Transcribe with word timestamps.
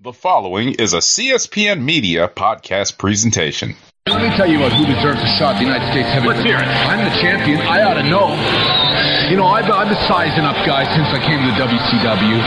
The 0.00 0.12
following 0.12 0.74
is 0.74 0.94
a 0.94 0.98
CSPN 0.98 1.82
Media 1.82 2.28
podcast 2.28 2.98
presentation. 2.98 3.74
Let 4.06 4.22
me 4.22 4.28
tell 4.36 4.46
you 4.46 4.58
about 4.58 4.70
who 4.70 4.86
deserves 4.86 5.18
a 5.18 5.26
shot 5.26 5.56
at 5.56 5.58
the 5.58 5.64
United 5.64 5.90
States 5.90 6.08
heavyweight. 6.10 6.36
Let's 6.36 6.46
hear 6.46 6.54
it. 6.54 6.62
I'm 6.62 7.02
the 7.02 7.10
champion. 7.20 7.58
I 7.62 7.82
ought 7.82 7.94
to 7.94 8.04
know. 8.04 8.77
You 9.28 9.36
know, 9.36 9.44
I've, 9.44 9.68
I've 9.68 9.92
been 9.92 10.00
sizing 10.08 10.48
up 10.48 10.56
guys 10.64 10.88
since 10.96 11.12
I 11.12 11.20
came 11.20 11.36
to 11.44 11.52
the 11.52 11.60
WCW. 11.60 12.40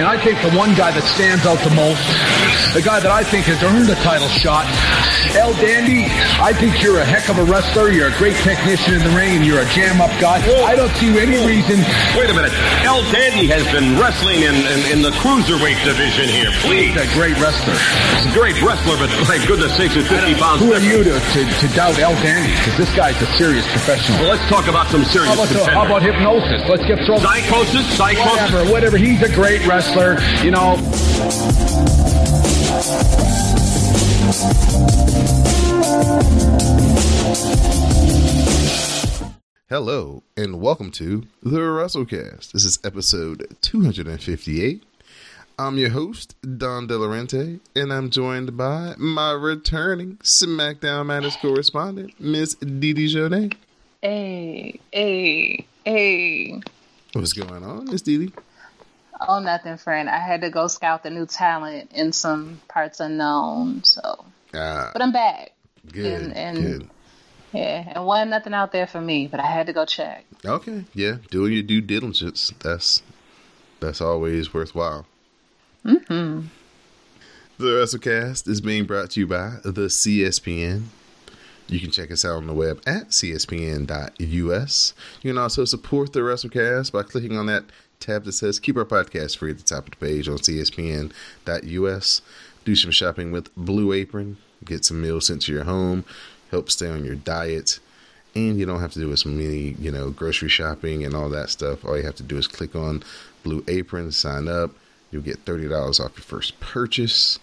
And 0.00 0.08
I 0.08 0.16
think 0.16 0.40
the 0.40 0.48
one 0.56 0.72
guy 0.72 0.88
that 0.88 1.04
stands 1.12 1.44
out 1.44 1.60
the 1.60 1.76
most, 1.76 2.00
the 2.72 2.80
guy 2.80 3.04
that 3.04 3.12
I 3.12 3.20
think 3.20 3.44
has 3.52 3.60
earned 3.60 3.92
a 3.92 3.98
title 4.00 4.28
shot, 4.32 4.64
El 5.36 5.52
Dandy, 5.60 6.08
I 6.40 6.56
think 6.56 6.80
you're 6.80 7.00
a 7.00 7.04
heck 7.04 7.28
of 7.28 7.36
a 7.36 7.44
wrestler. 7.44 7.92
You're 7.92 8.08
a 8.08 8.16
great 8.16 8.36
technician 8.40 8.96
in 8.96 9.04
the 9.04 9.12
ring, 9.12 9.36
and 9.36 9.44
you're 9.44 9.60
a 9.60 9.68
jam-up 9.76 10.08
guy. 10.16 10.40
I 10.64 10.72
don't 10.72 10.92
see 10.96 11.12
any 11.20 11.36
reason. 11.44 11.84
Wait 12.16 12.32
a 12.32 12.36
minute. 12.36 12.56
El 12.80 13.04
Dandy 13.12 13.44
has 13.52 13.68
been 13.68 14.00
wrestling 14.00 14.40
in, 14.40 14.56
in, 14.72 14.80
in 14.88 14.98
the 15.04 15.12
cruiserweight 15.20 15.76
division 15.84 16.32
here. 16.32 16.48
Please. 16.64 16.96
He's 16.96 17.04
a 17.04 17.08
great 17.12 17.36
wrestler. 17.36 17.76
He's 18.16 18.32
a 18.32 18.32
great 18.32 18.56
wrestler, 18.64 18.96
but 18.96 19.12
my 19.28 19.36
goodness 19.44 19.76
sakes, 19.76 20.00
it's 20.00 20.08
50 20.08 20.32
pounds. 20.40 20.64
Who 20.64 20.72
are 20.72 20.80
you 20.80 21.04
to, 21.04 21.20
to, 21.20 21.40
to 21.44 21.66
doubt 21.76 22.00
El 22.00 22.16
Dandy? 22.24 22.56
Because 22.56 22.76
this 22.80 22.92
guy's 22.96 23.20
a 23.20 23.28
serious 23.36 23.68
professional. 23.68 24.24
Well, 24.24 24.32
let's 24.32 24.48
talk 24.48 24.68
about 24.72 24.88
some 24.88 25.04
serious 25.04 25.28
How 25.28 25.36
about, 25.36 25.52
the, 25.52 25.60
how 25.68 25.84
about 25.84 26.02
hypnosis? 26.06 26.62
Let's 26.68 26.86
get 26.86 27.04
thrown. 27.04 27.18
Psychosis? 27.18 27.96
Psychosis? 27.96 28.52
Whatever, 28.52 28.70
whatever. 28.70 28.96
He's 28.96 29.22
a 29.22 29.32
great 29.34 29.66
wrestler. 29.66 30.18
You 30.44 30.52
know, 30.52 30.76
Hello 39.68 40.22
and 40.36 40.60
welcome 40.60 40.92
to 40.92 41.26
the 41.42 41.58
WrassleCast. 41.58 42.52
This 42.52 42.64
is 42.64 42.78
episode 42.84 43.56
258. 43.62 44.84
I'm 45.58 45.78
your 45.78 45.90
host, 45.90 46.36
Don 46.42 46.86
Delarente, 46.86 47.58
and 47.74 47.92
I'm 47.92 48.10
joined 48.10 48.56
by 48.56 48.94
my 48.96 49.32
returning 49.32 50.18
SmackDown 50.18 51.06
Matters 51.06 51.36
correspondent, 51.36 52.20
Miss 52.20 52.54
Didi 52.54 53.08
Jonee. 53.08 53.54
Hey, 54.02 54.78
hey, 54.92 55.66
hey. 55.90 56.60
What's 57.14 57.32
going 57.32 57.64
on, 57.64 57.86
Miss 57.90 58.02
Didi? 58.02 58.32
Oh, 59.26 59.38
nothing, 59.38 59.78
friend. 59.78 60.10
I 60.10 60.18
had 60.18 60.42
to 60.42 60.50
go 60.50 60.66
scout 60.66 61.02
the 61.02 61.08
new 61.10 61.24
talent 61.24 61.90
in 61.94 62.12
some 62.12 62.60
parts 62.68 63.00
unknown. 63.00 63.84
So, 63.84 64.24
Ah, 64.52 64.90
but 64.92 65.00
I'm 65.00 65.12
back. 65.12 65.52
good, 65.90 66.22
and- 66.22 66.36
and- 66.36 66.56
good. 66.58 66.90
Yeah, 67.52 67.92
and 67.94 68.04
wasn't 68.04 68.30
nothing 68.30 68.52
out 68.52 68.72
there 68.72 68.86
for 68.86 69.00
me, 69.00 69.28
but 69.28 69.40
I 69.40 69.46
had 69.46 69.68
to 69.68 69.72
go 69.72 69.86
check. 69.86 70.26
Okay, 70.44 70.84
yeah, 70.92 71.16
doing 71.30 71.52
your 71.54 71.62
due 71.62 71.80
diligence. 71.80 72.52
That's 72.60 73.02
that's 73.80 74.00
always 74.02 74.52
worthwhile. 74.52 75.06
Mm-hmm. 75.84 76.48
The 77.58 77.64
WrassleCast 77.64 78.46
is 78.48 78.60
being 78.60 78.84
brought 78.84 79.10
to 79.10 79.20
you 79.20 79.26
by 79.26 79.58
the 79.64 79.88
CSPN. 79.88 80.88
You 81.68 81.80
can 81.80 81.90
check 81.90 82.10
us 82.12 82.24
out 82.24 82.36
on 82.36 82.46
the 82.46 82.54
web 82.54 82.80
at 82.86 83.08
cspn.us. 83.08 84.94
You 85.22 85.30
can 85.30 85.38
also 85.38 85.64
support 85.64 86.12
the 86.12 86.20
WrassleCast 86.20 86.92
by 86.92 87.02
clicking 87.02 87.36
on 87.36 87.46
that 87.46 87.64
tab 87.98 88.24
that 88.24 88.32
says 88.32 88.60
Keep 88.60 88.76
Our 88.76 88.84
Podcast 88.84 89.38
Free 89.38 89.50
at 89.50 89.58
the 89.58 89.64
top 89.64 89.86
of 89.86 89.90
the 89.90 89.96
page 89.96 90.28
on 90.28 90.36
cspn.us. 90.38 92.22
Do 92.64 92.76
some 92.76 92.90
shopping 92.90 93.32
with 93.32 93.54
Blue 93.56 93.92
Apron. 93.92 94.36
Get 94.64 94.84
some 94.84 95.02
meals 95.02 95.26
sent 95.26 95.42
to 95.42 95.52
your 95.52 95.64
home. 95.64 96.04
Help 96.50 96.70
stay 96.70 96.88
on 96.88 97.04
your 97.04 97.16
diet. 97.16 97.80
And 98.34 98.58
you 98.58 98.66
don't 98.66 98.80
have 98.80 98.92
to 98.92 99.00
do 99.00 99.10
as 99.12 99.24
many, 99.24 99.76
you 99.78 99.90
know, 99.90 100.10
grocery 100.10 100.48
shopping 100.48 101.04
and 101.04 101.14
all 101.14 101.28
that 101.30 101.50
stuff. 101.50 101.84
All 101.84 101.96
you 101.96 102.04
have 102.04 102.16
to 102.16 102.22
do 102.22 102.36
is 102.36 102.46
click 102.46 102.76
on 102.76 103.02
Blue 103.42 103.64
Apron, 103.66 104.12
sign 104.12 104.46
up. 104.46 104.72
You'll 105.10 105.22
get 105.22 105.44
$30 105.44 105.72
off 105.98 106.16
your 106.16 106.24
first 106.24 106.60
purchase. 106.60 107.38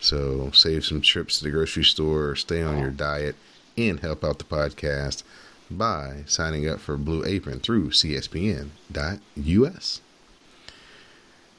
So 0.00 0.50
save 0.52 0.84
some 0.84 1.00
trips 1.00 1.38
to 1.38 1.44
the 1.44 1.50
grocery 1.50 1.84
store, 1.84 2.36
stay 2.36 2.62
on 2.62 2.78
your 2.78 2.90
diet, 2.90 3.36
and 3.78 4.00
help 4.00 4.24
out 4.24 4.38
the 4.38 4.44
podcast 4.44 5.22
by 5.70 6.24
signing 6.26 6.68
up 6.68 6.80
for 6.80 6.96
Blue 6.96 7.24
Apron 7.24 7.60
through 7.60 7.90
CSPN.us. 7.90 8.70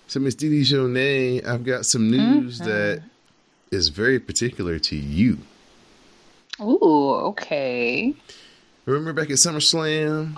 So, 0.07 0.19
Miss 0.19 0.35
Didi 0.35 0.63
Jonee, 0.63 1.45
I've 1.45 1.63
got 1.63 1.85
some 1.85 2.09
news 2.09 2.59
mm-hmm. 2.59 2.69
that 2.69 3.03
is 3.71 3.89
very 3.89 4.19
particular 4.19 4.79
to 4.79 4.95
you. 4.95 5.37
Ooh, 6.59 7.13
okay. 7.29 8.15
Remember 8.85 9.13
back 9.13 9.29
at 9.29 9.37
SummerSlam? 9.37 10.37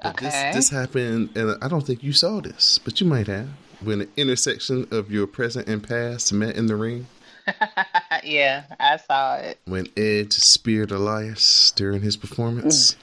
But 0.00 0.14
Okay. 0.14 0.26
This, 0.26 0.54
this 0.54 0.70
happened, 0.70 1.36
and 1.36 1.56
I 1.62 1.68
don't 1.68 1.86
think 1.86 2.02
you 2.02 2.12
saw 2.12 2.40
this, 2.40 2.78
but 2.78 3.00
you 3.00 3.06
might 3.06 3.26
have. 3.26 3.48
When 3.80 4.00
the 4.00 4.08
intersection 4.16 4.86
of 4.90 5.10
your 5.10 5.26
present 5.26 5.68
and 5.68 5.82
past 5.82 6.32
met 6.32 6.56
in 6.56 6.66
the 6.66 6.76
ring, 6.76 7.06
yeah, 8.24 8.64
I 8.80 8.96
saw 8.96 9.36
it. 9.36 9.58
when 9.66 9.88
Edge 9.96 10.32
speared 10.34 10.90
Elias 10.90 11.72
during 11.76 12.02
his 12.02 12.16
performance. 12.16 12.96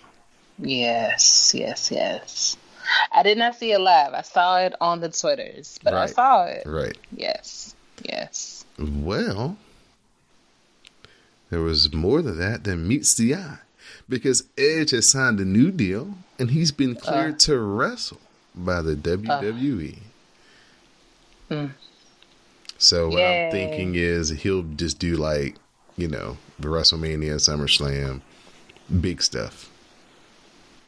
Yes, 0.57 1.53
yes, 1.56 1.90
yes. 1.91 2.57
I 3.13 3.24
did 3.24 3.38
not 3.38 3.56
see 3.56 3.72
it 3.72 3.80
live. 3.80 4.13
I 4.13 4.22
saw 4.24 4.57
it 4.59 4.74
on 4.81 5.00
the 5.00 5.09
Twitters, 5.09 5.80
but 5.84 5.94
I 5.94 6.07
saw 6.07 6.46
it. 6.46 6.63
Right. 6.66 6.97
Yes, 7.16 7.75
yes. 8.03 8.66
Well, 8.78 9.57
there 11.50 11.62
was 11.62 11.94
more 11.94 12.22
to 12.22 12.31
that 12.31 12.63
than 12.63 12.88
meets 12.88 13.13
the 13.13 13.36
eye. 13.36 13.59
Because 14.07 14.44
Edge 14.57 14.91
has 14.91 15.07
signed 15.09 15.40
a 15.40 15.46
new 15.46 15.72
deal 15.72 16.16
and 16.40 16.51
he's 16.51 16.72
been 16.72 16.96
cleared 16.96 17.36
Uh. 17.36 17.38
to 17.40 17.59
wrestle 17.59 18.19
by 18.56 18.81
the 18.81 18.96
WWE. 18.96 19.97
Hmm. 21.50 21.68
So 22.79 23.09
what 23.09 23.19
Yay. 23.19 23.45
I'm 23.45 23.51
thinking 23.51 23.95
is 23.95 24.29
he'll 24.29 24.63
just 24.63 25.00
do 25.00 25.17
like, 25.17 25.56
you 25.97 26.07
know, 26.07 26.38
the 26.59 26.69
WrestleMania, 26.69 27.35
SummerSlam, 27.35 28.22
big 29.01 29.22
stuff. 29.22 29.69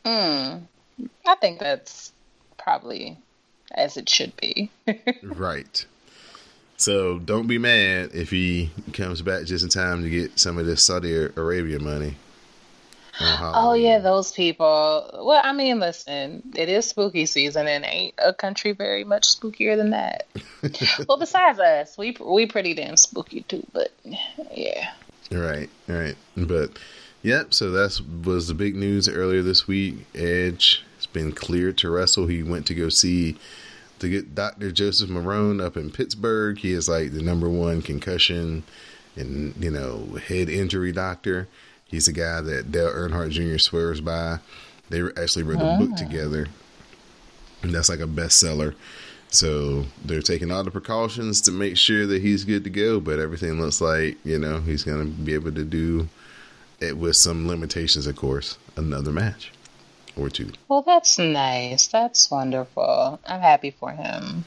Mm, 0.05 0.63
I 1.27 1.35
think 1.35 1.59
that's 1.59 2.13
probably 2.57 3.17
as 3.73 3.97
it 3.97 4.09
should 4.09 4.35
be. 4.37 4.71
Right. 5.23 5.85
So 6.77 7.19
don't 7.19 7.45
be 7.45 7.59
mad 7.59 8.09
if 8.13 8.31
he 8.31 8.71
comes 8.93 9.21
back 9.21 9.45
just 9.45 9.63
in 9.63 9.69
time 9.69 10.01
to 10.01 10.09
get 10.09 10.39
some 10.39 10.57
of 10.57 10.65
this 10.65 10.83
Saudi 10.83 11.13
Arabia 11.13 11.79
money. 11.79 12.15
On 13.19 13.51
Oh 13.53 13.73
yeah, 13.73 13.99
those 13.99 14.31
people. 14.31 15.09
Well, 15.25 15.41
I 15.43 15.51
mean, 15.53 15.79
listen, 15.79 16.41
it 16.55 16.69
is 16.69 16.87
spooky 16.87 17.25
season, 17.25 17.67
and 17.67 17.85
ain't 17.85 18.15
a 18.17 18.33
country 18.33 18.71
very 18.71 19.03
much 19.03 19.27
spookier 19.27 19.75
than 19.75 19.91
that. 19.91 20.27
well, 21.07 21.17
besides 21.17 21.59
us, 21.59 21.97
we 21.97 22.15
we 22.19 22.45
pretty 22.45 22.73
damn 22.73 22.97
spooky 22.97 23.41
too. 23.41 23.65
But 23.73 23.91
yeah, 24.53 24.91
Right, 25.31 25.69
right. 25.87 26.15
But 26.35 26.77
yep, 27.23 27.53
so 27.53 27.71
that 27.71 27.99
was 28.25 28.47
the 28.47 28.53
big 28.53 28.75
news 28.75 29.07
earlier 29.07 29.41
this 29.41 29.67
week. 29.67 30.05
Edge 30.13 30.83
has 30.97 31.05
been 31.05 31.31
cleared 31.31 31.77
to 31.79 31.89
wrestle. 31.89 32.27
He 32.27 32.43
went 32.43 32.67
to 32.67 32.75
go 32.75 32.89
see 32.89 33.37
to 33.99 34.09
get 34.09 34.35
Dr. 34.35 34.71
Joseph 34.71 35.09
Maroon 35.09 35.61
up 35.61 35.77
in 35.77 35.89
Pittsburgh. 35.89 36.57
He 36.57 36.73
is 36.73 36.89
like 36.89 37.13
the 37.13 37.21
number 37.21 37.49
one 37.49 37.81
concussion 37.81 38.63
and 39.15 39.55
you 39.57 39.71
know 39.71 40.19
head 40.27 40.49
injury 40.49 40.91
doctor. 40.91 41.47
He's 41.91 42.07
a 42.07 42.13
guy 42.13 42.41
that 42.41 42.71
Dale 42.71 42.89
Earnhardt 42.89 43.31
Jr. 43.31 43.57
swears 43.57 44.01
by. 44.01 44.39
They 44.89 45.01
actually 45.21 45.43
wrote 45.43 45.61
a 45.61 45.77
book 45.77 45.91
ah. 45.93 45.97
together, 45.97 46.47
and 47.61 47.73
that's 47.73 47.89
like 47.89 47.99
a 47.99 48.07
bestseller. 48.07 48.75
So 49.29 49.85
they're 50.03 50.21
taking 50.21 50.51
all 50.51 50.63
the 50.63 50.71
precautions 50.71 51.41
to 51.41 51.51
make 51.51 51.77
sure 51.77 52.05
that 52.05 52.21
he's 52.21 52.43
good 52.43 52.63
to 52.65 52.69
go, 52.69 52.99
but 52.99 53.19
everything 53.19 53.61
looks 53.61 53.79
like, 53.79 54.17
you 54.25 54.37
know, 54.37 54.59
he's 54.59 54.83
going 54.83 54.99
to 54.99 55.21
be 55.21 55.33
able 55.33 55.53
to 55.53 55.63
do 55.63 56.09
it 56.81 56.97
with 56.97 57.15
some 57.15 57.47
limitations, 57.47 58.07
of 58.07 58.15
course, 58.15 58.57
another 58.75 59.11
match 59.11 59.51
or 60.17 60.29
two. 60.29 60.51
well, 60.67 60.81
that's 60.81 61.17
nice. 61.17 61.87
That's 61.87 62.29
wonderful. 62.29 63.19
I'm 63.25 63.39
happy 63.39 63.71
for 63.71 63.91
him. 63.91 64.43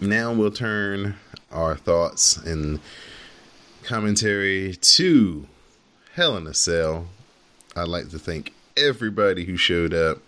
Now 0.00 0.32
we'll 0.32 0.50
turn 0.50 1.16
our 1.50 1.76
thoughts 1.76 2.36
and 2.38 2.80
commentary 3.88 4.74
to 4.82 5.46
Hell 6.12 6.36
in 6.36 6.46
a 6.46 6.52
Cell. 6.52 7.06
I'd 7.74 7.88
like 7.88 8.10
to 8.10 8.18
thank 8.18 8.52
everybody 8.76 9.46
who 9.46 9.56
showed 9.56 9.94
up 9.94 10.18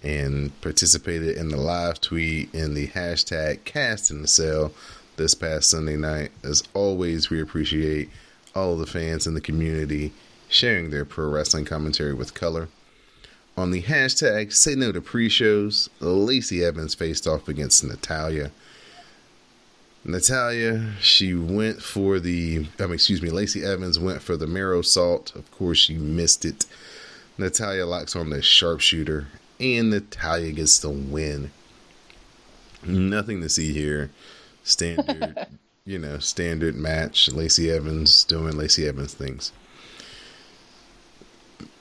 and 0.00 0.58
participated 0.60 1.36
in 1.36 1.48
the 1.48 1.56
live 1.56 2.00
tweet 2.00 2.54
and 2.54 2.76
the 2.76 2.86
hashtag 2.86 3.64
cast 3.64 4.12
in 4.12 4.22
the 4.22 4.28
cell 4.28 4.70
this 5.16 5.34
past 5.34 5.70
Sunday 5.70 5.96
night. 5.96 6.30
As 6.44 6.62
always, 6.72 7.30
we 7.30 7.42
appreciate 7.42 8.10
all 8.54 8.76
the 8.76 8.86
fans 8.86 9.26
in 9.26 9.34
the 9.34 9.40
community 9.40 10.12
sharing 10.48 10.90
their 10.90 11.04
pro 11.04 11.28
wrestling 11.28 11.64
commentary 11.64 12.14
with 12.14 12.32
color. 12.32 12.68
On 13.56 13.72
the 13.72 13.82
hashtag 13.82 14.52
say 14.52 14.76
no 14.76 14.92
to 14.92 15.00
pre-shows, 15.00 15.90
Lacey 15.98 16.64
Evans 16.64 16.94
faced 16.94 17.26
off 17.26 17.48
against 17.48 17.82
Natalya. 17.82 18.52
Natalya, 20.08 20.94
she 21.02 21.34
went 21.34 21.82
for 21.82 22.18
the, 22.18 22.66
I 22.78 22.84
mean, 22.84 22.94
excuse 22.94 23.20
me, 23.20 23.28
Lacey 23.28 23.62
Evans 23.62 23.98
went 23.98 24.22
for 24.22 24.38
the 24.38 24.46
moonsault. 24.46 25.36
Of 25.36 25.50
course, 25.50 25.76
she 25.76 25.98
missed 25.98 26.46
it. 26.46 26.64
Natalya 27.36 27.84
locks 27.84 28.16
on 28.16 28.30
the 28.30 28.40
sharpshooter, 28.40 29.28
and 29.60 29.90
Natalya 29.90 30.52
gets 30.52 30.78
the 30.78 30.88
win. 30.88 31.50
Nothing 32.82 33.42
to 33.42 33.50
see 33.50 33.74
here. 33.74 34.10
Standard, 34.64 35.46
you 35.84 35.98
know, 35.98 36.18
standard 36.18 36.74
match. 36.74 37.30
Lacey 37.30 37.70
Evans 37.70 38.24
doing 38.24 38.56
Lacey 38.56 38.88
Evans 38.88 39.12
things. 39.12 39.52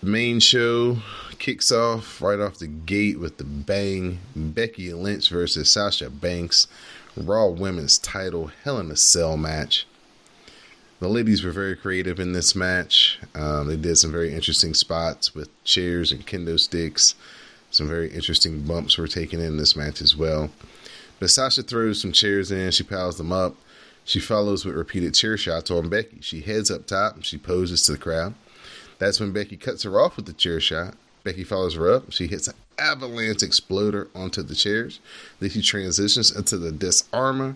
Main 0.02 0.42
show 0.42 0.98
kicks 1.40 1.72
off 1.72 2.22
right 2.22 2.42
off 2.42 2.60
the 2.60 2.68
gate 2.68 3.22
with 3.22 3.38
the 3.38 3.46
bang. 3.46 4.20
Becky 4.36 4.94
Lynch 4.94 5.30
versus 5.30 5.72
Sasha 5.72 6.10
Banks. 6.10 6.68
Raw 7.18 7.48
Women's 7.48 7.98
title 7.98 8.52
Hell 8.64 8.80
in 8.80 8.92
a 8.92 8.96
Cell 8.96 9.38
match. 9.38 9.86
The 11.00 11.08
ladies 11.08 11.44
were 11.44 11.52
very 11.52 11.76
creative 11.76 12.20
in 12.20 12.34
this 12.34 12.56
match. 12.56 13.20
Um, 13.36 13.68
they 13.68 13.76
did 13.76 13.98
some 13.98 14.12
very 14.12 14.34
interesting 14.34 14.74
spots 14.74 15.36
with 15.36 15.50
chairs 15.64 16.12
and 16.12 16.26
kendo 16.26 16.60
sticks. 16.60 17.16
Some 17.70 17.88
very 17.88 18.10
interesting 18.10 18.62
bumps 18.62 18.98
were 18.98 19.08
taken 19.08 19.40
in 19.40 19.58
this 19.58 19.76
match 19.76 20.02
as 20.02 20.16
well. 20.16 20.50
But 21.20 21.30
Sasha 21.30 21.64
throws 21.64 22.02
some 22.02 22.12
chairs 22.12 22.52
in, 22.52 22.72
she 22.72 22.84
piles 22.84 23.18
them 23.18 23.32
up. 23.32 23.56
She 24.06 24.20
follows 24.20 24.66
with 24.66 24.76
repeated 24.76 25.14
chair 25.14 25.38
shots 25.38 25.70
on 25.70 25.90
Becky. 25.90 26.20
She 26.22 26.42
heads 26.42 26.72
up 26.72 26.88
top 26.88 27.16
and 27.16 27.26
she 27.26 27.38
poses 27.38 27.84
to 27.84 27.92
the 27.92 27.98
crowd. 27.98 28.34
That's 29.00 29.20
when 29.20 29.34
Becky 29.34 29.58
cuts 29.58 29.84
her 29.84 30.00
off 30.00 30.16
with 30.16 30.26
the 30.26 30.34
chair 30.34 30.60
shot. 30.60 30.96
Becky 31.24 31.44
follows 31.44 31.76
her 31.76 31.92
up. 31.92 32.12
She 32.12 32.28
hits 32.28 32.48
an 32.48 32.56
avalanche 32.80 33.44
exploder 33.44 34.10
onto 34.16 34.44
the 34.44 34.56
chairs. 34.56 35.00
Then 35.40 35.50
she 35.50 35.62
transitions 35.62 36.36
into 36.36 36.58
the 36.58 36.72
disarmer, 36.72 37.56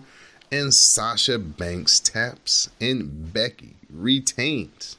and 0.50 0.72
Sasha 0.72 1.38
Banks 1.38 2.00
taps, 2.00 2.70
and 2.80 3.32
Becky 3.32 3.74
retains 3.90 4.96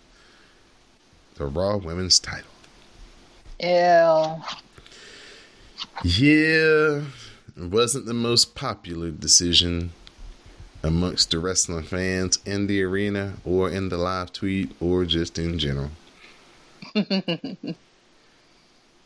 the 1.35 1.45
Raw 1.45 1.77
Women's 1.77 2.19
title. 2.19 2.49
Ew. 3.59 4.41
Yeah, 6.03 7.03
it 7.55 7.69
wasn't 7.69 8.05
the 8.05 8.13
most 8.13 8.55
popular 8.55 9.11
decision 9.11 9.91
amongst 10.81 11.31
the 11.31 11.39
wrestling 11.39 11.83
fans 11.83 12.39
in 12.45 12.67
the 12.67 12.83
arena 12.83 13.35
or 13.45 13.69
in 13.69 13.89
the 13.89 13.97
live 13.97 14.33
tweet 14.33 14.71
or 14.81 15.05
just 15.05 15.37
in 15.39 15.57
general. 15.57 15.91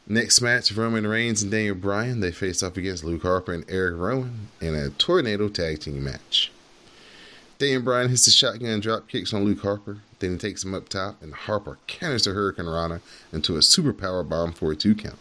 Next 0.09 0.39
match, 0.39 0.71
Roman 0.71 1.05
Reigns 1.05 1.41
and 1.41 1.51
Daniel 1.51 1.75
Bryan. 1.75 2.21
They 2.21 2.31
face 2.31 2.63
off 2.63 2.77
against 2.77 3.03
Luke 3.03 3.23
Harper 3.23 3.51
and 3.51 3.65
Eric 3.67 3.97
Rowan 3.97 4.47
in 4.61 4.73
a 4.73 4.89
tornado 4.91 5.49
tag 5.49 5.81
team 5.81 6.01
match. 6.01 6.49
Daniel 7.57 7.81
Bryan 7.81 8.09
hits 8.09 8.23
the 8.23 8.31
shotgun 8.31 8.79
drop 8.79 9.09
kicks 9.09 9.33
on 9.33 9.43
Luke 9.43 9.59
Harper. 9.59 9.97
Then 10.19 10.31
he 10.33 10.37
takes 10.37 10.63
him 10.63 10.73
up 10.73 10.87
top, 10.87 11.21
and 11.21 11.33
Harper 11.33 11.77
counters 11.87 12.23
the 12.23 12.29
hurricanrana 12.29 13.01
into 13.33 13.57
a 13.57 13.61
super 13.61 13.91
power 13.91 14.23
bomb 14.23 14.53
for 14.53 14.71
a 14.71 14.77
two 14.77 14.95
count. 14.95 15.19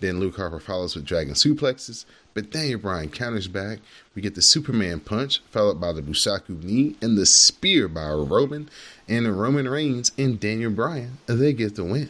Then 0.00 0.18
Luke 0.18 0.36
Harper 0.36 0.58
follows 0.58 0.96
with 0.96 1.04
dragon 1.04 1.34
suplexes, 1.34 2.06
but 2.32 2.50
Daniel 2.50 2.80
Bryan 2.80 3.10
counters 3.10 3.46
back. 3.46 3.80
We 4.14 4.22
get 4.22 4.34
the 4.34 4.40
Superman 4.40 5.00
punch, 5.00 5.42
followed 5.50 5.82
by 5.82 5.92
the 5.92 6.00
Busaiku 6.00 6.62
knee 6.62 6.96
and 7.02 7.18
the 7.18 7.26
spear 7.26 7.88
by 7.88 8.08
Roman, 8.08 8.70
and 9.06 9.38
Roman 9.38 9.68
Reigns 9.68 10.12
and 10.16 10.40
Daniel 10.40 10.70
Bryan. 10.70 11.18
They 11.26 11.52
get 11.52 11.76
the 11.76 11.84
win. 11.84 12.08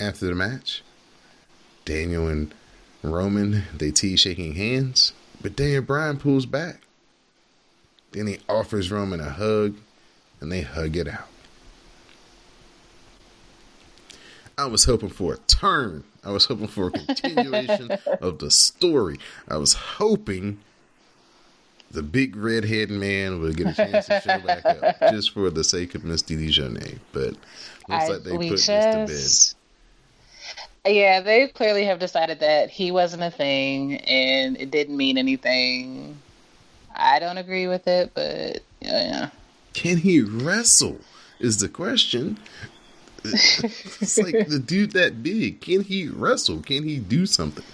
After 0.00 0.26
the 0.26 0.34
match, 0.34 0.82
Daniel 1.84 2.26
and 2.28 2.52
Roman 3.02 3.64
they 3.76 3.90
tease 3.90 4.20
shaking 4.20 4.54
hands, 4.54 5.12
but 5.40 5.54
Daniel 5.56 5.82
Bryan 5.82 6.16
pulls 6.18 6.46
back. 6.46 6.80
Then 8.12 8.26
he 8.26 8.38
offers 8.48 8.90
Roman 8.90 9.20
a 9.20 9.30
hug, 9.30 9.76
and 10.40 10.50
they 10.50 10.62
hug 10.62 10.96
it 10.96 11.08
out. 11.08 11.28
I 14.56 14.66
was 14.66 14.84
hoping 14.84 15.08
for 15.10 15.34
a 15.34 15.38
turn. 15.38 16.04
I 16.22 16.30
was 16.30 16.44
hoping 16.46 16.68
for 16.68 16.86
a 16.88 16.90
continuation 16.92 17.90
of 18.20 18.38
the 18.38 18.50
story. 18.50 19.18
I 19.48 19.56
was 19.56 19.74
hoping 19.74 20.60
the 21.90 22.02
big 22.02 22.36
redhead 22.36 22.90
man 22.90 23.40
would 23.40 23.56
get 23.56 23.66
a 23.68 23.72
chance 23.74 24.06
to 24.06 24.20
show 24.20 24.38
back 24.40 24.64
up 24.64 24.96
just 25.10 25.32
for 25.32 25.50
the 25.50 25.64
sake 25.64 25.94
of 25.94 26.04
Miss 26.04 26.22
Didi. 26.22 26.98
But 27.12 27.24
looks 27.32 27.38
I- 27.88 28.08
like 28.08 28.22
they 28.22 28.30
put 28.36 28.48
this 28.50 28.66
to 28.66 29.52
bed. 29.54 29.63
Yeah, 30.86 31.20
they 31.20 31.48
clearly 31.48 31.84
have 31.86 31.98
decided 31.98 32.40
that 32.40 32.70
he 32.70 32.90
wasn't 32.90 33.22
a 33.22 33.30
thing 33.30 33.96
and 34.00 34.56
it 34.58 34.70
didn't 34.70 34.96
mean 34.96 35.16
anything. 35.16 36.18
I 36.94 37.18
don't 37.18 37.38
agree 37.38 37.66
with 37.66 37.88
it, 37.88 38.12
but 38.14 38.60
yeah. 38.80 39.30
Can 39.72 39.96
he 39.96 40.20
wrestle? 40.20 40.98
Is 41.40 41.58
the 41.58 41.68
question. 41.68 42.38
it's 43.24 44.18
like 44.18 44.48
the 44.48 44.58
dude 44.64 44.92
that 44.92 45.22
big. 45.22 45.60
Can 45.60 45.82
he 45.82 46.08
wrestle? 46.08 46.60
Can 46.60 46.84
he 46.84 46.98
do 46.98 47.24
something? 47.26 47.64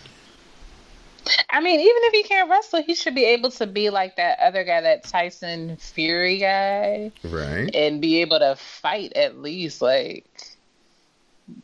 I 1.50 1.60
mean, 1.60 1.80
even 1.80 1.96
if 2.04 2.12
he 2.12 2.22
can't 2.22 2.48
wrestle, 2.48 2.82
he 2.82 2.94
should 2.94 3.14
be 3.14 3.24
able 3.24 3.50
to 3.52 3.66
be 3.66 3.90
like 3.90 4.16
that 4.16 4.38
other 4.40 4.64
guy, 4.64 4.80
that 4.80 5.04
Tyson 5.04 5.76
Fury 5.76 6.38
guy, 6.38 7.12
Right? 7.24 7.70
and 7.74 8.00
be 8.00 8.20
able 8.22 8.38
to 8.38 8.56
fight 8.56 9.12
at 9.14 9.38
least, 9.38 9.82
like, 9.82 10.24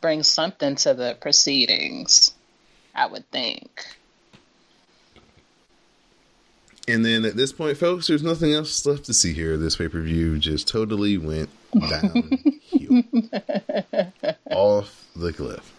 bring 0.01 0.23
something 0.23 0.75
to 0.75 0.93
the 0.93 1.17
proceedings, 1.19 2.33
I 2.93 3.07
would 3.07 3.29
think. 3.31 3.85
And 6.87 7.05
then 7.05 7.25
at 7.25 7.35
this 7.35 7.51
point, 7.51 7.77
folks, 7.77 8.07
there's 8.07 8.23
nothing 8.23 8.53
else 8.53 8.85
left 8.85 9.05
to 9.05 9.13
see 9.13 9.33
here. 9.33 9.57
This 9.57 9.75
pay 9.75 9.89
per 9.89 9.99
view 9.99 10.37
just 10.37 10.67
totally 10.67 11.17
went 11.17 11.49
downhill. 11.73 12.23
Off 14.51 15.05
the 15.15 15.33
cliff. 15.33 15.73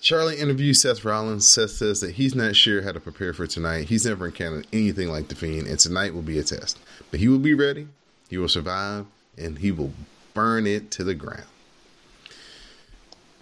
Charlie 0.00 0.38
interviews 0.38 0.80
Seth 0.80 1.04
Rollins. 1.04 1.46
Seth 1.46 1.72
says 1.72 2.00
that 2.00 2.12
he's 2.12 2.34
not 2.34 2.56
sure 2.56 2.82
how 2.82 2.92
to 2.92 3.00
prepare 3.00 3.34
for 3.34 3.46
tonight. 3.46 3.88
He's 3.88 4.06
never 4.06 4.26
encountered 4.26 4.66
anything 4.72 5.10
like 5.10 5.28
The 5.28 5.34
Fiend, 5.34 5.66
and 5.66 5.78
tonight 5.78 6.14
will 6.14 6.22
be 6.22 6.38
a 6.38 6.44
test. 6.44 6.78
But 7.10 7.20
he 7.20 7.28
will 7.28 7.38
be 7.38 7.52
ready, 7.52 7.88
he 8.30 8.38
will 8.38 8.48
survive, 8.48 9.06
and 9.36 9.58
he 9.58 9.72
will 9.72 9.92
burn 10.32 10.66
it 10.66 10.90
to 10.92 11.04
the 11.04 11.14
ground. 11.14 11.44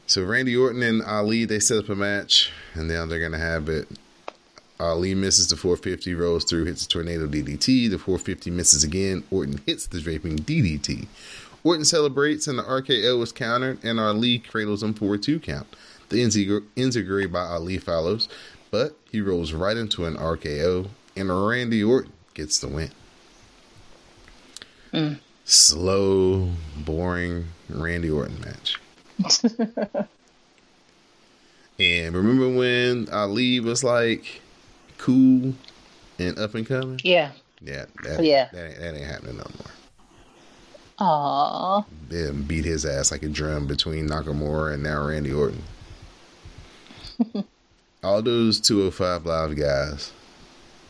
So 0.06 0.24
Randy 0.24 0.56
Orton 0.56 0.82
and 0.82 1.02
Ali, 1.02 1.44
they 1.44 1.58
set 1.58 1.78
up 1.78 1.88
a 1.88 1.96
match, 1.96 2.52
and 2.74 2.88
now 2.88 3.06
they're 3.06 3.18
going 3.18 3.32
to 3.32 3.38
have 3.38 3.68
it 3.68 3.88
Ali 4.78 5.14
misses 5.14 5.48
the 5.48 5.56
450, 5.56 6.14
rolls 6.14 6.44
through, 6.44 6.64
hits 6.64 6.86
the 6.86 6.92
tornado 6.92 7.26
DDT. 7.26 7.90
The 7.90 7.98
450 7.98 8.50
misses 8.50 8.84
again. 8.84 9.24
Orton 9.30 9.60
hits 9.66 9.86
the 9.86 10.00
draping 10.00 10.38
DDT. 10.38 11.06
Orton 11.64 11.84
celebrates, 11.84 12.46
and 12.46 12.58
the 12.58 12.62
RKO 12.62 13.22
is 13.22 13.32
countered, 13.32 13.82
and 13.82 13.98
Ali 13.98 14.38
cradles 14.38 14.82
him 14.82 14.94
for 14.94 15.14
a 15.14 15.18
two 15.18 15.40
count. 15.40 15.66
The 16.10 16.22
enzuigiri 16.22 17.32
by 17.32 17.40
Ali 17.40 17.78
follows, 17.78 18.28
but 18.70 18.96
he 19.10 19.20
rolls 19.20 19.52
right 19.52 19.76
into 19.76 20.04
an 20.04 20.14
RKO, 20.14 20.88
and 21.16 21.46
Randy 21.46 21.82
Orton 21.82 22.12
gets 22.34 22.60
the 22.60 22.68
win. 22.68 22.90
Mm. 24.92 25.18
Slow, 25.44 26.50
boring 26.76 27.46
Randy 27.68 28.10
Orton 28.10 28.40
match. 28.40 28.78
and 31.78 32.14
remember 32.14 32.48
when 32.50 33.08
Ali 33.10 33.60
was 33.60 33.82
like 33.82 34.40
cool 34.98 35.54
and 36.18 36.38
up 36.38 36.54
and 36.54 36.66
coming? 36.66 37.00
Yeah. 37.02 37.32
Yeah, 37.60 37.86
that, 38.02 38.22
Yeah. 38.24 38.48
that, 38.52 38.70
ain't, 38.70 38.78
that 38.78 38.94
ain't 38.94 39.06
happening 39.06 39.36
no 39.38 39.46
more. 39.58 39.72
Aww. 40.98 41.84
Then 42.08 42.42
beat 42.42 42.64
his 42.64 42.86
ass 42.86 43.10
like 43.10 43.22
a 43.22 43.28
drum 43.28 43.66
between 43.66 44.08
Nakamura 44.08 44.74
and 44.74 44.82
now 44.82 45.06
Randy 45.06 45.32
Orton. 45.32 45.62
All 48.04 48.22
those 48.22 48.60
205 48.60 49.26
Live 49.26 49.56
guys 49.56 50.12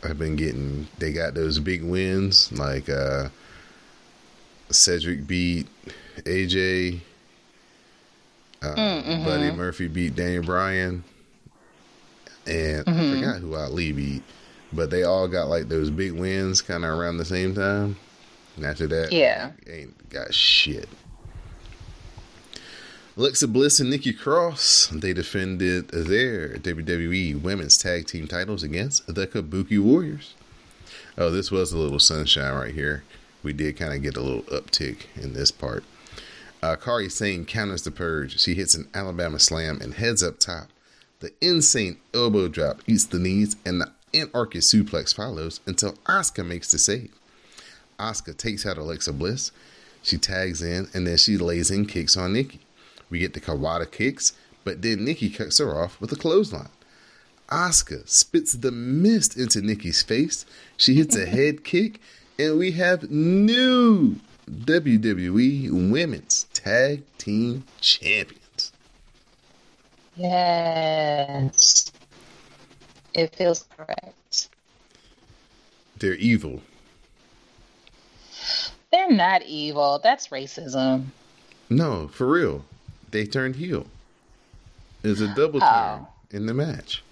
have 0.03 0.19
been 0.19 0.37
getting, 0.37 0.87
they 0.99 1.13
got 1.13 1.35
those 1.35 1.59
big 1.59 1.83
wins 1.83 2.53
like 2.53 2.89
uh, 2.89 3.29
Cedric 4.71 5.27
beat 5.27 5.67
AJ, 6.25 7.01
uh, 8.63 8.75
mm, 8.75 9.05
mm-hmm. 9.05 9.25
Buddy 9.25 9.51
Murphy 9.53 9.89
beat 9.89 10.17
Daniel 10.17 10.45
Bryan, 10.45 11.05
and 12.47 12.85
I 12.87 12.91
mm-hmm. 12.91 13.15
forgot 13.15 13.41
who 13.41 13.55
Ali 13.55 13.93
beat, 13.93 14.23
but 14.73 14.91
they 14.91 15.03
all 15.03 15.29
got 15.29 15.49
like 15.49 15.69
those 15.69 15.91
big 15.91 16.13
wins 16.13 16.63
kind 16.63 16.85
of 16.85 16.91
around 16.91 17.19
the 17.19 17.25
same 17.25 17.55
time. 17.55 17.97
And 18.57 18.65
after 18.65 18.87
that, 18.87 19.13
Yeah. 19.13 19.53
ain't 19.67 20.09
got 20.09 20.33
shit. 20.33 20.89
Alexa 23.19 23.49
Bliss 23.49 23.81
and 23.81 23.89
Nikki 23.89 24.13
Cross, 24.13 24.89
they 24.93 25.15
defended 25.15 25.89
their 25.89 26.57
WWE 26.59 27.41
Women's 27.41 27.79
Tag 27.79 28.07
Team 28.07 28.27
titles 28.27 28.63
against 28.63 29.07
the 29.07 29.27
Kabuki 29.27 29.79
Warriors. 29.79 30.35
Oh, 31.17 31.31
this 31.31 31.51
was 31.51 31.73
a 31.73 31.79
little 31.79 31.99
sunshine 31.99 32.55
right 32.55 32.75
here. 32.75 33.05
We 33.43 33.55
did 33.55 33.79
kind 33.79 33.95
of 33.95 34.03
get 34.03 34.19
a 34.19 34.21
little 34.21 34.43
uptick 34.43 35.07
in 35.17 35.33
this 35.33 35.51
part. 35.51 35.85
Uh, 36.63 36.77
Kairi 36.77 37.11
Sane 37.11 37.45
counters 37.45 37.83
the 37.83 37.91
purge. 37.91 38.41
She 38.41 38.55
hits 38.55 38.75
an 38.75 38.89
Alabama 38.95 39.39
slam 39.39 39.81
and 39.81 39.95
heads 39.95 40.23
up 40.23 40.39
top. 40.39 40.69
The 41.21 41.33
insane 41.41 41.99
elbow 42.13 42.49
drop 42.49 42.81
eats 42.87 43.05
the 43.05 43.19
knees, 43.19 43.57
and 43.65 43.81
the 43.81 43.93
Anarchist 44.13 44.73
suplex 44.73 45.15
follows 45.15 45.61
until 45.67 45.93
Asuka 46.07 46.47
makes 46.47 46.71
the 46.71 46.79
save. 46.79 47.13
Asuka 47.99 48.37
takes 48.37 48.67
out 48.67 48.79
Alexa 48.79 49.13
Bliss. 49.13 49.53
She 50.03 50.19
tags 50.19 50.63
in, 50.63 50.89
and 50.95 51.07
then 51.07 51.17
she 51.17 51.37
lays 51.37 51.71
in 51.71 51.87
kicks 51.87 52.17
on 52.17 52.33
Nikki. 52.33 52.61
We 53.11 53.19
get 53.19 53.35
the 53.35 53.41
Kawada 53.41 53.91
kicks, 53.91 54.33
but 54.65 54.83
then 54.83 55.05
Nikki 55.05 55.31
cuts 55.31 55.59
her 55.59 55.77
off 55.77 56.01
with 56.01 56.13
a 56.13 56.17
clothesline. 56.17 56.69
Asuka 57.49 58.09
spits 58.09 58.53
the 58.53 58.73
mist 58.73 59.37
into 59.37 59.61
Nikki's 59.61 60.03
face. 60.03 60.45
She 60.77 60.95
hits 60.95 61.17
a 61.17 61.27
head 61.27 61.65
kick, 61.65 62.01
and 62.39 62.59
we 62.59 62.73
have 62.73 63.11
new 63.11 64.17
WWE 64.51 65.91
Women's 65.91 66.45
Tag 66.53 67.03
Team 67.19 67.65
Champions. 67.81 68.73
Yes. 70.17 71.93
It 73.15 73.35
feels 73.35 73.67
correct. 73.77 74.49
They're 75.99 76.15
evil. 76.15 76.63
They're 78.93 79.11
not 79.11 79.43
evil. 79.43 80.01
That's 80.03 80.29
racism. 80.29 81.07
No, 81.69 82.09
for 82.09 82.27
real. 82.27 82.65
They 83.11 83.27
turned 83.27 83.57
heel. 83.57 83.87
It's 85.03 85.21
a 85.21 85.29
double 85.35 85.61
oh. 85.63 85.67
turn 85.67 86.07
Oh. 86.07 86.09
in 86.31 86.47
the 86.47 86.55
match. 86.55 87.03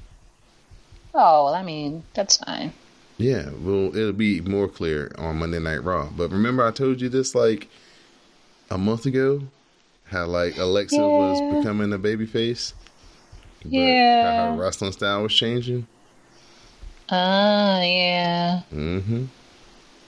Oh, 1.14 1.44
well, 1.44 1.54
I 1.54 1.62
mean, 1.62 2.04
that's 2.14 2.38
fine. 2.38 2.72
Yeah, 3.16 3.50
well, 3.60 3.96
it'll 3.96 4.12
be 4.12 4.40
more 4.40 4.68
clear 4.68 5.12
on 5.18 5.38
Monday 5.38 5.60
Night 5.60 5.84
Raw. 5.84 6.08
But 6.16 6.30
remember, 6.32 6.66
I 6.66 6.72
told 6.72 7.00
you 7.00 7.08
this 7.08 7.34
like 7.34 7.68
a 8.70 8.78
month 8.78 9.06
ago, 9.06 9.42
how 10.06 10.26
like 10.26 10.56
Alexa 10.58 10.98
was 10.98 11.56
becoming 11.56 11.92
a 11.92 11.98
babyface. 11.98 12.72
But 13.62 13.72
Yeah. 13.72 14.36
how 14.48 14.52
her 14.54 14.60
wrestling 14.60 14.92
style 14.92 15.22
was 15.22 15.34
changing. 15.34 15.86
Ah, 17.10 17.80
yeah. 17.82 18.62
Mm-hmm. 18.72 19.24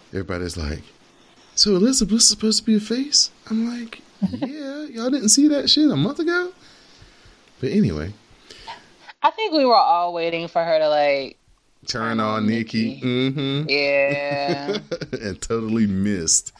Everybody's 0.08 0.56
like, 0.56 0.82
"So 1.54 1.76
Alexa 1.76 2.06
Bliss 2.06 2.22
is 2.24 2.28
supposed 2.30 2.60
to 2.60 2.64
be 2.66 2.74
a 2.76 2.80
face?" 2.80 3.30
I'm 3.50 3.68
like, 3.68 4.00
"Yeah, 4.32 4.84
y'all 4.86 5.10
didn't 5.10 5.28
see 5.28 5.46
that 5.48 5.68
shit 5.70 5.90
a 5.90 5.96
month 5.96 6.18
ago." 6.18 6.52
But 7.60 7.70
anyway, 7.70 8.12
I 9.22 9.30
think 9.30 9.52
we 9.52 9.64
were 9.64 9.74
all 9.76 10.12
waiting 10.12 10.48
for 10.48 10.62
her 10.64 10.78
to, 10.78 10.88
like, 10.88 11.38
turn 11.86 12.20
on 12.20 12.46
Nikki. 12.46 12.94
Nikki. 12.94 13.06
Mm-hmm. 13.06 13.68
yeah. 13.68 14.78
and 15.26 15.40
totally 15.40 15.86
missed. 15.86 16.52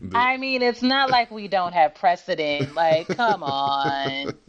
The- 0.00 0.16
I 0.16 0.36
mean, 0.36 0.62
it's 0.62 0.82
not 0.82 1.10
like 1.10 1.30
we 1.30 1.48
don't 1.48 1.72
have 1.72 1.94
precedent. 1.94 2.74
Like, 2.74 3.08
come 3.08 3.42
on. 3.42 4.32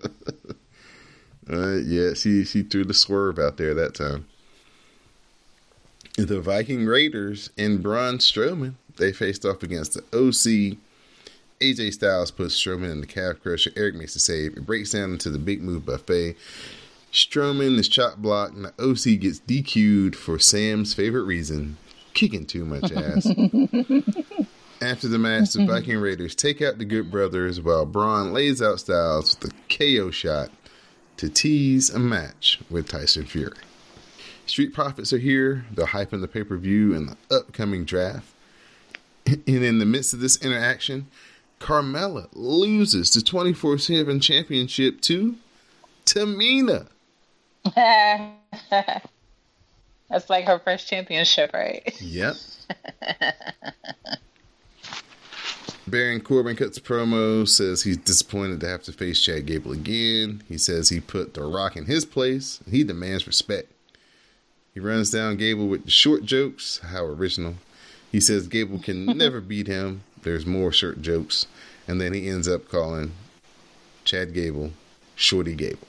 Uh, 1.50 1.76
yeah, 1.78 2.14
she 2.14 2.44
she 2.44 2.62
threw 2.62 2.84
the 2.84 2.94
swerve 2.94 3.40
out 3.40 3.56
there 3.56 3.74
that 3.74 3.94
time. 3.94 4.28
The 6.18 6.42
Viking 6.42 6.86
Raiders 6.86 7.52
and 7.58 7.82
Braun 7.82 8.18
Strowman 8.18 8.74
they 8.98 9.14
faced 9.14 9.46
off 9.46 9.64
against 9.64 9.94
the 9.94 10.02
OC. 10.14 10.78
AJ 11.60 11.94
Styles 11.94 12.32
puts 12.32 12.56
Strowman 12.56 12.92
in 12.92 13.02
the 13.02 13.08
calf 13.08 13.40
crusher. 13.42 13.72
Erik 13.76 13.96
makes 13.96 14.14
the 14.14 14.20
save. 14.20 14.58
It 14.58 14.66
breaks 14.66 14.92
down 14.92 15.12
into 15.12 15.30
the 15.30 15.40
big 15.40 15.62
move 15.62 15.86
buffet. 15.86 16.36
Strowman 17.12 17.78
is 17.80 17.88
chop 17.88 18.18
blocked, 18.18 18.56
and 18.56 18.66
the 18.66 18.74
OC 18.80 19.20
gets 19.20 19.40
DQ'd 19.40 20.16
for 20.16 20.40
Sam's 20.40 20.94
favorite 20.94 21.24
reason: 21.24 21.78
kicking 22.14 22.46
too 22.46 22.66
much 22.66 22.92
ass. 22.92 23.28
After 24.82 25.08
the 25.08 25.18
match, 25.18 25.54
the 25.54 25.66
Viking 25.66 25.98
Raiders 25.98 26.36
take 26.36 26.62
out 26.62 26.78
the 26.78 26.86
Good 26.86 27.10
Brothers 27.10 27.60
while 27.60 27.86
Braun 27.86 28.32
lays 28.32 28.62
out 28.62 28.80
Styles 28.80 29.36
with 29.42 29.52
a 29.52 29.56
KO 29.76 30.12
shot 30.12 30.52
to 31.18 31.30
tease 31.30 31.90
a 31.90 31.98
match 31.98 32.60
with 32.70 32.88
Tyson 32.88 33.26
Fury. 33.26 33.58
Street 34.46 34.74
Profits 34.74 35.12
are 35.12 35.18
here. 35.18 35.66
They're 35.72 35.88
hyping 35.88 36.22
the 36.22 36.28
pay 36.28 36.44
per 36.44 36.58
view 36.58 36.96
and 36.96 37.10
the 37.10 37.36
upcoming 37.36 37.86
draft. 37.86 38.34
And 39.26 39.46
in 39.48 39.80
the 39.80 39.86
midst 39.86 40.14
of 40.14 40.22
this 40.22 40.42
interaction, 40.42 41.08
Carmella 41.60 42.30
loses 42.32 43.12
the 43.12 43.22
24 43.22 43.78
7 43.78 44.20
championship 44.22 45.02
to 45.02 45.36
Tamina. 46.06 46.88
That's 50.10 50.30
like 50.30 50.46
her 50.46 50.60
first 50.60 50.88
championship, 50.88 51.52
right? 51.54 51.96
Yep. 52.02 52.36
Baron 55.88 56.20
Corbin 56.20 56.58
cuts 56.58 56.80
promo, 56.80 57.48
says 57.48 57.84
he's 57.84 57.96
disappointed 57.98 58.60
to 58.60 58.68
have 58.68 58.84
to 58.84 58.92
face 58.92 59.22
Chad 59.22 59.46
Gable 59.46 59.72
again. 59.72 60.44
He 60.50 60.58
says 60.58 60.90
he 60.90 61.00
put 61.00 61.34
The 61.34 61.44
Rock 61.44 61.78
in 61.78 61.86
his 61.86 62.04
place. 62.04 62.60
And 62.66 62.74
he 62.74 62.84
demands 62.84 63.26
respect. 63.26 63.72
He 64.74 64.82
runs 64.82 65.12
down 65.12 65.38
Gable 65.38 65.68
with 65.68 65.86
the 65.86 65.92
short 65.92 66.24
jokes. 66.24 66.80
How 66.80 67.06
original. 67.06 67.56
He 68.12 68.20
says 68.20 68.48
Gable 68.48 68.80
can 68.80 69.06
never 69.18 69.40
beat 69.40 69.68
him. 69.68 70.04
There's 70.24 70.46
more 70.46 70.74
short 70.74 71.02
jokes. 71.02 71.48
And 71.88 72.02
then 72.02 72.14
he 72.14 72.28
ends 72.28 72.50
up 72.50 72.68
calling 72.68 73.14
Chad 74.04 74.34
Gable 74.34 74.72
Shorty 75.16 75.56
Gable. 75.56 75.88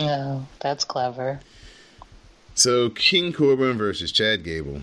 No, 0.00 0.46
that's 0.60 0.82
clever. 0.82 1.40
So 2.54 2.88
King 2.88 3.32
Corbin 3.32 3.76
versus 3.76 4.10
Chad 4.10 4.42
Gable. 4.42 4.80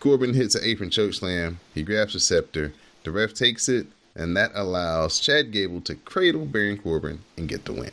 Corbin 0.00 0.34
hits 0.34 0.56
an 0.56 0.64
apron 0.64 0.90
choke 0.90 1.14
slam. 1.14 1.60
He 1.72 1.84
grabs 1.84 2.12
the 2.12 2.20
scepter. 2.20 2.72
The 3.04 3.12
ref 3.12 3.34
takes 3.34 3.68
it, 3.68 3.86
and 4.16 4.36
that 4.36 4.50
allows 4.54 5.20
Chad 5.20 5.52
Gable 5.52 5.80
to 5.82 5.94
cradle 5.94 6.44
Baron 6.44 6.76
Corbin 6.76 7.20
and 7.36 7.48
get 7.48 7.64
the 7.64 7.72
win. 7.72 7.92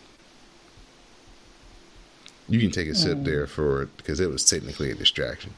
You 2.47 2.59
can 2.59 2.71
take 2.71 2.87
a 2.87 2.95
sip 2.95 3.19
hmm. 3.19 3.23
there 3.23 3.45
for 3.45 3.83
it 3.83 3.95
because 3.97 4.19
it 4.19 4.29
was 4.29 4.43
technically 4.43 4.89
a 4.89 4.95
distraction. 4.95 5.53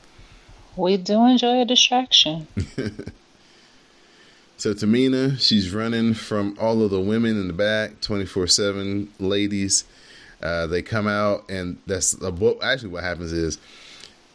We 0.75 0.97
do 0.97 1.25
enjoy 1.25 1.61
a 1.61 1.65
distraction. 1.65 2.47
So 4.61 4.75
Tamina, 4.75 5.41
she's 5.41 5.73
running 5.73 6.13
from 6.13 6.55
all 6.61 6.83
of 6.83 6.91
the 6.91 7.01
women 7.01 7.31
in 7.31 7.47
the 7.47 7.53
back, 7.53 7.99
twenty 7.99 8.27
four 8.27 8.45
seven 8.45 9.09
ladies. 9.17 9.85
Uh, 10.41 10.67
they 10.67 10.81
come 10.81 11.07
out, 11.07 11.49
and 11.49 11.77
that's 11.87 12.19
uh, 12.21 12.31
what 12.31 12.63
actually 12.63 12.89
what 12.89 13.03
happens 13.03 13.31
is. 13.31 13.57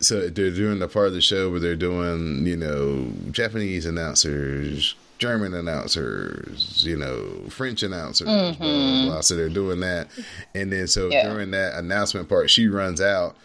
So 0.00 0.28
they're 0.28 0.50
doing 0.50 0.78
the 0.78 0.88
part 0.88 1.06
of 1.08 1.14
the 1.14 1.22
show 1.22 1.50
where 1.50 1.58
they're 1.60 1.75
doing, 1.75 2.46
you 2.46 2.56
know, 2.56 3.10
Japanese 3.30 3.86
announcers, 3.86 4.94
German 5.18 5.54
announcers, 5.54 6.84
you 6.86 6.96
know, 6.96 7.48
French 7.48 7.82
announcers, 7.82 8.26
blah, 8.26 8.52
blah, 8.52 9.04
blah. 9.06 9.20
So 9.22 9.36
they're 9.36 9.48
doing 9.48 9.80
that, 9.80 10.08
and 10.54 10.70
then 10.70 10.86
so 10.86 11.08
Yeah. 11.10 11.30
during 11.32 11.50
that 11.52 11.75
announcement 11.78 12.28
part, 12.28 12.50
she 12.50 12.66
runs 12.68 13.00
out, 13.00 13.36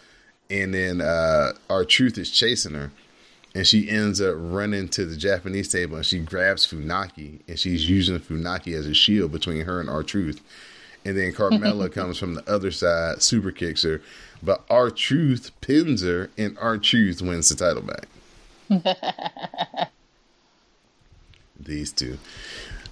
and 0.50 0.74
then 0.74 1.00
uh, 1.00 1.52
R-Truth 1.70 2.18
is 2.18 2.30
chasing 2.30 2.74
her, 2.74 2.90
and 3.54 3.66
she 3.66 3.88
ends 3.88 4.20
up 4.20 4.34
running 4.36 4.88
to 4.90 5.06
the 5.06 5.16
Japanese 5.16 5.68
table 5.68 5.96
and 5.96 6.06
she 6.06 6.18
grabs 6.18 6.66
Funaki 6.66 7.40
and 7.48 7.58
she's 7.58 7.88
using 7.88 8.18
Funaki 8.18 8.74
as 8.74 8.86
a 8.86 8.94
shield 8.94 9.30
between 9.32 9.64
her 9.64 9.78
and 9.80 9.90
R-Truth. 9.90 10.40
And 11.04 11.16
then 11.16 11.32
Carmella 11.32 11.92
comes 11.94 12.18
from 12.18 12.34
the 12.34 12.48
other 12.48 12.70
side, 12.70 13.22
super 13.22 13.50
kicks 13.50 13.82
her, 13.82 14.00
but 14.42 14.64
R-Truth 14.70 15.50
pins 15.60 16.02
her 16.02 16.30
and 16.38 16.56
R-Truth 16.58 17.22
wins 17.22 17.48
the 17.48 17.56
title 17.56 17.82
back. 17.82 18.08
These 21.60 21.92
two. 21.92 22.18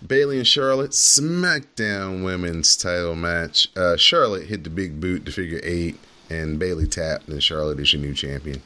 Bayley 0.06 0.38
and 0.38 0.46
Charlotte 0.46 0.92
SmackDown 0.92 2.24
Women's 2.24 2.76
Title 2.76 3.14
match. 3.14 3.68
Uh, 3.76 3.96
Charlotte 3.96 4.46
hit 4.46 4.64
the 4.64 4.70
big 4.70 5.00
boot 5.00 5.26
to 5.26 5.32
figure 5.32 5.60
eight, 5.62 5.98
and 6.30 6.58
Bayley 6.58 6.86
tapped, 6.86 7.28
and 7.28 7.42
Charlotte 7.42 7.80
is 7.80 7.92
your 7.92 8.00
new 8.00 8.14
champion. 8.14 8.62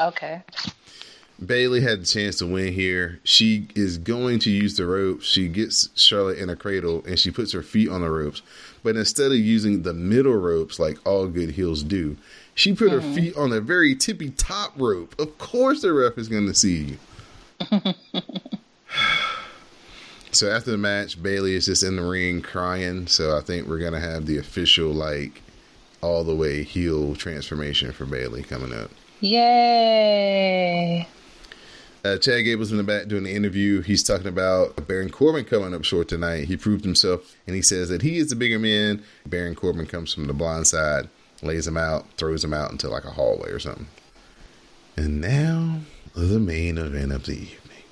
Okay. 0.00 0.42
Bayley 1.44 1.82
had 1.82 2.00
the 2.00 2.06
chance 2.06 2.38
to 2.38 2.46
win 2.46 2.72
here. 2.72 3.20
She 3.22 3.68
is 3.74 3.98
going 3.98 4.38
to 4.40 4.50
use 4.50 4.76
the 4.76 4.86
ropes. 4.86 5.26
She 5.26 5.48
gets 5.48 5.90
Charlotte 5.94 6.38
in 6.38 6.48
a 6.48 6.56
cradle 6.56 7.02
and 7.06 7.18
she 7.18 7.30
puts 7.30 7.52
her 7.52 7.62
feet 7.62 7.90
on 7.90 8.00
the 8.00 8.10
ropes. 8.10 8.40
But 8.82 8.96
instead 8.96 9.32
of 9.32 9.38
using 9.38 9.82
the 9.82 9.92
middle 9.92 10.36
ropes 10.36 10.78
like 10.78 11.04
all 11.06 11.26
good 11.26 11.50
heels 11.50 11.82
do, 11.82 12.16
she 12.54 12.74
put 12.74 12.90
her 12.90 13.00
mm-hmm. 13.00 13.14
feet 13.14 13.36
on 13.36 13.50
the 13.50 13.60
very 13.60 13.94
tippy 13.94 14.30
top 14.30 14.72
rope. 14.76 15.14
Of 15.18 15.36
course, 15.36 15.82
the 15.82 15.92
ref 15.92 16.16
is 16.16 16.28
going 16.28 16.46
to 16.46 16.54
see 16.54 16.84
you. 16.84 16.96
so 20.32 20.50
after 20.50 20.70
the 20.70 20.78
match, 20.78 21.22
Bayley 21.22 21.54
is 21.54 21.66
just 21.66 21.82
in 21.82 21.96
the 21.96 22.02
ring 22.02 22.40
crying. 22.40 23.06
So 23.08 23.36
I 23.36 23.42
think 23.42 23.66
we're 23.66 23.78
going 23.78 23.92
to 23.92 24.00
have 24.00 24.24
the 24.24 24.38
official, 24.38 24.90
like, 24.90 25.42
all 26.00 26.24
the 26.24 26.34
way 26.34 26.62
heel 26.62 27.14
transformation 27.14 27.92
for 27.92 28.06
Bayley 28.06 28.42
coming 28.42 28.72
up. 28.72 28.90
Yay. 29.20 31.06
Uh, 32.06 32.16
Chad 32.18 32.44
Gable's 32.44 32.70
in 32.70 32.76
the 32.76 32.84
back 32.84 33.08
doing 33.08 33.24
the 33.24 33.34
interview. 33.34 33.82
He's 33.82 34.04
talking 34.04 34.28
about 34.28 34.86
Baron 34.86 35.10
Corbin 35.10 35.44
coming 35.44 35.74
up 35.74 35.82
short 35.82 36.06
tonight. 36.06 36.44
He 36.44 36.56
proved 36.56 36.84
himself, 36.84 37.34
and 37.48 37.56
he 37.56 37.62
says 37.62 37.88
that 37.88 38.02
he 38.02 38.18
is 38.18 38.30
the 38.30 38.36
bigger 38.36 38.60
man. 38.60 39.02
Baron 39.26 39.56
Corbin 39.56 39.86
comes 39.86 40.14
from 40.14 40.28
the 40.28 40.32
blind 40.32 40.68
side, 40.68 41.08
lays 41.42 41.66
him 41.66 41.76
out, 41.76 42.06
throws 42.16 42.44
him 42.44 42.54
out 42.54 42.70
into 42.70 42.88
like 42.88 43.04
a 43.04 43.10
hallway 43.10 43.50
or 43.50 43.58
something. 43.58 43.88
And 44.96 45.20
now, 45.20 45.80
the 46.14 46.38
main 46.38 46.78
event 46.78 47.10
of 47.10 47.26
the 47.26 47.32
evening 47.32 47.82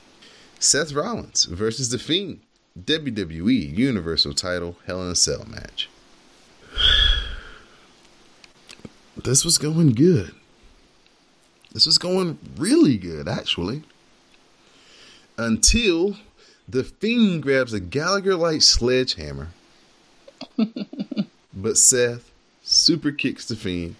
Seth 0.60 0.92
Rollins 0.92 1.46
versus 1.46 1.88
The 1.88 1.98
Fiend, 1.98 2.40
WWE 2.80 3.76
Universal 3.76 4.34
title 4.34 4.76
Hell 4.86 5.02
in 5.02 5.10
a 5.10 5.16
Cell 5.16 5.44
match. 5.48 5.88
This 9.16 9.44
was 9.44 9.58
going 9.58 9.92
good. 9.92 10.34
This 11.72 11.86
was 11.86 11.98
going 11.98 12.38
really 12.58 12.98
good, 12.98 13.26
actually. 13.26 13.82
Until 15.36 16.16
the 16.68 16.84
Fiend 16.84 17.42
grabs 17.42 17.72
a 17.72 17.80
Gallagher 17.80 18.36
like 18.36 18.62
sledgehammer. 18.62 19.48
but 21.54 21.76
Seth 21.76 22.30
super 22.62 23.12
kicks 23.12 23.46
the 23.46 23.56
Fiend, 23.56 23.96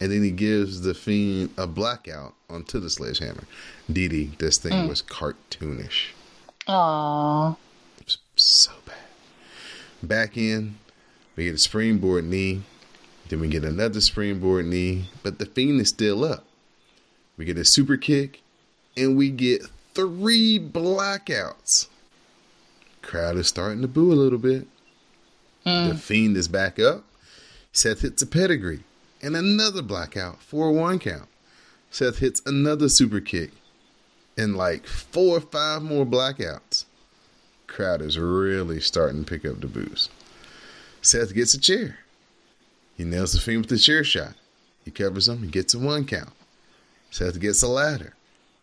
and 0.00 0.12
then 0.12 0.22
he 0.22 0.30
gives 0.30 0.82
the 0.82 0.94
Fiend 0.94 1.50
a 1.56 1.66
blackout 1.66 2.34
onto 2.48 2.78
the 2.78 2.90
sledgehammer. 2.90 3.44
DD, 3.90 4.36
this 4.38 4.58
thing 4.58 4.72
mm. 4.72 4.88
was 4.88 5.02
cartoonish. 5.02 6.08
Aww. 6.68 7.56
So 8.36 8.72
bad. 8.84 8.96
Back 10.02 10.36
in, 10.36 10.76
we 11.36 11.44
get 11.44 11.54
a 11.54 11.58
springboard 11.58 12.24
knee. 12.24 12.62
Then 13.28 13.40
we 13.40 13.48
get 13.48 13.64
another 13.64 14.00
springboard 14.00 14.66
knee, 14.66 15.08
but 15.22 15.38
the 15.38 15.46
Fiend 15.46 15.80
is 15.80 15.88
still 15.88 16.24
up. 16.24 16.44
We 17.36 17.44
get 17.44 17.58
a 17.58 17.64
super 17.64 17.96
kick, 17.96 18.42
and 18.96 19.16
we 19.16 19.30
get 19.30 19.62
three 19.94 20.58
blackouts. 20.58 21.88
Crowd 23.02 23.36
is 23.36 23.48
starting 23.48 23.82
to 23.82 23.88
boo 23.88 24.12
a 24.12 24.14
little 24.14 24.38
bit. 24.38 24.66
The 25.64 25.90
hmm. 25.90 25.96
Fiend 25.96 26.36
is 26.36 26.48
back 26.48 26.78
up. 26.78 27.04
Seth 27.72 28.00
hits 28.02 28.22
a 28.22 28.26
pedigree 28.26 28.84
and 29.22 29.36
another 29.36 29.82
blackout 29.82 30.42
for 30.42 30.68
a 30.68 30.72
one 30.72 30.98
count. 30.98 31.28
Seth 31.90 32.18
hits 32.18 32.42
another 32.44 32.88
super 32.88 33.20
kick 33.20 33.52
and 34.36 34.56
like 34.56 34.86
four 34.86 35.38
or 35.38 35.40
five 35.40 35.82
more 35.82 36.04
blackouts. 36.04 36.84
Crowd 37.66 38.02
is 38.02 38.18
really 38.18 38.80
starting 38.80 39.24
to 39.24 39.30
pick 39.30 39.44
up 39.44 39.60
the 39.60 39.66
boost. 39.66 40.10
Seth 41.02 41.34
gets 41.34 41.54
a 41.54 41.60
chair. 41.60 41.98
He 42.96 43.04
nails 43.04 43.32
the 43.32 43.40
Fiend 43.40 43.62
with 43.62 43.70
the 43.70 43.78
chair 43.78 44.04
shot. 44.04 44.34
He 44.84 44.90
covers 44.90 45.28
him. 45.28 45.42
He 45.42 45.48
gets 45.48 45.74
a 45.74 45.78
one 45.78 46.04
count. 46.04 46.32
Seth 47.10 47.40
gets 47.40 47.62
a 47.62 47.68
ladder. 47.68 48.13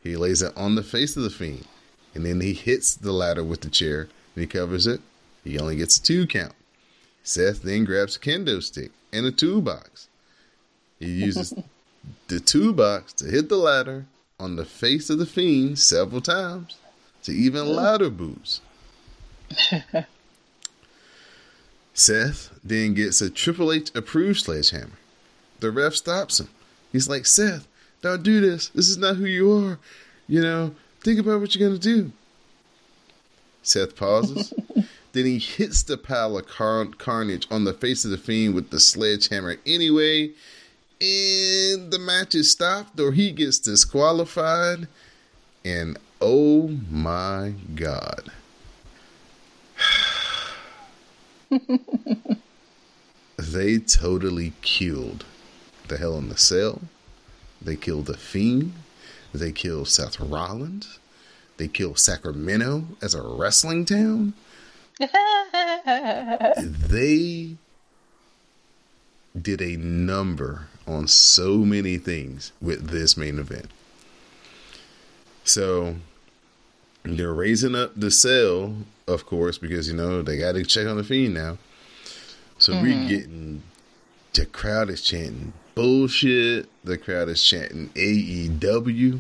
He 0.03 0.15
lays 0.15 0.41
it 0.41 0.55
on 0.58 0.75
the 0.75 0.84
face 0.84 1.15
of 1.15 1.24
the 1.24 1.29
Fiend. 1.29 1.65
And 2.13 2.25
then 2.25 2.41
he 2.41 2.53
hits 2.53 2.96
the 2.96 3.12
ladder 3.12 3.43
with 3.43 3.62
the 3.62 3.70
chair 3.70 4.10
and 4.36 4.41
he 4.41 4.48
covers 4.48 4.88
it. 4.88 5.01
He 5.43 5.60
only 5.60 5.75
gets 5.75 5.98
a 5.98 6.03
two 6.03 6.27
count. 6.27 6.53
Seth 7.24 7.62
then 7.62 7.86
grabs 7.86 8.15
a 8.15 8.20
kendo 8.20 8.62
stick 8.62 8.91
and 9.13 9.25
a 9.25 9.31
toolbox. 9.31 10.08
He 11.00 11.08
uses 11.08 11.53
the 12.27 12.39
toolbox 12.39 13.13
to 13.13 13.25
hit 13.25 13.50
the 13.50 13.58
ladder 13.58 14.05
on 14.39 14.55
the 14.55 14.65
face 14.65 15.10
of 15.10 15.20
the 15.20 15.25
Fiend 15.25 15.77
several 15.79 16.22
times 16.22 16.77
to 17.24 17.31
even 17.31 17.67
louder 17.67 18.10
boos. 18.10 18.62
Seth 21.93 22.50
then 22.63 22.93
gets 22.93 23.22
a 23.22 23.29
Triple 23.29 23.72
H 23.72 23.91
approved 23.93 24.39
sledgehammer. 24.39 24.98
The 25.60 25.72
ref 25.72 25.93
stops 25.93 26.39
him. 26.39 26.50
He's 26.91 27.08
like, 27.08 27.25
Seth, 27.25 27.67
don't 28.01 28.24
do 28.24 28.41
this. 28.41 28.70
This 28.70 28.89
is 28.89 28.98
not 28.98 29.15
who 29.17 29.25
you 29.25 29.51
are. 29.51 29.79
You 30.27 30.41
know, 30.41 30.75
think 31.01 31.20
about 31.20 31.39
what 31.39 31.55
you're 31.55 31.67
going 31.67 31.79
to 31.79 31.88
do. 31.88 32.12
Seth 33.63 33.96
pauses. 33.96 34.53
then 35.13 35.25
he 35.25 35.38
hits 35.38 35.84
the 35.84 35.98
pile 35.98 36.38
of 36.38 36.48
car- 36.48 36.88
carnage 36.98 37.48
on 37.51 37.63
the 37.63 37.74
face 37.74 38.03
of 38.05 38.12
the 38.12 38.17
Fiend 38.17 38.55
with 38.55 38.70
the 38.72 38.79
sledgehammer 38.79 39.58
anyway. 39.65 40.31
And 41.00 41.91
the 41.91 42.00
match 42.00 42.36
is 42.36 42.51
stopped 42.51 43.00
or 43.00 43.12
he 43.12 43.31
gets 43.31 43.60
disqualified. 43.60 44.88
And 45.63 45.98
oh 46.20 46.70
my 46.89 47.53
God. 47.75 48.31
they 53.38 53.79
totally 53.79 54.53
killed 54.62 55.25
the 55.88 55.98
Hell 55.98 56.17
in 56.17 56.29
the 56.29 56.38
Cell. 56.38 56.81
They 57.62 57.75
kill 57.75 58.01
the 58.01 58.18
Fiend. 58.18 58.74
They 59.34 59.51
kill 59.51 59.86
Seth 59.86 60.20
Rollins. 60.20 61.00
They 61.58 61.68
kill 61.68 61.96
Sacramento 61.96 62.86
as 63.01 63.13
a 63.13 63.22
wrestling 63.22 63.86
town. 63.86 64.34
They 66.58 67.56
did 69.39 69.62
a 69.62 69.77
number 69.77 70.68
on 70.86 71.08
so 71.08 71.58
many 71.60 71.98
things 71.98 72.51
with 72.62 72.89
this 72.89 73.15
main 73.15 73.39
event. 73.39 73.72
So 75.44 75.95
they're 77.04 77.34
raising 77.34 77.76
up 77.76 77.93
the 77.95 78.12
cell, 78.12 78.76
of 79.08 79.26
course, 79.26 79.58
because 79.58 79.88
you 79.88 79.95
know 79.95 80.21
they 80.21 80.38
got 80.38 80.54
to 80.54 80.63
check 80.63 80.88
on 80.88 80.97
the 80.97 81.04
fiend 81.04 81.34
now. 81.34 81.58
So 82.58 82.74
we're 82.74 82.93
hmm. 82.93 83.08
getting 83.08 83.63
the 84.34 84.46
crowd 84.46 84.89
is 84.89 85.02
chanting 85.02 85.54
bullshit. 85.76 86.70
The 86.84 86.98
crowd 86.98 87.30
is 87.30 87.44
chanting 87.44 87.89
AEW. 87.89 89.20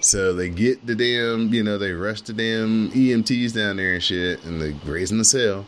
So 0.00 0.32
they 0.32 0.48
get 0.48 0.86
the 0.86 0.94
damn, 0.94 1.52
you 1.52 1.64
know, 1.64 1.76
they 1.76 1.92
rush 1.92 2.20
the 2.20 2.32
damn 2.32 2.90
EMTs 2.90 3.54
down 3.54 3.76
there 3.76 3.94
and 3.94 4.02
shit, 4.02 4.44
and 4.44 4.60
they're 4.60 4.74
raising 4.84 5.18
the 5.18 5.24
cell. 5.24 5.66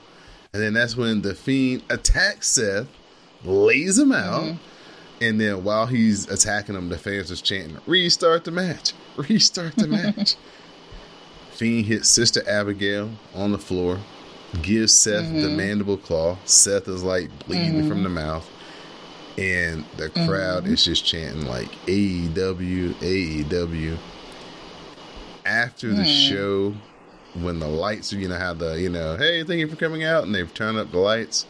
And 0.53 0.63
then 0.63 0.73
that's 0.73 0.97
when 0.97 1.23
the 1.23 1.35
fiend 1.35 1.83
attacks 1.91 2.49
Seth, 2.49 2.87
lays 3.45 3.99
him 3.99 4.13
out, 4.13 4.43
mm-hmm. 4.43 5.25
and 5.25 5.41
then 5.41 5.65
while 5.65 5.87
he's 5.87 6.29
attacking 6.29 6.75
him, 6.75 6.89
the 6.89 6.99
fans 6.99 7.31
is 7.31 7.41
chanting, 7.41 7.79
"Restart 7.87 8.45
the 8.45 8.51
match! 8.51 8.93
Restart 9.17 9.77
the 9.77 9.89
match!" 10.17 10.35
Fiend 11.53 11.87
hits 11.87 12.09
Sister 12.09 12.43
Abigail 12.49 13.11
on 13.35 13.53
the 13.53 13.59
floor, 13.59 14.01
gives 14.63 14.93
Seth 14.93 15.25
mm-hmm. 15.25 15.43
the 15.43 15.49
mandible 15.49 15.97
claw. 15.97 16.37
Seth 16.45 16.89
is 16.89 17.03
like 17.03 17.31
bleeding 17.47 17.89
from 17.89 18.03
the 18.03 18.09
mm-hmm. 18.09 18.15
mouth, 18.15 18.51
and 19.39 19.85
the 19.97 20.11
crowd 20.11 20.65
mm-hmm. 20.65 20.73
is 20.73 20.85
just 20.85 21.05
chanting 21.05 21.47
like 21.47 21.71
AEW, 21.87 22.95
AEW. 22.95 23.99
After 25.45 25.89
the 25.89 26.03
mm. 26.03 26.29
show, 26.29 26.75
when 27.43 27.59
the 27.59 27.67
lights, 27.67 28.13
are 28.13 28.19
you 28.19 28.29
know 28.29 28.39
how 28.39 28.53
the 28.53 28.79
you 28.79 28.89
know, 28.89 29.17
hey, 29.17 29.43
thank 29.43 29.59
you 29.59 29.69
for 29.69 29.77
coming 29.77 30.05
out, 30.05 30.25
and 30.25 30.35
they've 30.35 30.53
turned 30.53 30.79
up 30.79 30.91
the 30.91 30.99
lights. 30.99 31.47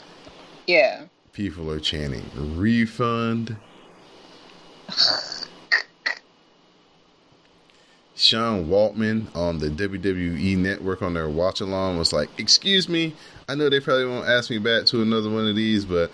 yeah. 0.66 1.04
People 1.32 1.70
are 1.70 1.80
chanting 1.80 2.24
refund. 2.56 3.56
Sean 8.20 8.66
Waltman 8.66 9.35
on 9.35 9.61
the 9.61 9.68
WWE 9.68 10.54
network 10.59 11.00
on 11.00 11.14
their 11.14 11.30
watch 11.30 11.62
along 11.62 11.96
was 11.96 12.12
like, 12.12 12.28
Excuse 12.38 12.87
me, 12.87 13.14
I 13.48 13.54
know 13.54 13.70
they 13.70 13.80
probably 13.80 14.04
won't 14.04 14.28
ask 14.28 14.50
me 14.50 14.59
back 14.59 14.85
to 14.87 15.00
another 15.00 15.30
one 15.30 15.48
of 15.48 15.56
these, 15.56 15.87
but 15.87 16.12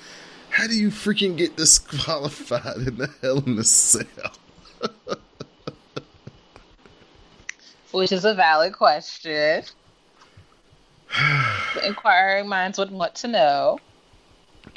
how 0.49 0.69
do 0.69 0.77
you 0.79 0.91
freaking 0.91 1.37
get 1.37 1.57
disqualified 1.57 2.77
in 2.77 2.99
the 2.99 3.13
hell 3.21 3.43
in 3.45 3.57
the 3.57 3.65
cell? 3.65 4.07
Which 7.91 8.13
is 8.13 8.25
a 8.25 8.35
valid 8.35 8.73
question. 8.75 9.65
inquiring 11.85 12.49
minds 12.49 12.79
would 12.79 12.93
want 12.93 13.17
to 13.17 13.27
know. 13.27 13.81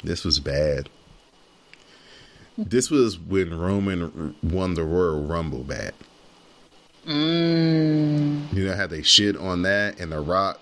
This 0.02 0.24
was 0.24 0.40
bad. 0.40 0.88
This 2.58 2.90
was 2.90 3.20
when 3.20 3.56
Roman 3.56 4.34
won 4.42 4.74
the 4.74 4.82
Royal 4.82 5.24
Rumble 5.24 5.62
back. 5.62 5.94
Mm. 7.06 8.52
You 8.52 8.66
know 8.66 8.76
how 8.76 8.86
they 8.86 9.02
shit 9.02 9.36
on 9.36 9.62
that, 9.62 9.98
and 10.00 10.12
The 10.12 10.20
Rock 10.20 10.60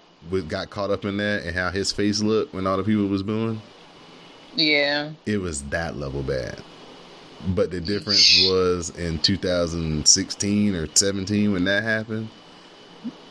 got 0.48 0.70
caught 0.70 0.90
up 0.90 1.05
in 1.05 1.16
that, 1.18 1.44
and 1.44 1.55
how 1.57 1.70
his 1.70 1.92
face 1.92 2.20
looked 2.20 2.55
when 2.55 2.66
all 2.66 2.77
the 2.77 2.85
people 2.85 3.07
was 3.07 3.22
booing. 3.22 3.61
Yeah. 4.55 5.12
It 5.27 5.38
was 5.38 5.62
that 5.64 5.96
level 5.96 6.22
bad. 6.22 6.62
But 7.55 7.70
the 7.70 7.81
difference 7.81 8.44
was 8.48 8.90
in 8.90 9.20
2016 9.20 10.74
or 10.74 10.88
17 10.92 11.53
when 11.53 11.64
that 11.64 11.83
happened, 11.83 12.29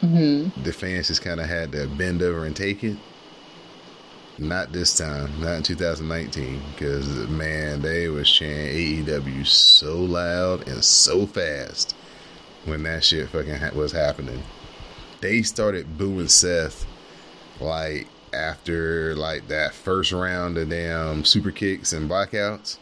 Mm-hmm. 0.02 0.63
the 0.63 0.72
fans 0.72 1.08
just 1.08 1.22
kind 1.22 1.41
of 1.41 1.48
had 1.48 1.74
to 1.74 1.88
bend 1.88 2.22
over 2.22 2.46
and 2.46 2.56
take 2.56 2.84
it. 2.86 2.96
Not 4.38 4.72
this 4.72 4.96
time, 4.96 5.41
not 5.41 5.58
in 5.58 5.63
2019, 5.63 6.62
because 6.72 7.08
man, 7.28 7.82
they 7.82 8.08
was 8.08 8.30
chanting 8.30 9.06
AEW 9.06 9.46
so 9.46 9.98
loud 9.98 10.67
and 10.70 10.84
so 10.86 11.26
fast 11.26 11.96
when 12.67 12.84
that 12.84 13.03
shit 13.03 13.30
fucking 13.30 13.56
ha- 13.56 13.71
was 13.73 13.91
happening. 13.91 14.43
They 15.21 15.41
started 15.41 15.97
booing 15.97 16.27
Seth 16.27 16.86
like 17.60 18.08
after 18.34 19.15
like 19.15 19.47
that 19.47 19.73
first 19.73 20.12
round 20.12 20.58
of 20.58 20.69
damn 20.69 21.25
super 21.25 21.51
kicks 21.51 21.93
and 21.93 22.10
blackouts. 22.10 22.77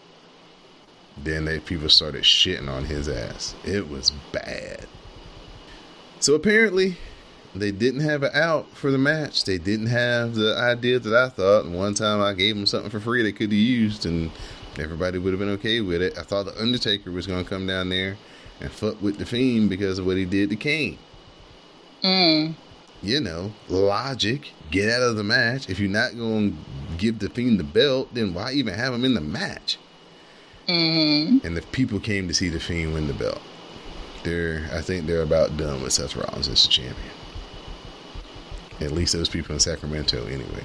Then 1.18 1.46
they 1.46 1.60
people 1.60 1.88
started 1.88 2.24
shitting 2.24 2.70
on 2.70 2.86
his 2.86 3.08
ass. 3.08 3.56
It 3.64 3.90
was 3.90 4.12
bad. 4.34 4.88
So 6.20 6.34
apparently, 6.34 6.98
they 7.54 7.72
didn't 7.72 8.02
have 8.02 8.24
an 8.24 8.32
out 8.34 8.70
for 8.76 8.92
the 8.92 8.98
match. 8.98 9.46
They 9.46 9.58
didn't 9.58 9.88
have 9.88 10.36
the 10.36 10.58
idea 10.58 11.00
that 11.00 11.14
I 11.14 11.30
thought. 11.30 11.66
And 11.66 11.76
one 11.76 11.94
time 11.94 12.22
I 12.22 12.34
gave 12.34 12.56
them 12.56 12.66
something 12.66 12.90
for 12.90 13.00
free 13.00 13.24
they 13.24 13.32
could 13.32 13.52
have 13.52 13.54
used, 13.54 14.06
and 14.06 14.30
everybody 14.78 15.20
would 15.20 15.32
have 15.32 15.40
been 15.40 15.50
okay 15.50 15.80
with 15.80 16.02
it. 16.02 16.18
I 16.18 16.24
thought 16.24 16.48
the 16.48 16.62
Undertaker 16.62 17.12
was 17.12 17.28
going 17.28 17.44
to 17.44 17.50
come 17.50 17.66
down 17.66 17.88
there 17.90 18.18
and 18.60 18.72
fuck 18.72 19.02
with 19.02 19.18
the 19.18 19.26
Fiend 19.26 19.70
because 19.70 20.00
of 20.00 20.06
what 20.06 20.18
he 20.18 20.26
did 20.26 20.50
to 20.50 20.56
Kane. 20.56 20.98
Mm. 22.04 22.56
You 23.02 23.20
know, 23.20 23.54
logic. 23.68 24.52
Get 24.72 24.90
out 24.90 25.04
of 25.04 25.16
the 25.16 25.24
match. 25.24 25.70
If 25.70 25.80
you're 25.80 25.90
not 25.90 26.16
going 26.16 26.52
to 26.52 26.58
give 26.98 27.20
the 27.20 27.30
Fiend 27.30 27.60
the 27.60 27.64
belt, 27.64 28.14
then 28.14 28.34
why 28.34 28.54
even 28.54 28.74
have 28.74 28.94
him 28.94 29.06
in 29.06 29.14
the 29.14 29.22
match? 29.22 29.78
Mm-hmm. 30.68 31.46
And 31.46 31.56
the 31.56 31.62
people 31.62 32.00
came 32.00 32.28
to 32.28 32.34
see 32.34 32.50
the 32.50 32.60
Fiend 32.60 32.94
win 32.94 33.08
the 33.08 33.14
belt. 33.14 33.42
They're, 34.24 34.68
I 34.74 34.82
think 34.82 35.06
they're 35.06 35.22
about 35.22 35.56
done 35.58 35.84
with 35.84 35.94
Seth 35.94 36.16
Rollins 36.16 36.48
as 36.48 36.64
the 36.64 36.70
champion. 36.70 37.12
At 38.82 38.92
least 38.92 39.14
those 39.14 39.30
people 39.30 39.54
in 39.54 39.60
Sacramento, 39.60 40.26
anyway. 40.26 40.64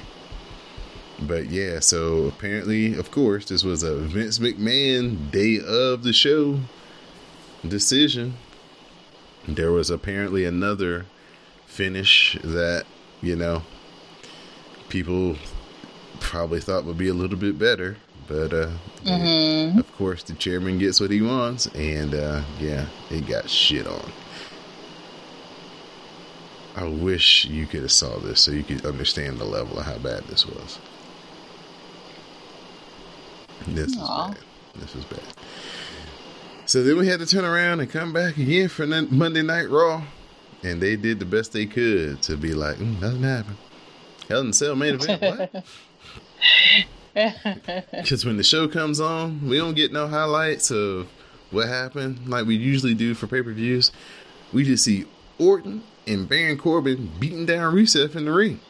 But 1.22 1.50
yeah, 1.50 1.80
so 1.80 2.28
apparently, 2.28 2.94
of 2.94 3.10
course, 3.10 3.44
this 3.44 3.62
was 3.62 3.82
a 3.82 3.96
Vince 3.96 4.38
McMahon 4.38 5.30
day 5.30 5.60
of 5.60 6.02
the 6.02 6.14
show 6.14 6.60
decision. 7.66 8.34
There 9.48 9.72
was 9.72 9.90
apparently 9.90 10.44
another 10.44 11.06
finish 11.66 12.38
that, 12.44 12.84
you 13.22 13.36
know, 13.36 13.62
people 14.88 15.36
probably 16.20 16.60
thought 16.60 16.84
would 16.84 16.98
be 16.98 17.08
a 17.08 17.14
little 17.14 17.38
bit 17.38 17.58
better. 17.58 17.96
But 18.28 18.52
uh, 18.52 18.70
Mm-hmm. 19.04 19.78
of 19.78 19.90
course, 19.96 20.22
the 20.22 20.34
chairman 20.34 20.78
gets 20.78 21.00
what 21.00 21.10
he 21.10 21.22
wants, 21.22 21.66
and 21.68 22.14
uh, 22.14 22.42
yeah, 22.60 22.84
it 23.10 23.26
got 23.26 23.48
shit 23.48 23.86
on. 23.86 24.12
I 26.76 26.84
wish 26.86 27.46
you 27.46 27.66
could 27.66 27.80
have 27.82 27.90
saw 27.90 28.18
this 28.18 28.40
so 28.42 28.52
you 28.52 28.62
could 28.62 28.84
understand 28.86 29.38
the 29.38 29.44
level 29.44 29.78
of 29.78 29.86
how 29.86 29.96
bad 29.98 30.24
this 30.24 30.46
was. 30.46 30.78
This 33.66 33.96
Aw. 33.98 34.28
was 34.28 34.34
bad. 34.36 34.44
This 34.82 34.94
is 34.94 35.04
bad. 35.06 35.22
So 36.70 36.84
then 36.84 36.98
we 36.98 37.08
had 37.08 37.18
to 37.18 37.26
turn 37.26 37.44
around 37.44 37.80
and 37.80 37.90
come 37.90 38.12
back 38.12 38.36
again 38.36 38.68
for 38.68 38.86
Monday 38.86 39.42
Night 39.42 39.68
Raw, 39.70 40.04
and 40.62 40.80
they 40.80 40.94
did 40.94 41.18
the 41.18 41.24
best 41.24 41.52
they 41.52 41.66
could 41.66 42.22
to 42.22 42.36
be 42.36 42.54
like, 42.54 42.76
mm, 42.76 43.00
nothing 43.00 43.24
happened. 43.24 43.56
Hell 44.28 44.42
in 44.42 44.50
a 44.50 44.52
Cell 44.52 44.76
main 44.76 44.94
event. 44.94 45.52
What? 45.52 45.64
Because 47.90 48.24
when 48.24 48.36
the 48.36 48.44
show 48.44 48.68
comes 48.68 49.00
on, 49.00 49.48
we 49.48 49.56
don't 49.56 49.74
get 49.74 49.92
no 49.92 50.06
highlights 50.06 50.70
of 50.70 51.08
what 51.50 51.66
happened 51.66 52.28
like 52.28 52.46
we 52.46 52.54
usually 52.54 52.94
do 52.94 53.14
for 53.14 53.26
pay 53.26 53.42
per 53.42 53.50
views. 53.50 53.90
We 54.52 54.62
just 54.62 54.84
see 54.84 55.06
Orton 55.40 55.82
and 56.06 56.28
Baron 56.28 56.56
Corbin 56.56 57.10
beating 57.18 57.46
down 57.46 57.74
Rusev 57.74 58.14
in 58.14 58.26
the 58.26 58.32
ring. 58.32 58.60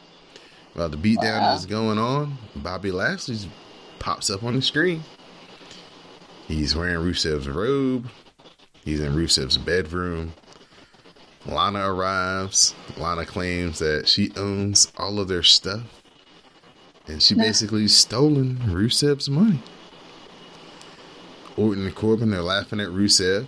While 0.73 0.89
the 0.89 0.97
beatdown 0.97 1.41
Wow. 1.41 1.53
is 1.53 1.67
going 1.67 1.99
on, 1.99 2.39
Bobby 2.55 2.89
Lashley 2.89 3.37
pops 3.99 4.31
up 4.31 4.41
on 4.41 4.55
the 4.55 4.63
screen. 4.63 5.03
He's 6.51 6.75
wearing 6.75 6.97
Rusev's 6.97 7.47
robe. 7.47 8.09
He's 8.83 8.99
in 8.99 9.13
Rusev's 9.13 9.57
bedroom. 9.57 10.33
Lana 11.45 11.89
arrives. 11.89 12.75
Lana 12.97 13.25
claims 13.25 13.79
that 13.79 14.09
she 14.09 14.31
owns 14.35 14.91
all 14.97 15.19
of 15.19 15.29
their 15.29 15.43
stuff. 15.43 15.83
And 17.07 17.23
she 17.23 17.35
basically 17.35 17.87
stolen 17.87 18.57
Rusev's 18.57 19.29
money. 19.29 19.63
Orton 21.55 21.85
and 21.85 21.95
Corbin 21.95 22.33
are 22.33 22.41
laughing 22.41 22.81
at 22.81 22.89
Rusev. 22.89 23.47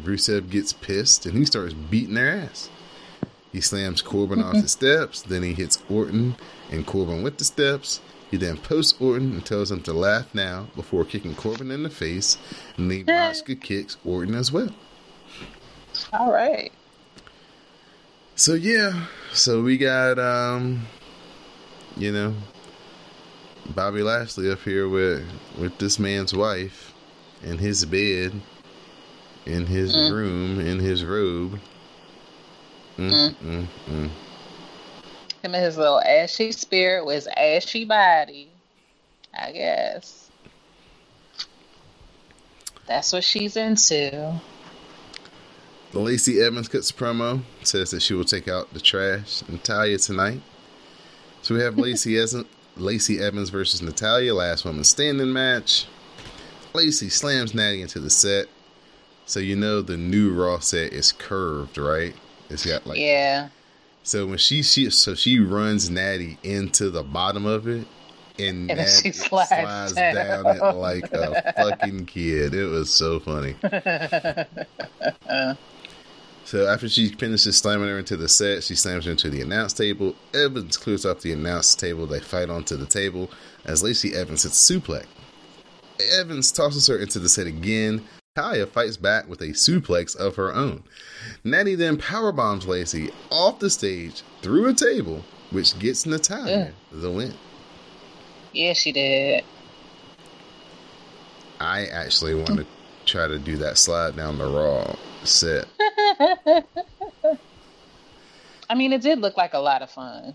Rusev 0.00 0.48
gets 0.48 0.72
pissed 0.72 1.26
and 1.26 1.36
he 1.36 1.44
starts 1.44 1.74
beating 1.74 2.14
their 2.14 2.30
ass. 2.30 2.70
He 3.52 3.60
slams 3.60 4.00
Corbin 4.00 4.42
off 4.42 4.52
the 4.52 4.58
mm-hmm. 4.60 4.66
steps, 4.66 5.20
then 5.20 5.42
he 5.42 5.52
hits 5.52 5.82
Orton 5.90 6.36
and 6.70 6.86
Corbin 6.86 7.22
with 7.22 7.36
the 7.36 7.44
steps. 7.44 8.00
He 8.32 8.38
then 8.38 8.56
posts 8.56 8.98
Orton 8.98 9.32
and 9.32 9.44
tells 9.44 9.70
him 9.70 9.82
to 9.82 9.92
laugh 9.92 10.34
now 10.34 10.68
before 10.74 11.04
kicking 11.04 11.34
Corbin 11.34 11.70
in 11.70 11.82
the 11.82 11.90
face, 11.90 12.38
and 12.78 12.90
then 12.90 13.04
Asuka 13.06 13.60
kicks 13.60 13.98
Orton 14.06 14.34
as 14.34 14.50
well. 14.50 14.70
All 16.14 16.32
right. 16.32 16.72
So 18.34 18.54
yeah, 18.54 19.04
so 19.34 19.62
we 19.62 19.76
got 19.76 20.18
um, 20.18 20.86
you 21.94 22.10
know, 22.10 22.34
Bobby 23.66 24.02
Lashley 24.02 24.50
up 24.50 24.62
here 24.62 24.88
with 24.88 25.26
with 25.60 25.76
this 25.76 25.98
man's 25.98 26.32
wife 26.32 26.94
in 27.42 27.58
his 27.58 27.84
bed, 27.84 28.32
in 29.44 29.66
his 29.66 29.94
room, 30.10 30.58
in 30.58 30.78
his 30.78 31.04
robe. 31.04 31.60
Mm, 32.96 33.34
mm, 33.34 33.66
mm. 33.90 34.10
Him 35.42 35.54
and 35.54 35.64
his 35.64 35.76
little 35.76 36.00
ashy 36.00 36.52
spirit 36.52 37.04
with 37.04 37.16
his 37.16 37.28
ashy 37.36 37.84
body. 37.84 38.48
I 39.38 39.52
guess. 39.52 40.30
That's 42.86 43.12
what 43.12 43.24
she's 43.24 43.56
into. 43.56 44.40
Lacey 45.92 46.40
Evans 46.40 46.68
cuts 46.68 46.90
a 46.90 46.94
promo, 46.94 47.42
says 47.62 47.90
that 47.90 48.00
she 48.00 48.14
will 48.14 48.24
take 48.24 48.48
out 48.48 48.72
the 48.72 48.80
trash, 48.80 49.42
Natalya 49.48 49.98
tonight. 49.98 50.40
So 51.42 51.54
we 51.54 51.60
have 51.60 51.76
Lacey 51.76 52.18
Evans, 52.20 52.46
Lacey 52.76 53.20
Evans 53.20 53.50
versus 53.50 53.82
Natalya, 53.82 54.34
last 54.34 54.64
woman 54.64 54.84
standing 54.84 55.32
match. 55.32 55.86
Lacey 56.72 57.10
slams 57.10 57.54
Natty 57.54 57.82
into 57.82 58.00
the 58.00 58.10
set. 58.10 58.46
So 59.26 59.38
you 59.40 59.54
know 59.54 59.82
the 59.82 59.96
new 59.96 60.32
Raw 60.32 60.58
set 60.60 60.92
is 60.92 61.12
curved, 61.12 61.76
right? 61.78 62.14
It's 62.48 62.66
got 62.66 62.86
like 62.86 62.98
Yeah. 62.98 63.48
So 64.02 64.26
when 64.26 64.38
she 64.38 64.62
she 64.62 64.90
so 64.90 65.14
she 65.14 65.38
runs 65.38 65.90
Natty 65.90 66.38
into 66.42 66.90
the 66.90 67.02
bottom 67.02 67.46
of 67.46 67.68
it, 67.68 67.86
and, 68.38 68.70
And 68.70 68.78
Natty 68.78 68.90
she 68.90 69.12
slides 69.12 69.92
down. 69.92 70.14
down. 70.14 70.56
it 70.56 70.62
like 70.76 71.12
a 71.12 71.52
fucking 71.56 72.06
kid. 72.06 72.54
It 72.54 72.66
was 72.66 72.90
so 72.90 73.20
funny. 73.20 73.54
so 76.44 76.66
after 76.66 76.88
she 76.88 77.08
finishes 77.10 77.58
slamming 77.58 77.88
her 77.88 77.98
into 77.98 78.16
the 78.16 78.28
set, 78.28 78.64
she 78.64 78.74
slams 78.74 79.04
her 79.04 79.10
into 79.10 79.30
the 79.30 79.40
announce 79.40 79.72
table. 79.72 80.16
Evans 80.34 80.76
clears 80.76 81.06
off 81.06 81.20
the 81.20 81.32
announce 81.32 81.74
table. 81.74 82.06
They 82.06 82.20
fight 82.20 82.50
onto 82.50 82.76
the 82.76 82.86
table 82.86 83.30
as 83.64 83.82
Lacey 83.82 84.14
Evans 84.14 84.42
hits 84.42 84.58
suplex. 84.58 85.06
Evans 86.18 86.50
tosses 86.50 86.86
her 86.88 86.98
into 86.98 87.18
the 87.18 87.28
set 87.28 87.46
again. 87.46 88.04
Talia 88.34 88.66
fights 88.66 88.96
back 88.96 89.28
with 89.28 89.42
a 89.42 89.48
suplex 89.48 90.16
of 90.16 90.36
her 90.36 90.54
own. 90.54 90.82
Natty 91.44 91.74
then 91.74 91.98
powerbombs 91.98 92.66
Lacey 92.66 93.10
off 93.30 93.58
the 93.58 93.68
stage 93.68 94.22
through 94.40 94.68
a 94.68 94.74
table, 94.74 95.22
which 95.50 95.78
gets 95.78 96.06
Natalya 96.06 96.72
the 96.90 97.10
win. 97.10 97.34
Yeah, 98.52 98.72
she 98.72 98.90
did. 98.90 99.44
I 101.60 101.86
actually 101.86 102.34
want 102.34 102.56
to 102.56 102.66
try 103.04 103.28
to 103.28 103.38
do 103.38 103.58
that 103.58 103.76
slide 103.76 104.16
down 104.16 104.38
the 104.38 104.46
Raw 104.46 104.96
set. 105.24 105.66
I 108.70 108.74
mean, 108.74 108.94
it 108.94 109.02
did 109.02 109.18
look 109.18 109.36
like 109.36 109.52
a 109.52 109.58
lot 109.58 109.82
of 109.82 109.90
fun. 109.90 110.34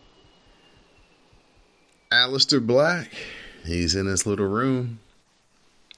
Aleister 2.12 2.65
Black, 2.65 3.10
he's 3.65 3.95
in 3.95 4.05
his 4.05 4.27
little 4.27 4.47
room. 4.47 4.99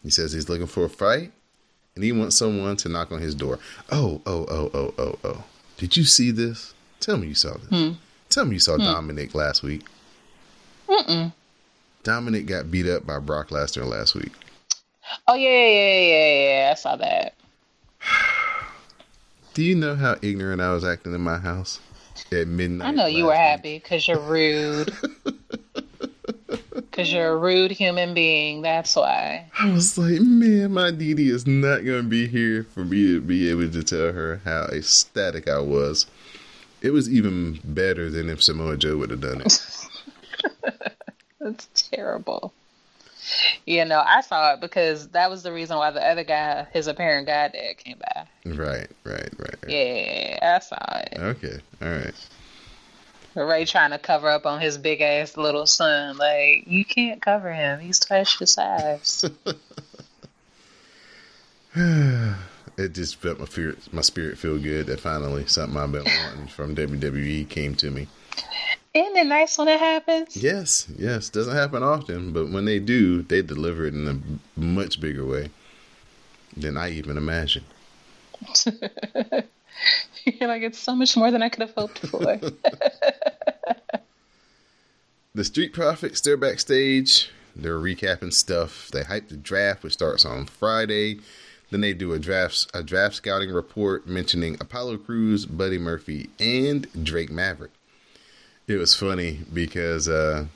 He 0.01 0.09
says 0.09 0.31
he's 0.31 0.47
looking 0.47 0.65
for 0.65 0.85
a 0.85 0.89
fight, 0.89 1.33
and 1.95 2.03
he 2.03 2.11
wants 2.11 2.37
someone 2.37 2.75
to 2.77 2.89
knock 2.89 3.11
on 3.11 3.19
his 3.19 3.35
door. 3.35 3.59
Oh, 3.91 4.21
oh, 4.25 4.45
oh, 4.49 4.71
oh, 4.73 4.93
oh, 4.97 5.19
oh. 5.23 5.43
Did 5.77 5.97
you 5.97 6.03
see 6.03 6.31
this? 6.31 6.73
Tell 6.99 7.17
me 7.17 7.27
you 7.27 7.35
saw 7.35 7.57
this. 7.57 7.69
Hmm. 7.69 7.91
Tell 8.29 8.45
me 8.45 8.55
you 8.55 8.59
saw 8.59 8.75
hmm. 8.75 8.83
Dominic 8.83 9.33
last 9.33 9.63
week. 9.63 9.83
Mm-mm. 10.87 11.31
Dominic 12.03 12.47
got 12.47 12.71
beat 12.71 12.87
up 12.87 13.05
by 13.05 13.19
Brock 13.19 13.49
Lesnar 13.49 13.87
last 13.87 14.15
week. 14.15 14.31
Oh 15.27 15.35
yeah, 15.35 15.49
yeah, 15.49 15.67
yeah, 15.67 16.01
yeah, 16.01 16.49
yeah. 16.61 16.71
I 16.71 16.75
saw 16.75 16.95
that. 16.95 17.35
Do 19.53 19.63
you 19.63 19.75
know 19.75 19.95
how 19.95 20.15
ignorant 20.21 20.61
I 20.61 20.73
was 20.73 20.83
acting 20.83 21.13
in 21.13 21.21
my 21.21 21.37
house 21.37 21.79
at 22.31 22.47
midnight? 22.47 22.87
I 22.87 22.91
know 22.91 23.07
you 23.07 23.25
were 23.25 23.31
week? 23.31 23.39
happy 23.39 23.79
because 23.79 24.07
you're 24.07 24.19
rude. 24.19 24.93
Because 26.99 27.13
you're 27.13 27.29
a 27.29 27.37
rude 27.37 27.71
human 27.71 28.13
being. 28.13 28.61
That's 28.61 28.93
why. 28.93 29.49
I 29.57 29.71
was 29.71 29.97
like, 29.97 30.19
man, 30.19 30.73
my 30.73 30.91
Didi 30.91 31.29
is 31.29 31.47
not 31.47 31.85
going 31.85 32.03
to 32.03 32.09
be 32.09 32.27
here 32.27 32.65
for 32.73 32.83
me 32.83 33.13
to 33.13 33.21
be 33.21 33.49
able 33.49 33.71
to 33.71 33.83
tell 33.83 34.11
her 34.11 34.41
how 34.43 34.65
ecstatic 34.65 35.47
I 35.47 35.59
was. 35.59 36.07
It 36.81 36.91
was 36.91 37.09
even 37.09 37.61
better 37.63 38.09
than 38.09 38.29
if 38.29 38.43
Samoa 38.43 38.75
Joe 38.75 38.97
would 38.97 39.11
have 39.11 39.21
done 39.21 39.41
it. 39.41 39.61
That's 41.39 41.69
terrible. 41.73 42.53
You 43.65 43.85
know, 43.85 44.03
I 44.05 44.19
saw 44.19 44.55
it 44.55 44.59
because 44.59 45.07
that 45.09 45.29
was 45.29 45.43
the 45.43 45.53
reason 45.53 45.77
why 45.77 45.91
the 45.91 46.05
other 46.05 46.25
guy, 46.25 46.67
his 46.73 46.87
apparent 46.87 47.27
goddad, 47.27 47.77
came 47.77 47.97
by. 47.97 48.27
right, 48.45 48.89
right, 49.05 49.29
right. 49.37 49.55
right. 49.63 49.69
Yeah, 49.69 50.57
I 50.57 50.59
saw 50.59 50.99
it. 50.99 51.17
Okay, 51.17 51.59
all 51.81 51.89
right. 51.89 52.13
Rey 53.35 53.65
trying 53.65 53.91
to 53.91 53.99
cover 53.99 54.29
up 54.29 54.45
on 54.45 54.59
his 54.59 54.77
big 54.77 55.01
ass 55.01 55.37
little 55.37 55.65
son. 55.65 56.17
Like, 56.17 56.65
you 56.67 56.83
can't 56.85 57.21
cover 57.21 57.53
him. 57.53 57.79
He's 57.79 57.99
twice 57.99 58.39
your 58.39 58.47
size. 58.47 59.25
It 62.79 62.93
just 62.93 63.17
felt 63.17 63.39
my 63.39 63.45
spirit, 63.45 63.93
my 63.93 63.99
spirit 63.99 64.37
feel 64.37 64.57
good 64.57 64.85
that 64.87 65.01
finally 65.01 65.45
something 65.47 65.77
I've 65.77 65.91
been 65.91 66.05
wanting 66.05 66.47
from 66.55 66.77
WWE 66.77 67.49
came 67.49 67.75
to 67.75 67.91
me. 67.91 68.07
Isn't 68.93 69.17
it 69.17 69.27
nice 69.27 69.57
when 69.57 69.67
it 69.67 69.81
happens? 69.81 70.37
Yes, 70.37 70.87
yes, 70.97 71.27
doesn't 71.27 71.53
happen 71.53 71.83
often, 71.83 72.31
but 72.31 72.49
when 72.49 72.63
they 72.63 72.79
do, 72.79 73.21
they 73.21 73.41
deliver 73.41 73.85
it 73.85 73.93
in 73.93 74.07
a 74.07 74.59
much 74.59 75.01
bigger 75.01 75.25
way 75.25 75.49
than 76.55 76.77
I 76.77 76.91
even 76.91 77.17
imagined. 77.17 77.65
You're 80.25 80.47
like, 80.49 80.63
it's 80.63 80.79
so 80.79 80.95
much 80.95 81.15
more 81.17 81.31
than 81.31 81.41
I 81.41 81.49
could 81.49 81.61
have 81.61 81.75
hoped 81.75 81.99
for. 81.99 82.39
The 85.35 85.45
Street 85.45 85.73
Profits, 85.73 86.19
they're 86.21 86.35
backstage. 86.35 87.29
They're 87.55 87.79
recapping 87.79 88.33
stuff. 88.33 88.89
They 88.91 89.03
hype 89.03 89.29
the 89.29 89.37
draft, 89.37 89.83
which 89.83 89.93
starts 89.93 90.25
on 90.25 90.47
Friday. 90.47 91.19
Then 91.69 91.81
they 91.81 91.93
do 91.93 92.13
a 92.13 92.19
draft 92.19 92.67
a 92.73 92.81
draft 92.81 93.15
scouting 93.15 93.51
report 93.51 94.07
mentioning 94.07 94.57
Apollo 94.59 94.97
Crews, 94.97 95.45
Buddy 95.45 95.77
Murphy, 95.77 96.29
and 96.39 96.87
Drake 97.05 97.29
Maverick. 97.31 97.71
It 98.67 98.77
was 98.77 98.95
funny 98.95 99.41
because 99.53 100.09
uh, 100.09 100.47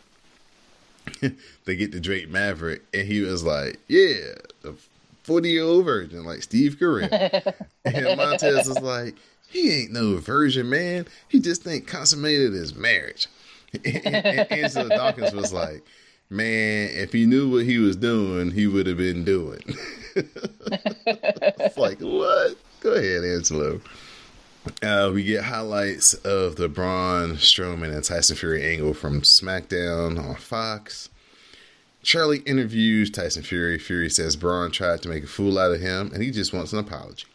they 1.66 1.76
get 1.76 1.92
to 1.92 2.00
Drake 2.00 2.30
Maverick, 2.30 2.82
and 2.94 3.08
he 3.08 3.22
was 3.22 3.44
like, 3.44 3.80
"Yeah, 3.88 4.34
the 4.64 4.76
forty 5.24 5.52
year 5.52 5.64
old 5.64 5.86
virgin, 5.86 6.26
like 6.26 6.42
Steve 6.42 6.78
Carell." 6.80 7.54
and 7.86 8.18
Montez 8.18 8.68
was 8.68 8.82
like, 8.82 9.16
"He 9.54 9.72
ain't 9.72 9.92
no 9.92 10.18
virgin, 10.18 10.70
man. 10.70 11.06
He 11.30 11.40
just 11.40 11.68
ain't 11.68 11.88
consummated 11.88 12.54
his 12.54 12.76
marriage." 12.76 13.28
and, 13.86 14.90
Dawkins 14.90 15.34
was 15.34 15.54
like, 15.54 15.84
"Man, 16.30 16.90
if 16.92 17.14
he 17.14 17.26
knew 17.26 17.50
what 17.50 17.66
he 17.66 17.78
was 17.78 17.96
doing, 17.96 18.52
he 18.52 18.68
would 18.68 18.88
have 18.88 18.98
been 18.98 19.24
doing." 19.24 19.62
it's 20.16 21.78
like 21.78 22.00
what? 22.00 22.58
Go 22.82 22.94
ahead, 22.94 23.24
Angelo. 23.24 23.80
Uh, 24.82 25.12
we 25.14 25.24
get 25.24 25.44
highlights 25.44 26.14
of 26.14 26.56
the 26.56 26.70
Braun 26.70 27.34
Strowman 27.34 27.94
and 27.94 28.04
Tyson 28.04 28.36
Fury 28.36 28.64
angle 28.64 28.94
from 28.94 29.22
SmackDown 29.22 30.18
on 30.18 30.36
Fox. 30.36 31.10
Charlie 32.02 32.40
interviews 32.40 33.10
Tyson 33.10 33.44
Fury. 33.44 33.78
Fury 33.78 34.10
says 34.10 34.36
Braun 34.36 34.72
tried 34.72 35.02
to 35.04 35.10
make 35.10 35.24
a 35.24 35.28
fool 35.28 35.60
out 35.60 35.72
of 35.72 35.82
him 35.82 36.12
and 36.14 36.24
he 36.24 36.32
just 36.32 36.54
wants 36.54 36.74
an 36.74 36.80
apology. 36.80 37.26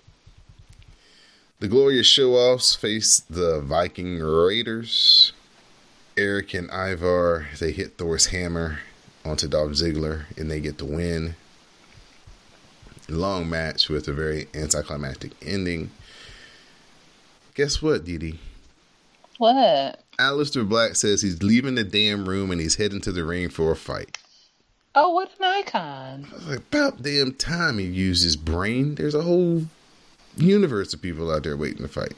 The 1.60 1.66
Glorious 1.66 2.06
Show 2.06 2.34
Offs 2.34 2.76
face 2.76 3.18
the 3.18 3.60
Viking 3.60 4.20
Raiders. 4.20 5.32
Erik 6.16 6.54
and 6.54 6.70
Ivar, 6.70 7.48
they 7.58 7.72
hit 7.72 7.98
Thor's 7.98 8.26
hammer 8.26 8.78
onto 9.24 9.48
Dolph 9.48 9.72
Ziggler 9.72 10.26
and 10.36 10.48
they 10.48 10.60
get 10.60 10.78
the 10.78 10.84
win. 10.84 11.34
Long 13.08 13.50
match 13.50 13.88
with 13.88 14.06
a 14.06 14.12
very 14.12 14.46
anticlimactic 14.54 15.32
ending. 15.42 15.90
Guess 17.54 17.82
what, 17.82 18.04
Didi? 18.04 18.38
What? 19.38 20.04
Aleister 20.16 20.68
Black 20.68 20.94
says 20.94 21.22
he's 21.22 21.42
leaving 21.42 21.74
the 21.74 21.82
damn 21.82 22.28
room 22.28 22.52
and 22.52 22.60
he's 22.60 22.76
heading 22.76 23.00
to 23.00 23.10
the 23.10 23.24
ring 23.24 23.48
for 23.48 23.72
a 23.72 23.76
fight. 23.76 24.16
Oh, 24.94 25.10
what 25.10 25.32
an 25.40 25.44
icon! 25.44 26.28
I 26.30 26.34
was 26.34 26.46
like, 26.46 26.58
about 26.58 27.02
damn 27.02 27.32
time 27.32 27.78
he 27.78 27.86
used 27.86 28.22
his 28.22 28.36
brain. 28.36 28.94
There's 28.94 29.14
a 29.16 29.22
whole 29.22 29.64
universe 30.38 30.92
of 30.94 31.02
people 31.02 31.30
out 31.30 31.42
there 31.44 31.56
waiting 31.56 31.82
to 31.82 31.88
fight. 31.88 32.14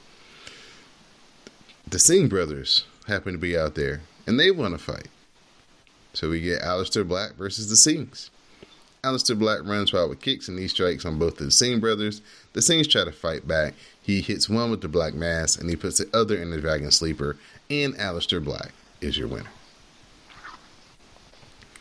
The 1.88 1.98
Singh 1.98 2.28
brothers 2.28 2.84
happen 3.08 3.32
to 3.32 3.38
be 3.38 3.56
out 3.58 3.74
there, 3.74 4.00
and 4.26 4.38
they 4.38 4.50
want 4.50 4.74
to 4.74 4.78
fight. 4.78 5.08
So 6.12 6.30
we 6.30 6.40
get 6.40 6.62
Aleister 6.62 7.06
Black 7.06 7.34
versus 7.34 7.68
the 7.68 7.76
Singhs. 7.76 8.30
Aleister 9.02 9.38
Black 9.38 9.60
runs 9.64 9.92
wild 9.92 10.10
with 10.10 10.20
kicks 10.20 10.46
and 10.48 10.56
knee 10.58 10.68
strikes 10.68 11.04
on 11.06 11.18
both 11.18 11.40
of 11.40 11.46
the 11.46 11.50
Singh 11.50 11.80
brothers. 11.80 12.20
The 12.52 12.60
Singhs 12.60 12.88
try 12.90 13.04
to 13.04 13.12
fight 13.12 13.48
back. 13.48 13.74
He 14.02 14.20
hits 14.20 14.48
one 14.48 14.70
with 14.70 14.82
the 14.82 14.88
Black 14.88 15.14
Mass, 15.14 15.56
and 15.56 15.70
he 15.70 15.76
puts 15.76 15.98
the 15.98 16.08
other 16.16 16.36
in 16.36 16.50
the 16.50 16.60
Dragon 16.60 16.90
Sleeper, 16.90 17.36
and 17.70 17.94
Aleister 17.94 18.42
Black 18.44 18.72
is 19.00 19.16
your 19.16 19.28
winner. 19.28 19.48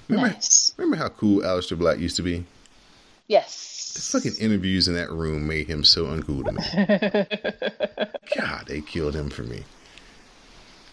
Remember, 0.08 0.30
Nice. 0.34 0.73
remember 0.78 0.97
how 0.97 1.10
cool 1.10 1.41
Aleister 1.41 1.78
Black 1.78 1.99
used 1.99 2.15
to 2.15 2.23
be? 2.23 2.45
Yes. 3.28 3.75
The 3.99 4.05
fucking 4.05 4.35
interviews 4.39 4.88
in 4.88 4.93
that 4.93 5.12
room 5.12 5.45
made 5.45 5.67
him 5.67 5.83
so 5.83 6.05
uncool 6.05 6.45
to 6.45 6.53
me. 6.53 8.09
God, 8.38 8.65
they 8.65 8.79
killed 8.79 9.13
him 9.13 9.29
for 9.29 9.43
me. 9.43 9.65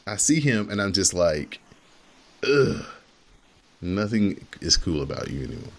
I 0.08 0.16
see 0.16 0.40
him 0.40 0.68
and 0.70 0.82
I'm 0.82 0.92
just 0.92 1.14
like, 1.14 1.60
ugh. 2.42 2.84
Nothing 3.80 4.44
is 4.60 4.76
cool 4.76 5.02
about 5.02 5.30
you 5.30 5.44
anymore. 5.44 5.72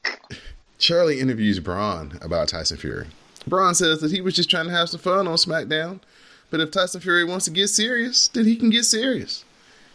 Charlie 0.78 1.20
interviews 1.20 1.60
Braun 1.60 2.18
about 2.20 2.48
Tyson 2.48 2.76
Fury. 2.76 3.06
Braun 3.46 3.76
says 3.76 4.00
that 4.00 4.10
he 4.10 4.20
was 4.20 4.34
just 4.34 4.50
trying 4.50 4.66
to 4.66 4.72
have 4.72 4.88
some 4.88 4.98
fun 4.98 5.28
on 5.28 5.36
SmackDown, 5.36 6.00
but 6.50 6.58
if 6.58 6.72
Tyson 6.72 7.02
Fury 7.02 7.24
wants 7.24 7.44
to 7.44 7.52
get 7.52 7.68
serious, 7.68 8.26
then 8.26 8.46
he 8.46 8.56
can 8.56 8.70
get 8.70 8.82
serious. 8.84 9.44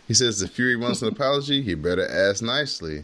He 0.08 0.14
says 0.14 0.42
if 0.42 0.52
Fury 0.52 0.78
wants 0.78 1.02
an 1.02 1.08
apology, 1.12 1.62
he 1.62 1.74
better 1.74 2.08
ask 2.08 2.42
nicely, 2.42 3.04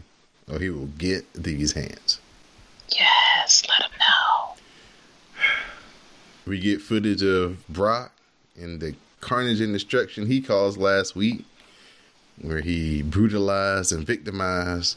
or 0.50 0.58
he 0.60 0.70
will 0.70 0.86
get 0.86 1.30
these 1.34 1.72
hands. 1.72 2.20
Yes. 2.90 3.62
Let 3.68 3.90
him 3.90 3.98
know. 3.98 4.54
We 6.46 6.60
get 6.60 6.80
footage 6.80 7.22
of 7.22 7.66
Brock 7.68 8.12
and 8.56 8.80
the 8.80 8.94
carnage 9.20 9.60
and 9.60 9.72
destruction 9.72 10.26
he 10.26 10.40
caused 10.40 10.78
last 10.78 11.16
week, 11.16 11.44
where 12.40 12.60
he 12.60 13.02
brutalized 13.02 13.92
and 13.92 14.06
victimized 14.06 14.96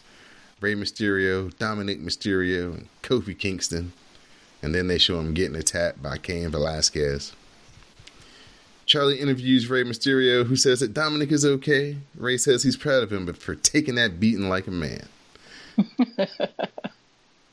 Rey 0.62 0.76
Mysterio, 0.76 1.56
Dominic 1.58 2.00
Mysterio, 2.00 2.74
and 2.74 2.88
Kofi 3.02 3.38
Kingston. 3.38 3.94
And 4.62 4.76
then 4.76 4.88
they 4.88 4.98
show 4.98 5.20
him 5.20 5.34
getting 5.34 5.56
attacked 5.56 6.04
by 6.04 6.18
Cain 6.18 6.50
Velasquez. 6.50 7.34
Charlie 8.86 9.20
interviews 9.20 9.70
Rey 9.70 9.84
Mysterio, 9.84 10.46
who 10.46 10.56
says 10.56 10.82
that 10.82 10.94
Dominic 10.94 11.32
is 11.32 11.46
okay. 11.46 11.98
Rey 12.16 12.38
says 12.38 12.64
he's 12.64 12.76
proud 12.76 13.04
of 13.04 13.12
him, 13.12 13.26
but 13.26 13.38
for 13.38 13.56
taking 13.56 13.96
that 13.96 14.20
beating 14.20 14.50
like 14.50 14.68
a 14.68 14.72
man. 14.72 15.08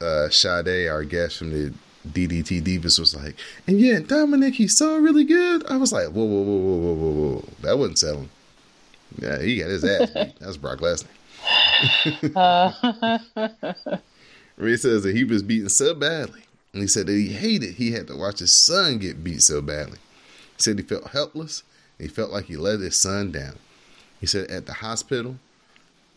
uh, 0.01 0.29
Sade, 0.29 0.89
our 0.89 1.05
guest 1.05 1.39
from 1.39 1.51
the 1.51 1.73
DDT 2.07 2.63
Divas, 2.63 2.99
was 2.99 3.17
like, 3.17 3.37
and 3.67 3.81
yeah, 3.81 4.01
Dominic, 4.01 4.55
he's 4.55 4.77
so 4.77 4.97
really 4.99 5.25
good. 5.25 5.67
I 5.67 5.77
was 5.77 5.93
like, 5.93 6.09
whoa, 6.09 6.25
whoa, 6.25 6.43
whoa, 6.43 6.57
whoa, 6.57 6.77
whoa, 6.77 6.95
whoa, 6.95 7.11
whoa. 7.35 7.45
That 7.63 7.79
wasn't 7.79 7.99
selling. 7.99 8.31
Yeah, 9.19 9.41
he 9.41 9.59
got 9.59 9.71
his 9.71 9.85
ass 9.85 10.11
beat. 10.11 10.37
That's 10.41 10.57
Brock 10.57 10.79
Lesnar. 10.81 11.07
Rey 14.57 14.77
says 14.77 15.03
that 15.03 15.15
he 15.15 15.25
was 15.25 15.43
beaten 15.43 15.69
so 15.69 15.95
badly. 15.95 16.43
And 16.73 16.83
he 16.83 16.89
said 16.89 17.07
that 17.07 17.13
he 17.13 17.29
hated 17.29 17.77
he 17.77 17.93
had 17.93 18.07
to 18.09 18.17
watch 18.17 18.41
his 18.41 18.53
son 18.53 18.99
get 18.99 19.25
beat 19.25 19.43
so 19.43 19.63
badly. 19.63 19.99
He 20.57 20.63
said 20.63 20.79
he 20.79 20.85
felt 20.85 21.09
helpless. 21.09 21.63
He 21.99 22.09
felt 22.09 22.31
like 22.31 22.47
he 22.47 22.57
let 22.57 22.81
his 22.81 22.97
son 22.97 23.33
down. 23.33 23.57
He 24.21 24.27
said 24.27 24.51
at 24.51 24.67
the 24.67 24.75
hospital, 24.75 25.37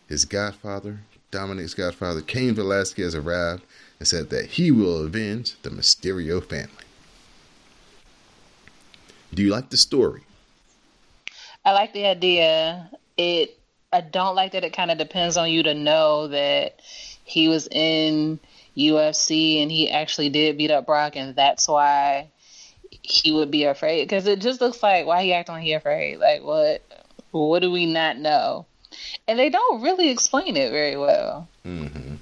his 0.08 0.26
godfather, 0.26 1.00
Dominic's 1.32 1.74
godfather, 1.74 2.22
Cain 2.22 2.56
Velasquez, 2.56 3.14
arrived 3.14 3.64
and 4.00 4.08
said 4.08 4.30
that 4.30 4.46
he 4.46 4.72
will 4.72 5.06
avenge 5.06 5.56
the 5.62 5.70
Mysterio 5.70 6.44
family. 6.44 6.86
Do 9.34 9.44
you 9.44 9.50
like 9.50 9.70
the 9.70 9.78
story? 9.78 10.24
I 11.64 11.74
like 11.74 11.94
the 11.94 12.06
idea. 12.06 12.90
It. 13.18 13.58
I 13.92 14.02
don't 14.02 14.36
like 14.36 14.52
that 14.52 14.64
it 14.64 14.74
kind 14.74 14.92
of 14.92 14.98
depends 14.98 15.36
on 15.36 15.50
you 15.50 15.64
to 15.64 15.74
know 15.74 16.28
that 16.28 16.80
he 17.24 17.48
was 17.48 17.68
in 17.72 18.40
UFC 18.78 19.62
and 19.62 19.72
he 19.72 19.90
actually 19.90 20.30
did 20.30 20.58
beat 20.58 20.72
up 20.72 20.86
Brock, 20.86 21.16
and 21.16 21.36
that's 21.36 21.68
why 21.68 22.30
he 23.02 23.32
would 23.32 23.52
be 23.52 23.66
afraid. 23.66 24.04
Because 24.04 24.26
it 24.28 24.40
just 24.40 24.62
looks 24.62 24.82
like 24.82 25.06
why 25.06 25.24
he 25.24 25.34
acting 25.34 25.56
like 25.56 25.64
he 25.64 25.74
afraid. 25.74 26.18
Like 26.18 26.44
what? 26.44 26.82
What 27.32 27.60
do 27.60 27.70
we 27.70 27.86
not 27.86 28.18
know? 28.18 28.66
And 29.28 29.38
they 29.38 29.50
don't 29.50 29.82
really 29.82 30.10
explain 30.10 30.58
it 30.58 30.72
very 30.72 30.98
well. 30.98 31.48
Mm-hmm. 31.66 32.16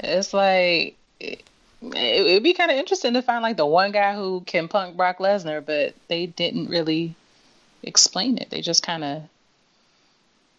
It's 0.00 0.34
like 0.34 0.96
it, 1.20 1.42
it 1.82 2.34
would 2.34 2.42
be 2.42 2.54
kind 2.54 2.70
of 2.70 2.76
interesting 2.76 3.14
to 3.14 3.22
find 3.22 3.42
like 3.42 3.56
the 3.56 3.66
one 3.66 3.92
guy 3.92 4.14
who 4.14 4.42
can 4.46 4.68
punk 4.68 4.96
Brock 4.96 5.18
Lesnar, 5.18 5.64
but 5.64 5.94
they 6.08 6.26
didn't 6.26 6.68
really 6.68 7.14
explain 7.82 8.38
it. 8.38 8.50
They 8.50 8.60
just 8.60 8.82
kind 8.82 9.04
of 9.04 9.22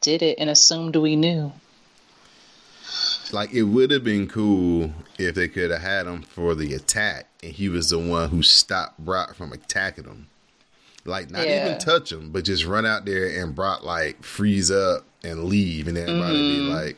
did 0.01 0.21
it 0.21 0.37
and 0.39 0.49
assumed 0.49 0.95
we 0.95 1.15
knew. 1.15 1.51
Like 3.31 3.53
it 3.53 3.63
would 3.63 3.89
have 3.91 4.03
been 4.03 4.27
cool 4.27 4.93
if 5.17 5.35
they 5.35 5.47
could 5.47 5.71
have 5.71 5.81
had 5.81 6.05
him 6.05 6.21
for 6.21 6.53
the 6.53 6.73
attack, 6.73 7.27
and 7.43 7.51
he 7.51 7.69
was 7.69 7.89
the 7.89 7.99
one 7.99 8.29
who 8.29 8.43
stopped 8.43 8.99
Brock 8.99 9.35
from 9.35 9.51
attacking 9.51 10.03
him. 10.03 10.27
Like 11.05 11.29
not 11.29 11.47
Yeah. 11.47 11.65
even 11.67 11.77
touch 11.79 12.11
him, 12.11 12.31
but 12.31 12.43
just 12.45 12.65
run 12.65 12.85
out 12.85 13.05
there 13.05 13.41
and 13.41 13.53
Brock 13.55 13.83
like 13.83 14.23
freeze 14.23 14.71
up 14.71 15.05
and 15.23 15.45
leave, 15.45 15.87
and 15.87 15.97
everybody 15.97 16.33
be 16.37 16.57
Mm-hmm. 16.63 16.71
like, 16.73 16.97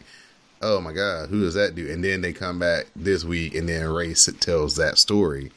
"Oh 0.61 0.79
my 0.81 0.93
god, 0.93 1.29
who 1.29 1.41
does 1.41 1.55
that 1.55 1.75
do?" 1.75 1.91
And 1.91 2.03
then 2.03 2.21
they 2.21 2.31
come 2.33 2.57
back 2.59 2.87
this 2.95 3.23
week, 3.25 3.53
and 3.55 3.67
then 3.67 3.85
Rey 3.89 4.11
s- 4.11 4.29
tells 4.39 4.75
that 4.77 4.97
story. 4.97 5.51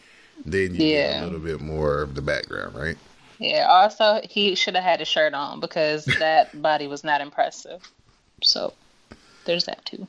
Then 0.44 0.72
you 0.72 0.78
get 0.78 1.10
Yeah. 1.10 1.22
a 1.22 1.24
little 1.24 1.38
bit 1.38 1.60
more 1.60 2.02
of 2.02 2.14
the 2.14 2.22
background, 2.22 2.74
right? 2.74 2.96
Yeah. 3.38 3.66
Also, 3.70 4.20
he 4.28 4.54
should 4.54 4.74
have 4.74 4.84
had 4.84 5.00
a 5.00 5.04
shirt 5.04 5.32
on 5.34 5.60
because 5.60 6.04
that 6.18 6.60
body 6.60 6.86
was 6.86 7.04
not 7.04 7.20
impressive. 7.20 7.82
So 8.42 8.72
there's 9.44 9.64
that 9.66 9.84
too. 9.84 10.08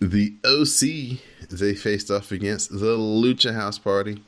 The 0.00 0.34
OC 0.44 1.20
they 1.50 1.74
faced 1.74 2.10
off 2.10 2.32
against 2.32 2.70
the 2.70 2.96
Lucha 2.98 3.54
House 3.54 3.78
Party. 3.78 4.22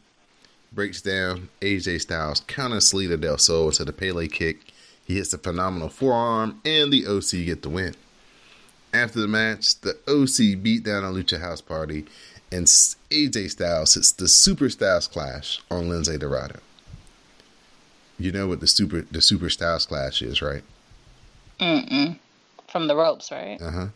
Breaks 0.72 1.00
down 1.00 1.48
AJ 1.60 2.02
Styles 2.02 2.40
counter 2.46 2.80
Salida 2.80 3.16
Del 3.16 3.38
Sol 3.38 3.72
to 3.72 3.84
the 3.84 3.92
Pele 3.92 4.28
kick. 4.28 4.58
He 5.04 5.16
hits 5.16 5.32
a 5.32 5.38
phenomenal 5.38 5.88
forearm, 5.88 6.60
and 6.64 6.92
the 6.92 7.06
OC 7.06 7.46
get 7.46 7.62
the 7.62 7.70
win. 7.70 7.94
After 8.92 9.20
the 9.20 9.28
match, 9.28 9.80
the 9.80 9.96
OC 10.06 10.62
beat 10.62 10.84
down 10.84 11.04
a 11.04 11.08
Lucha 11.08 11.40
House 11.40 11.62
Party, 11.62 12.04
and 12.52 12.66
AJ 12.66 13.50
Styles 13.50 13.94
hits 13.94 14.12
the 14.12 14.28
Super 14.28 14.68
Styles 14.68 15.06
Clash 15.08 15.60
on 15.70 15.84
Lince 15.88 16.18
Dorado. 16.18 16.60
You 18.18 18.32
know 18.32 18.46
what 18.46 18.60
the 18.60 18.66
Super 18.66 19.02
the 19.10 19.22
Super 19.22 19.48
Styles 19.48 19.86
Clash 19.86 20.20
is, 20.22 20.42
right? 20.42 20.62
Mm-mm. 21.60 22.18
From 22.68 22.88
the 22.88 22.96
ropes, 22.96 23.30
right? 23.32 23.58
Uh 23.60 23.70
huh. 23.70 23.86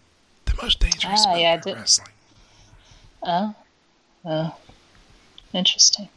The 0.46 0.54
most 0.62 0.80
dangerous 0.80 1.24
Ah, 1.26 1.32
move 1.32 1.40
yeah, 1.40 1.54
in 1.54 1.60
did- 1.60 1.74
wrestling. 1.76 2.08
Oh. 3.22 3.54
Oh. 4.24 4.56
Interesting. 5.52 6.08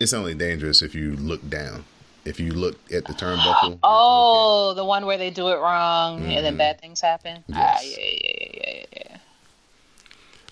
It's 0.00 0.12
only 0.12 0.34
dangerous 0.34 0.82
if 0.82 0.94
you 0.94 1.16
look 1.16 1.48
down 1.48 1.84
if 2.24 2.38
you 2.38 2.52
look 2.52 2.76
at 2.92 3.04
the 3.06 3.14
turnbuckle. 3.14 3.78
Oh, 3.82 4.74
the 4.74 4.84
one 4.84 5.06
where 5.06 5.16
they 5.16 5.30
do 5.30 5.48
it 5.48 5.56
wrong 5.56 6.22
and 6.24 6.44
then 6.44 6.54
Mhm. 6.54 6.58
bad 6.58 6.80
things 6.80 7.00
happen. 7.00 7.42
Ah, 7.54 7.78
Yes. 7.80 7.96
yeah, 7.96 8.04
yeah, 8.04 8.46
yeah, 8.52 8.84
yeah, 8.92 9.18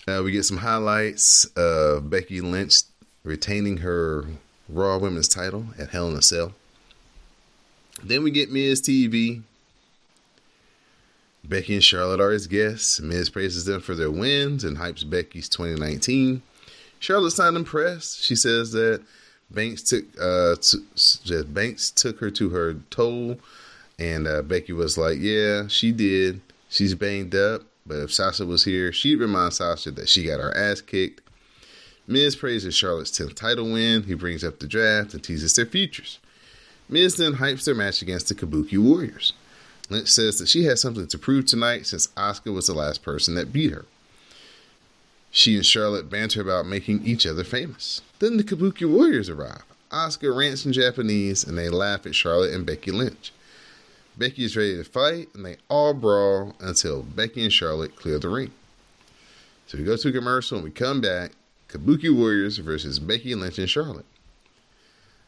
yeah. 0.07 0.17
Uh, 0.19 0.23
we 0.23 0.31
get 0.31 0.43
some 0.45 0.57
highlights 0.57 1.45
of 1.55 2.09
Becky 2.09 2.41
Lynch 2.41 2.81
retaining 3.23 3.77
her 3.77 4.25
Raw 4.69 4.97
Women's 4.97 5.27
title 5.27 5.67
at 5.77 5.89
Hell 5.89 6.09
in 6.09 6.15
a 6.17 6.21
Cell. 6.21 6.53
Then 8.03 8.23
we 8.23 8.31
get 8.31 8.51
Miz 8.51 8.81
TV. 8.81 9.43
Becky 11.43 11.75
and 11.75 11.83
Charlotte 11.83 12.19
are 12.19 12.31
his 12.31 12.47
guests. 12.47 12.99
Miz 12.99 13.29
praises 13.29 13.65
them 13.65 13.81
for 13.81 13.95
their 13.95 14.11
wins 14.11 14.63
and 14.63 14.77
hypes 14.77 15.07
Becky's 15.07 15.47
2019. 15.49 16.41
Charlotte's 16.99 17.37
not 17.37 17.53
impressed. 17.53 18.23
She 18.23 18.35
says 18.35 18.71
that 18.71 19.01
Banks 19.49 19.81
took 19.83 20.05
uh, 20.19 20.55
t- 20.61 21.43
Banks 21.43 21.91
took 21.91 22.19
her 22.19 22.29
to 22.31 22.49
her 22.49 22.75
toll, 22.89 23.37
and 23.97 24.27
uh, 24.27 24.41
Becky 24.41 24.73
was 24.73 24.97
like, 24.97 25.17
"Yeah, 25.19 25.67
she 25.67 25.91
did. 25.91 26.41
She's 26.69 26.95
banged 26.95 27.33
up, 27.33 27.63
but 27.85 27.97
if 27.97 28.13
Sasha 28.13 28.45
was 28.45 28.65
here, 28.65 28.91
she'd 28.91 29.19
remind 29.19 29.53
Sasha 29.53 29.91
that 29.91 30.09
she 30.09 30.25
got 30.25 30.39
her 30.39 30.55
ass 30.55 30.81
kicked." 30.81 31.21
Miz 32.09 32.37
praises 32.37 32.73
Charlotte's 32.73 33.11
10th 33.11 33.35
title 33.35 33.71
win. 33.71 34.03
He 34.03 34.13
brings 34.13 34.43
up 34.43 34.59
the 34.59 34.67
draft 34.67 35.13
and 35.13 35.21
teases 35.21 35.53
their 35.55 35.65
futures. 35.65 36.19
Miz 36.87 37.17
then 37.17 37.33
hypes 37.33 37.65
their 37.65 37.75
match 37.75 38.01
against 38.01 38.29
the 38.29 38.35
Kabuki 38.35 38.77
Warriors. 38.77 39.33
Lynch 39.89 40.07
says 40.09 40.39
that 40.39 40.47
she 40.47 40.63
has 40.65 40.81
something 40.81 41.07
to 41.07 41.17
prove 41.17 41.45
tonight 41.45 41.85
since 41.85 42.07
Asuka 42.09 42.53
was 42.53 42.67
the 42.67 42.73
last 42.73 43.03
person 43.03 43.35
that 43.35 43.51
beat 43.51 43.71
her. 43.73 43.85
She 45.37 45.55
and 45.55 45.63
Charlotte 45.63 46.09
banter 46.09 46.41
about 46.41 46.65
making 46.65 47.05
each 47.05 47.27
other 47.27 47.43
famous. 47.43 48.01
Then 48.17 48.37
the 48.37 48.43
Kabuki 48.43 48.91
Warriors 48.91 49.29
arrive. 49.29 49.61
Asuka 49.91 50.35
rants 50.35 50.65
in 50.65 50.73
Japanese 50.73 51.43
and 51.43 51.55
they 51.55 51.69
laugh 51.69 52.07
at 52.07 52.15
Charlotte 52.15 52.55
and 52.55 52.65
Becky 52.65 52.89
Lynch. 52.89 53.31
Becky 54.17 54.45
is 54.45 54.57
ready 54.57 54.77
to 54.77 54.83
fight 54.83 55.29
and 55.35 55.45
they 55.45 55.57
all 55.69 55.93
brawl 55.93 56.55
until 56.59 57.03
Becky 57.03 57.43
and 57.43 57.53
Charlotte 57.53 57.95
clear 57.95 58.17
the 58.17 58.29
ring. 58.29 58.51
So 59.67 59.77
we 59.77 59.83
go 59.83 59.95
to 59.95 60.11
commercial 60.11 60.57
and 60.57 60.63
we 60.63 60.71
come 60.71 61.01
back. 61.01 61.33
Kabuki 61.69 62.09
Warriors 62.09 62.57
versus 62.57 62.97
Becky 62.97 63.35
Lynch 63.35 63.59
and 63.59 63.69
Charlotte. 63.69 64.07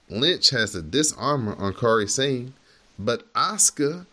Lynch 0.10 0.50
has 0.50 0.72
the 0.72 0.82
Dis-arm-her 0.82 1.56
on 1.56 1.74
Kairi 1.74 2.10
Sane, 2.10 2.56
but 2.98 3.32
Asuka 3.34 4.08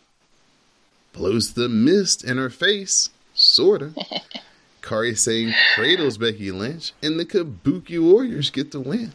blows 1.14 1.54
the 1.54 1.70
mist 1.70 2.22
in 2.22 2.36
her 2.36 2.50
face, 2.50 3.08
sorta. 3.32 3.94
Kairi 4.86 5.18
Sane 5.18 5.52
cradles 5.74 6.16
Becky 6.16 6.52
Lynch, 6.52 6.92
and 7.02 7.18
the 7.18 7.24
Kabuki 7.24 8.00
Warriors 8.00 8.50
get 8.50 8.70
the 8.70 8.78
win. 8.78 9.12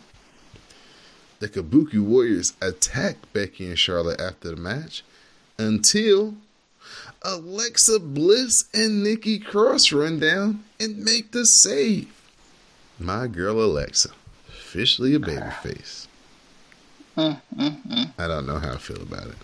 The 1.39 1.47
Kabuki 1.47 1.97
Warriors 1.97 2.51
attack 2.61 3.15
Becky 3.31 3.67
and 3.67 3.79
Charlotte 3.79 4.19
after 4.19 4.49
the 4.49 4.57
match 4.57 5.05
until 5.57 6.33
Alexa 7.21 7.99
Bliss 7.99 8.65
and 8.73 9.01
Nikki 9.01 9.39
Cross 9.39 9.93
run 9.93 10.19
down 10.19 10.65
and 10.77 11.05
make 11.05 11.31
the 11.31 11.45
save. 11.45 12.11
My 12.99 13.27
girl 13.27 13.63
Alexa, 13.63 14.09
officially 14.49 15.15
a 15.15 15.19
babyface. 15.19 16.07
I 17.15 17.37
don't 18.17 18.45
know 18.45 18.59
how 18.59 18.73
I 18.73 18.77
feel 18.77 19.01
about 19.01 19.27
it. 19.27 19.37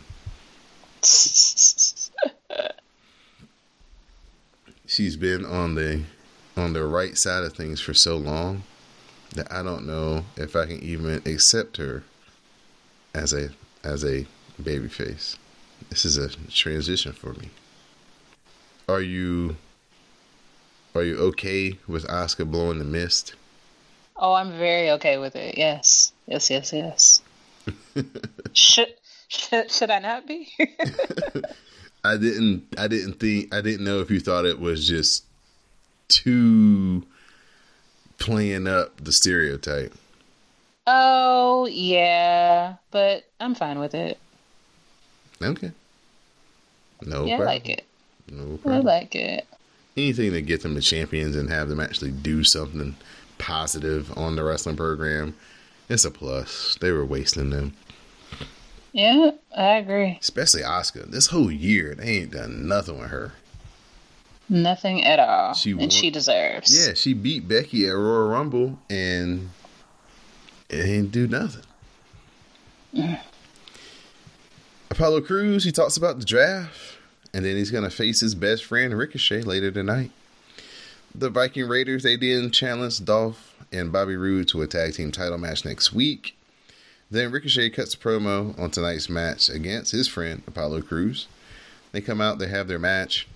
She's 4.86 5.16
been 5.16 5.46
on 5.46 5.76
the 5.76 6.02
on 6.58 6.74
the 6.74 6.86
right 6.86 7.18
side 7.18 7.44
of 7.44 7.54
things 7.54 7.80
for 7.80 7.94
so 7.94 8.18
long 8.18 8.64
that 9.36 9.52
I 9.52 9.62
don't 9.64 9.86
know 9.86 10.26
if 10.36 10.56
I 10.56 10.66
can 10.66 10.82
even 10.82 11.22
accept 11.26 11.78
her 11.78 12.04
as 13.14 13.34
a 13.34 13.50
as 13.84 14.04
a 14.04 14.26
babyface. 14.62 15.38
This 15.90 16.06
is 16.06 16.18
a 16.18 16.30
transition 16.50 17.14
for 17.14 17.34
me. 17.34 17.50
Are 18.90 19.02
you 19.02 19.58
are 20.96 21.04
you 21.04 21.18
okay 21.18 21.78
with 21.88 22.08
Asuka 22.08 22.50
blowing 22.50 22.80
the 22.80 22.86
mist? 22.86 23.36
Oh, 24.16 24.34
I'm 24.34 24.58
very 24.58 24.90
okay 24.92 25.18
with 25.18 25.36
it. 25.36 25.58
Yes, 25.58 26.12
yes, 26.26 26.50
yes, 26.50 26.74
yes. 26.74 27.22
should, 28.54 28.96
should 29.28 29.72
should 29.72 29.92
I 29.92 30.00
not 30.00 30.26
be? 30.26 30.50
I 32.04 32.18
didn't 32.18 32.68
I 32.78 32.88
didn't 32.88 33.20
think 33.20 33.54
I 33.54 33.62
didn't 33.62 33.86
know 33.86 34.00
if 34.00 34.10
you 34.10 34.20
thought 34.20 34.46
it 34.46 34.60
was 34.60 34.88
just 34.88 35.24
too 36.08 37.04
playing 38.20 38.68
up 38.68 39.04
the 39.04 39.12
stereotype. 39.12 39.94
oh 40.86 41.68
yeah, 41.68 42.76
but 42.92 43.26
I'm 43.40 43.56
fine 43.56 43.80
with 43.80 43.94
it. 43.94 44.18
Okay. 45.42 45.72
No 47.06 47.26
yeah, 47.26 47.36
I 47.38 47.44
like 47.44 47.70
it. 47.70 47.86
No 48.32 48.58
problem. 48.58 48.74
I 48.74 48.80
like 48.80 49.16
it. 49.16 49.46
Anything 49.96 50.32
to 50.32 50.42
get 50.42 50.62
them 50.62 50.76
to 50.76 50.82
champions 50.82 51.36
and 51.36 51.50
have 51.50 51.70
them 51.70 51.80
actually 51.80 52.12
do 52.12 52.44
something 52.44 52.96
positive 53.38 54.16
on 54.18 54.36
the 54.36 54.44
wrestling 54.44 54.76
program, 54.76 55.36
it's 55.90 56.06
a 56.06 56.12
plus. 56.12 56.78
They 56.82 56.92
were 56.92 57.06
wasting 57.06 57.50
them. 57.52 57.74
Yeah, 58.94 59.32
I 59.56 59.78
agree. 59.78 60.18
Especially 60.20 60.62
Asuka. 60.62 61.10
This 61.10 61.28
whole 61.28 61.52
year, 61.52 61.96
they 61.96 62.06
ain't 62.06 62.32
done 62.32 62.68
nothing 62.68 63.00
with 63.00 63.10
her. 63.10 63.34
Nothing 64.50 65.04
at 65.04 65.20
all, 65.20 65.54
She 65.54 65.72
and 65.72 65.80
won- 65.82 65.90
she 65.90 66.10
deserves. 66.10 66.88
Yeah, 66.88 66.94
she 66.94 67.14
beat 67.14 67.48
Becky 67.48 67.86
at 67.86 67.92
Royal 67.92 68.30
Rumble 68.30 68.80
and 68.90 69.50
it 70.70 70.84
didn't 70.84 71.12
do 71.12 71.28
nothing. 71.28 71.64
Mm. 72.96 73.20
Apollo 74.90 75.22
Crews, 75.22 75.64
he 75.64 75.72
talks 75.72 75.98
about 75.98 76.20
the 76.20 76.26
draft, 76.26 76.98
and 77.34 77.44
then 77.46 77.58
he's 77.58 77.72
gonna 77.72 77.90
face 77.90 78.22
his 78.22 78.36
best 78.36 78.64
friend 78.64 78.98
Ricochet 78.98 79.42
later 79.42 79.70
tonight. 79.70 80.12
The 81.14 81.30
Viking 81.30 81.68
Raiders, 81.68 82.04
they 82.04 82.16
did 82.18 82.54
challenge 82.54 83.04
Dolph 83.04 83.54
and 83.72 83.92
Bobby 83.92 84.16
Roode 84.16 84.48
to 84.50 84.62
a 84.62 84.68
tag 84.68 84.94
team 84.94 85.12
title 85.12 85.38
match 85.38 85.66
next 85.66 85.92
week. 85.94 86.36
Then 87.12 87.32
Ricochet 87.32 87.72
cuts 87.72 87.94
a 87.94 87.98
promo 87.98 88.58
on 88.60 88.70
tonight's 88.72 89.10
match 89.10 89.50
against 89.50 89.92
his 89.92 90.08
friend 90.08 90.42
Apollo 90.48 90.84
Crews. 90.84 91.28
They 91.92 92.02
come 92.02 92.22
out, 92.22 92.40
they 92.40 92.48
have 92.48 92.68
their 92.68 92.80
match. 92.80 93.28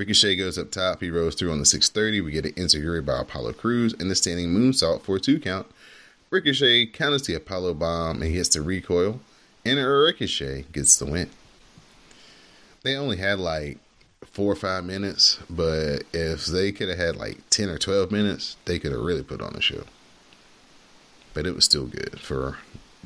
Ricochet 0.00 0.36
goes 0.36 0.56
up 0.56 0.70
top. 0.70 1.02
He 1.02 1.10
rolls 1.10 1.34
through 1.34 1.52
on 1.52 1.58
the 1.58 1.66
630. 1.66 2.22
We 2.22 2.32
get 2.32 2.46
an 2.46 2.52
enzuigiri 2.52 3.04
by 3.04 3.20
Apollo 3.20 3.52
Crews 3.52 3.92
and 3.92 4.10
the 4.10 4.14
standing 4.14 4.48
moonsault 4.48 5.02
for 5.02 5.16
a 5.16 5.20
two 5.20 5.38
count. 5.38 5.66
Ricochet 6.30 6.86
counters 6.86 7.26
the 7.26 7.34
Apollo 7.34 7.74
bomb 7.74 8.22
and 8.22 8.32
hits 8.32 8.48
the 8.48 8.62
recoil, 8.62 9.20
and 9.62 9.78
Ricochet 9.78 10.64
gets 10.72 10.98
the 10.98 11.04
win. 11.04 11.28
They 12.82 12.96
only 12.96 13.18
had 13.18 13.40
like 13.40 13.76
four 14.24 14.50
or 14.50 14.56
five 14.56 14.84
minutes, 14.84 15.38
but 15.50 16.04
if 16.14 16.46
they 16.46 16.72
could 16.72 16.88
have 16.88 16.96
had 16.96 17.16
like 17.16 17.50
10 17.50 17.68
or 17.68 17.76
12 17.76 18.10
minutes, 18.10 18.56
they 18.64 18.78
could 18.78 18.92
have 18.92 19.02
really 19.02 19.22
put 19.22 19.42
on 19.42 19.54
a 19.54 19.60
show. 19.60 19.84
But 21.34 21.46
it 21.46 21.54
was 21.54 21.66
still 21.66 21.84
good 21.84 22.20
for 22.20 22.56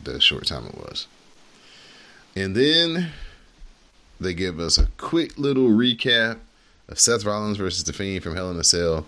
the 0.01 0.21
short 0.21 0.47
time 0.47 0.67
it 0.67 0.77
was. 0.77 1.09
And 2.37 2.55
then 2.55 3.11
they 4.21 4.33
give 4.33 4.61
us 4.61 4.79
a 4.79 4.87
quick 4.97 5.37
little 5.37 5.71
recap 5.71 6.39
of 6.89 6.99
Seth 6.99 7.25
Rollins 7.25 7.59
versus 7.59 7.85
The 7.85 7.93
Fiend 7.93 8.23
from 8.23 8.35
Hell 8.37 8.51
in 8.51 8.59
a 8.59 8.65
Cell. 8.65 9.07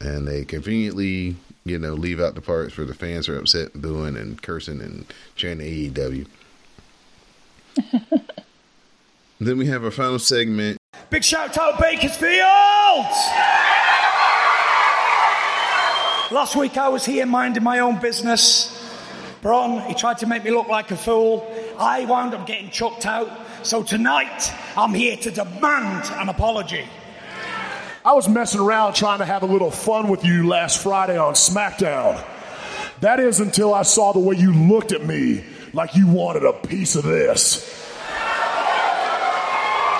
And 0.00 0.26
they 0.26 0.44
conveniently, 0.44 1.36
you 1.64 1.78
know, 1.78 1.94
leave 1.94 2.20
out 2.20 2.34
the 2.34 2.40
parts 2.40 2.76
where 2.76 2.86
the 2.86 2.94
fans 2.94 3.28
are 3.28 3.38
upset 3.38 3.74
and 3.74 3.82
booing 3.82 4.16
and 4.16 4.40
cursing 4.42 4.80
and 4.80 5.06
chanting 5.36 5.66
AEW. 5.66 6.26
then 9.40 9.58
we 9.58 9.66
have 9.66 9.84
our 9.84 9.90
final 9.90 10.18
segment. 10.18 10.78
Big 11.08 11.24
shout 11.24 11.56
out 11.58 11.80
Bakersfield! 11.80 13.06
Last 16.30 16.56
week 16.56 16.76
I 16.78 16.88
was 16.88 17.04
here 17.04 17.26
minding 17.26 17.62
my 17.62 17.78
own 17.80 18.00
business. 18.00 18.78
Braun, 19.42 19.82
he 19.82 19.94
tried 19.94 20.18
to 20.18 20.26
make 20.26 20.44
me 20.44 20.50
look 20.50 20.68
like 20.68 20.90
a 20.90 20.96
fool. 20.96 21.46
I 21.78 22.04
wound 22.04 22.32
up 22.32 22.46
getting 22.46 22.70
chucked 22.70 23.06
out. 23.06 23.28
So 23.64 23.84
tonight, 23.84 24.52
I'm 24.76 24.92
here 24.92 25.16
to 25.18 25.30
demand 25.30 26.10
an 26.14 26.28
apology. 26.28 26.84
I 28.04 28.12
was 28.12 28.28
messing 28.28 28.60
around 28.60 28.94
trying 28.94 29.20
to 29.20 29.24
have 29.24 29.44
a 29.44 29.46
little 29.46 29.70
fun 29.70 30.08
with 30.08 30.24
you 30.24 30.48
last 30.48 30.82
Friday 30.82 31.16
on 31.16 31.34
SmackDown. 31.34 32.20
That 33.02 33.20
is 33.20 33.38
until 33.38 33.72
I 33.72 33.82
saw 33.82 34.12
the 34.12 34.18
way 34.18 34.34
you 34.34 34.52
looked 34.52 34.90
at 34.90 35.06
me 35.06 35.44
like 35.72 35.94
you 35.94 36.08
wanted 36.08 36.44
a 36.44 36.52
piece 36.52 36.96
of 36.96 37.04
this. 37.04 37.62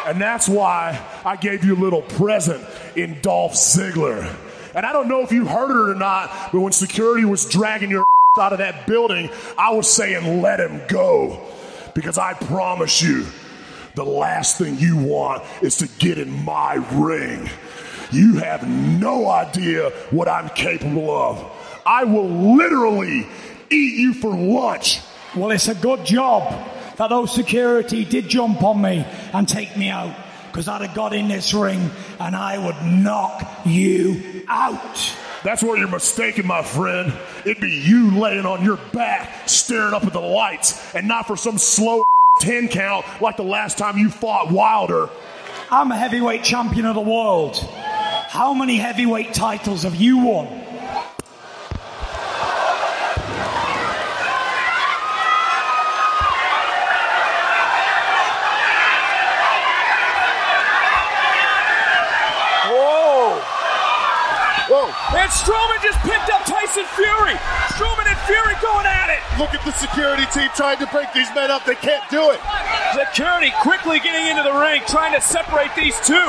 And 0.07 0.21
that's 0.21 0.49
why 0.49 1.01
I 1.25 1.37
gave 1.37 1.65
you 1.65 1.77
a 1.77 1.81
little 1.81 2.03
present 2.03 2.67
in 2.97 3.21
Dolph 3.21 3.53
Ziggler. 3.53 4.35
And 4.75 4.85
I 4.85 4.93
don't 4.93 5.07
know 5.07 5.21
if 5.21 5.31
you 5.31 5.47
heard 5.47 5.71
it 5.71 5.91
or 5.91 5.95
not, 5.95 6.51
but 6.51 6.59
when 6.59 6.73
security 6.73 7.25
was 7.25 7.49
dragging 7.49 7.91
your 7.91 8.05
out 8.41 8.53
of 8.53 8.59
that 8.59 8.89
building, 8.89 9.31
I 9.57 9.73
was 9.73 9.89
saying, 9.89 10.43
let 10.43 10.59
him 10.59 10.83
go. 10.89 11.41
Because 11.95 12.19
I 12.19 12.33
promise 12.33 13.01
you, 13.03 13.27
the 13.95 14.05
last 14.05 14.59
thing 14.59 14.79
you 14.79 14.97
want 14.97 15.43
is 15.63 15.77
to 15.79 15.89
get 15.99 16.19
in 16.19 16.45
my 16.45 16.75
ring. 16.93 17.49
You 18.11 18.39
have 18.39 18.69
no 18.69 19.29
idea 19.29 19.91
what 20.11 20.29
I'm 20.29 20.49
capable 20.51 21.11
of. 21.11 21.51
I 21.87 22.05
will 22.05 22.57
literally 22.57 23.27
eat 23.71 23.95
you 23.99 24.15
for 24.15 24.35
lunch 24.35 25.01
Well, 25.35 25.51
it's 25.51 25.69
a 25.69 25.75
good 25.75 26.05
job 26.05 26.43
that 26.97 27.09
those 27.09 27.35
security 27.35 28.05
did 28.05 28.29
jump 28.29 28.63
on 28.63 28.83
me 28.83 29.07
and 29.33 29.49
take 29.49 29.77
me 29.77 29.89
out. 29.89 30.15
Because 30.51 30.69
I'd 30.69 30.83
have 30.83 30.95
got 30.95 31.15
in 31.15 31.29
this 31.29 31.55
ring 31.55 31.91
and 32.21 32.37
I 32.37 32.59
would 32.59 32.77
knock 32.83 33.43
you 33.65 34.45
out. 34.47 35.17
That's 35.43 35.63
where 35.63 35.79
you're 35.79 35.89
mistaken, 35.89 36.47
my 36.47 36.63
friend. 36.63 37.15
It'd 37.47 37.61
be 37.61 37.71
you 37.71 38.19
laying 38.19 38.45
on 38.45 38.63
your 38.63 38.77
back, 38.93 39.49
staring 39.49 39.95
up 39.95 40.05
at 40.05 40.13
the 40.13 40.21
lights, 40.21 40.95
and 40.95 41.09
not 41.09 41.27
for 41.27 41.37
some 41.39 41.57
slow 41.57 42.05
10 42.41 42.69
count 42.69 43.05
like 43.21 43.37
the 43.37 43.45
last 43.45 43.79
time 43.79 43.99
you 43.99 44.11
fought 44.11 44.51
Wilder. 44.51 45.09
I'm 45.71 45.93
a 45.93 45.97
heavyweight 45.97 46.43
champion 46.43 46.87
of 46.87 46.95
the 46.95 47.01
world. 47.01 47.57
How 47.57 48.55
many 48.55 48.77
heavyweight 48.77 49.35
titles 49.35 49.83
have 49.85 49.95
you 49.95 50.19
won? 50.19 50.47
Whoa! 62.67 63.41
Whoa! 64.69 65.19
And 65.19 65.22
Strowman 65.33 65.81
just 65.81 65.99
picked 66.05 66.29
up 66.29 66.45
Tyson 66.45 66.85
Fury. 66.93 67.33
Strowman 67.73 68.05
and 68.05 68.21
Fury 68.29 68.53
going 68.61 68.85
at 68.85 69.09
it. 69.09 69.25
Look 69.41 69.55
at 69.57 69.65
the 69.65 69.73
security 69.73 70.27
team 70.29 70.51
trying 70.55 70.77
to 70.79 70.87
break 70.93 71.09
these 71.15 71.33
men 71.35 71.51
up. 71.51 71.65
They 71.65 71.75
can't 71.75 72.05
do 72.11 72.31
it. 72.31 72.41
Security 72.93 73.51
quickly 73.65 73.99
getting 73.99 74.29
into 74.29 74.43
the 74.45 74.53
ring, 74.53 74.83
trying 74.87 75.17
to 75.17 75.21
separate 75.25 75.73
these 75.75 75.97
two. 76.05 76.29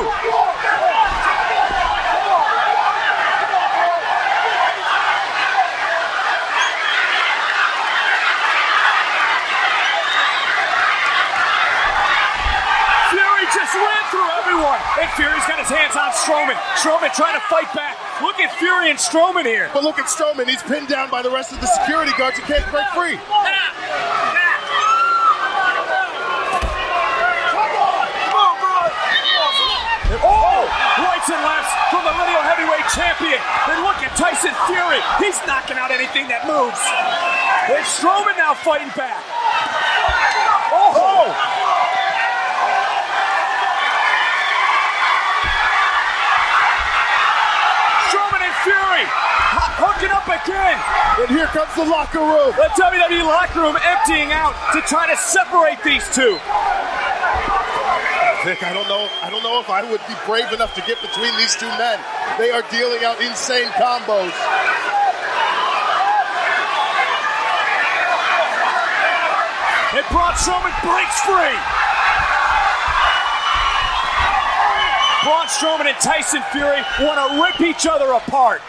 Fury 13.12 13.46
just 13.52 13.76
ran 13.76 14.04
through 14.16 14.32
everyone. 14.40 14.80
And 14.96 15.12
Fury's 15.20 15.44
got 15.44 15.60
his 15.60 15.68
hands 15.68 16.00
on 16.00 16.16
Strowman. 16.16 16.56
Strowman 16.80 17.12
trying 17.14 17.36
to 17.36 17.44
fight 17.52 17.68
back. 17.76 17.93
Look 18.22 18.40
at 18.40 18.54
Fury 18.60 18.90
and 18.90 19.00
Strowman 19.00 19.46
here. 19.46 19.70
But 19.74 19.84
look 19.84 19.98
at 19.98 20.06
Strowman. 20.06 20.48
He's 20.48 20.62
pinned 20.64 20.88
down 20.88 21.10
by 21.10 21.22
the 21.22 21.32
rest 21.32 21.52
of 21.52 21.62
the 21.62 21.68
security 21.68 22.12
guards 22.18 22.38
and 22.38 22.46
can't 22.46 22.66
break 22.70 22.86
free. 22.94 23.18
Oh! 30.24 30.64
Rights 31.04 31.28
and 31.28 31.42
lefts 31.42 31.74
from 31.90 32.06
the 32.06 32.14
lineal 32.14 32.44
heavyweight 32.46 32.88
champion. 32.94 33.42
And 33.68 33.82
look 33.82 33.98
at 34.06 34.16
Tyson 34.16 34.54
Fury. 34.70 35.02
He's 35.20 35.42
knocking 35.48 35.78
out 35.78 35.90
anything 35.90 36.30
that 36.30 36.46
moves. 36.46 36.80
And 37.66 37.84
Strowman 37.84 38.38
now 38.38 38.54
fighting 38.54 38.94
back. 38.96 39.20
Oh! 40.72 40.94
Strowman 40.94 41.53
ho- 49.84 49.92
hooking 49.92 50.12
up 50.12 50.28
again. 50.28 50.80
And 51.20 51.30
here 51.30 51.48
comes 51.52 51.74
the 51.76 51.84
locker 51.86 52.20
room. 52.24 52.56
The 52.56 52.72
WWE 52.80 53.24
locker 53.28 53.60
room 53.60 53.76
emptying 53.84 54.32
out 54.32 54.56
to 54.74 54.82
try 54.88 55.08
to 55.08 55.18
separate 55.18 55.84
these 55.84 56.04
two. 56.16 56.40
Vic, 58.44 58.60
I 58.64 58.72
don't 58.74 58.88
know. 58.88 59.08
I 59.24 59.30
don't 59.32 59.44
know 59.44 59.60
if 59.60 59.70
I 59.70 59.84
would 59.84 60.02
be 60.08 60.16
brave 60.26 60.52
enough 60.52 60.76
to 60.76 60.82
get 60.84 61.00
between 61.02 61.32
these 61.38 61.56
two 61.56 61.72
men. 61.80 62.00
They 62.38 62.52
are 62.52 62.64
dealing 62.72 63.04
out 63.04 63.22
insane 63.24 63.68
combos. 63.80 64.36
And 69.96 70.04
Braun 70.10 70.34
Strowman 70.34 70.74
breaks 70.84 71.20
free. 71.22 71.56
Braun 75.24 75.48
Strowman 75.48 75.88
and 75.88 75.96
Tyson 76.02 76.42
Fury 76.52 76.82
want 77.00 77.16
to 77.16 77.42
rip 77.42 77.62
each 77.62 77.88
other 77.88 78.12
apart. 78.12 78.62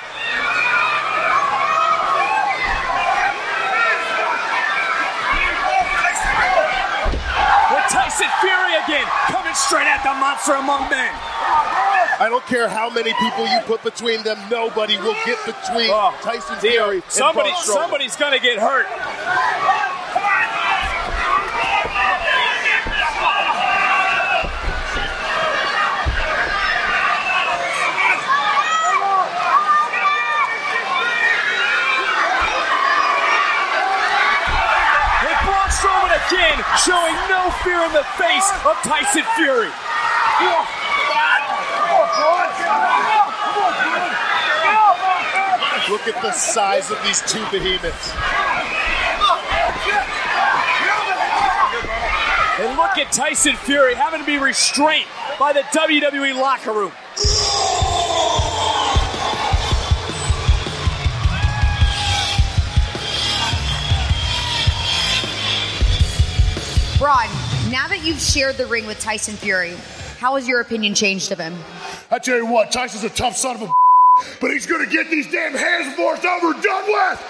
With 7.74 7.74
Tyson 7.91 8.27
Fury 8.41 8.75
again, 8.85 9.05
coming 9.29 9.55
straight 9.55 9.87
at 9.87 10.03
the 10.03 10.15
monster 10.19 10.55
among 10.55 10.89
men. 10.91 11.13
I 12.19 12.27
don't 12.31 12.45
care 12.47 12.69
how 12.69 12.89
many 12.91 13.13
people 13.15 13.47
you 13.47 13.59
put 13.67 13.83
between 13.83 14.23
them. 14.23 14.39
Nobody 14.51 14.97
will 14.99 15.17
get 15.27 15.39
between 15.45 15.91
Oh, 15.91 16.15
Tyson 16.23 16.57
dear. 16.61 16.83
Fury 16.85 16.97
and 17.03 17.11
Somebody, 17.11 17.53
somebody's 17.63 18.17
gonna 18.17 18.39
get 18.41 18.59
hurt. 18.59 18.87
And 34.05 35.37
Braun 35.49 35.69
Strowman 35.73 36.13
again 36.29 36.59
showing 36.83 37.15
no 37.31 37.51
fear 37.63 37.79
in 37.85 37.93
the 37.93 38.05
face 38.19 38.51
of 38.67 38.75
Tyson 38.83 39.23
Fury. 39.37 39.71
Look 45.91 46.09
at 46.09 46.21
the 46.23 46.33
size 46.33 46.91
of 46.91 46.99
these 47.05 47.21
two 47.23 47.45
behemoths. 47.51 48.13
And 52.59 52.77
look 52.77 52.99
at 52.99 53.13
Tyson 53.13 53.57
Fury 53.57 53.95
having 53.95 54.21
to 54.21 54.27
be 54.27 54.39
restrained 54.39 55.07
by 55.39 55.53
the 55.53 55.61
WWE 55.61 56.35
locker 56.41 56.73
room. 56.73 56.93
Braun, 67.05 67.29
now 67.71 67.87
that 67.87 68.01
you've 68.03 68.19
shared 68.19 68.57
the 68.57 68.65
ring 68.65 68.87
with 68.87 68.99
Tyson 68.99 69.35
Fury, 69.35 69.75
how 70.19 70.37
has 70.37 70.49
your 70.49 70.63
opinion 70.63 70.95
changed 70.95 71.31
of 71.33 71.39
him? 71.39 71.55
I 72.11 72.19
tell 72.19 72.39
you 72.39 72.47
what, 72.47 72.73
Tyson's 72.73 73.05
a 73.05 73.11
tough 73.11 73.37
son 73.37 73.57
of 73.57 73.63
a 73.63 73.75
but 74.41 74.51
he's 74.51 74.65
gonna 74.65 74.87
get 74.87 75.11
these 75.11 75.31
damn 75.31 75.53
hands 75.53 75.91
before 75.91 76.15
it's 76.15 76.25
over 76.25 76.55
and 76.55 76.63
done 76.63 76.85
with. 76.87 77.21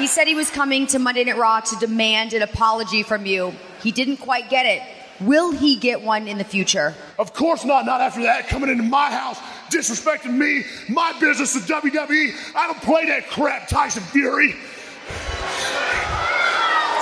He 0.00 0.08
said 0.08 0.26
he 0.26 0.34
was 0.34 0.50
coming 0.50 0.88
to 0.88 0.98
Monday 0.98 1.22
Night 1.22 1.38
Raw 1.38 1.60
to 1.60 1.76
demand 1.76 2.32
an 2.32 2.42
apology 2.42 3.04
from 3.04 3.24
you. 3.24 3.54
He 3.80 3.92
didn't 3.92 4.16
quite 4.16 4.50
get 4.50 4.66
it. 4.66 4.82
Will 5.20 5.52
he 5.52 5.76
get 5.76 6.02
one 6.02 6.26
in 6.26 6.36
the 6.36 6.44
future? 6.44 6.96
Of 7.20 7.32
course 7.32 7.64
not, 7.64 7.86
not 7.86 8.00
after 8.00 8.22
that. 8.22 8.48
Coming 8.48 8.70
into 8.70 8.82
my 8.82 9.12
house, 9.12 9.38
disrespecting 9.70 10.36
me, 10.36 10.64
my 10.88 11.12
business, 11.20 11.54
the 11.54 11.60
WWE. 11.60 12.56
I 12.56 12.66
don't 12.66 12.82
play 12.82 13.06
that 13.06 13.28
crap, 13.28 13.68
Tyson 13.68 14.02
Fury. 14.02 14.56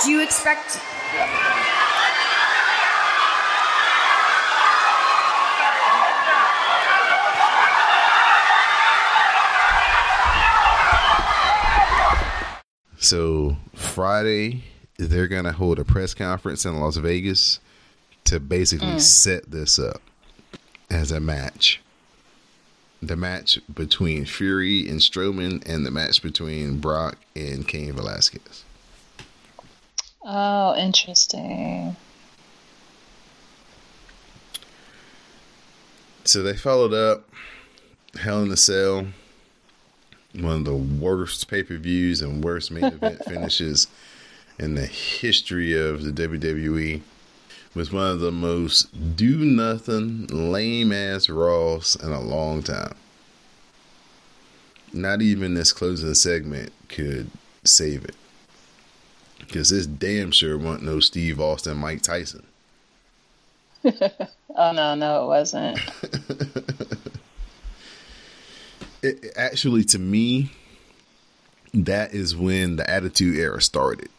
Do 0.03 0.09
you 0.09 0.23
expect 0.23 0.79
So 12.97 13.57
Friday, 13.75 14.63
they're 14.97 15.27
gonna 15.27 15.51
hold 15.51 15.77
a 15.77 15.85
press 15.85 16.15
conference 16.15 16.65
in 16.65 16.79
Las 16.79 16.97
Vegas 16.97 17.59
to 18.23 18.39
basically 18.39 18.87
mm. 18.87 19.01
set 19.01 19.51
this 19.51 19.77
up 19.77 20.01
as 20.89 21.11
a 21.11 21.19
match. 21.19 21.79
The 23.03 23.15
match 23.15 23.59
between 23.71 24.25
Fury 24.25 24.87
and 24.87 24.99
Strowman, 24.99 25.61
and 25.67 25.85
the 25.85 25.91
match 25.91 26.23
between 26.23 26.79
Brock 26.79 27.17
and 27.35 27.67
Cain 27.67 27.93
Velasquez. 27.93 28.63
Oh, 30.23 30.75
interesting. 30.75 31.95
So 36.23 36.43
they 36.43 36.55
followed 36.55 36.93
up 36.93 37.27
Hell 38.15 38.43
in 38.43 38.51
a 38.51 38.57
Cell, 38.57 39.07
one 40.33 40.57
of 40.57 40.65
the 40.65 40.75
worst 40.75 41.49
pay 41.49 41.63
per 41.63 41.77
views 41.77 42.21
and 42.21 42.43
worst 42.43 42.71
main 42.71 42.85
event 42.85 43.23
finishes 43.27 43.87
in 44.59 44.75
the 44.75 44.85
history 44.85 45.73
of 45.73 46.03
the 46.03 46.11
WWE. 46.11 47.01
Was 47.73 47.91
one 47.91 48.11
of 48.11 48.19
the 48.19 48.31
most 48.31 49.15
do 49.15 49.37
nothing, 49.37 50.27
lame 50.27 50.91
ass 50.91 51.29
Raws 51.29 51.95
in 51.95 52.11
a 52.11 52.19
long 52.19 52.63
time. 52.63 52.95
Not 54.93 55.21
even 55.21 55.53
this 55.53 55.71
closing 55.71 56.13
segment 56.13 56.73
could 56.89 57.31
save 57.63 58.03
it. 58.03 58.15
Because 59.41 59.69
this 59.69 59.85
damn 59.85 60.31
sure 60.31 60.57
wasn't 60.57 60.83
no 60.83 60.99
Steve 60.99 61.39
Austin, 61.39 61.77
Mike 61.77 62.01
Tyson. 62.01 62.45
Oh 64.53 64.73
no, 64.73 64.95
no, 64.95 65.23
it 65.23 65.27
wasn't. 65.27 65.79
it, 69.01 69.31
actually 69.37 69.85
to 69.85 69.97
me 69.99 70.51
that 71.73 72.13
is 72.13 72.35
when 72.35 72.75
the 72.75 72.89
Attitude 72.89 73.37
Era 73.37 73.61
started. 73.61 74.09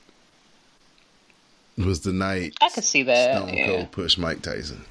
It 1.76 1.84
was 1.84 2.00
the 2.00 2.12
night 2.12 2.54
I 2.60 2.70
could 2.70 2.84
see 2.84 3.02
that. 3.02 3.36
Stone 3.36 3.54
yeah. 3.54 3.66
Cold 3.66 3.92
pushed 3.92 4.18
Mike 4.18 4.42
Tyson. 4.42 4.84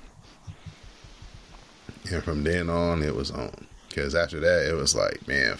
And 2.11 2.23
from 2.23 2.43
then 2.43 2.69
on, 2.69 3.03
it 3.03 3.15
was 3.15 3.31
on. 3.31 3.67
Because 3.87 4.15
after 4.15 4.39
that, 4.39 4.69
it 4.69 4.73
was 4.73 4.95
like, 4.95 5.27
man, 5.27 5.57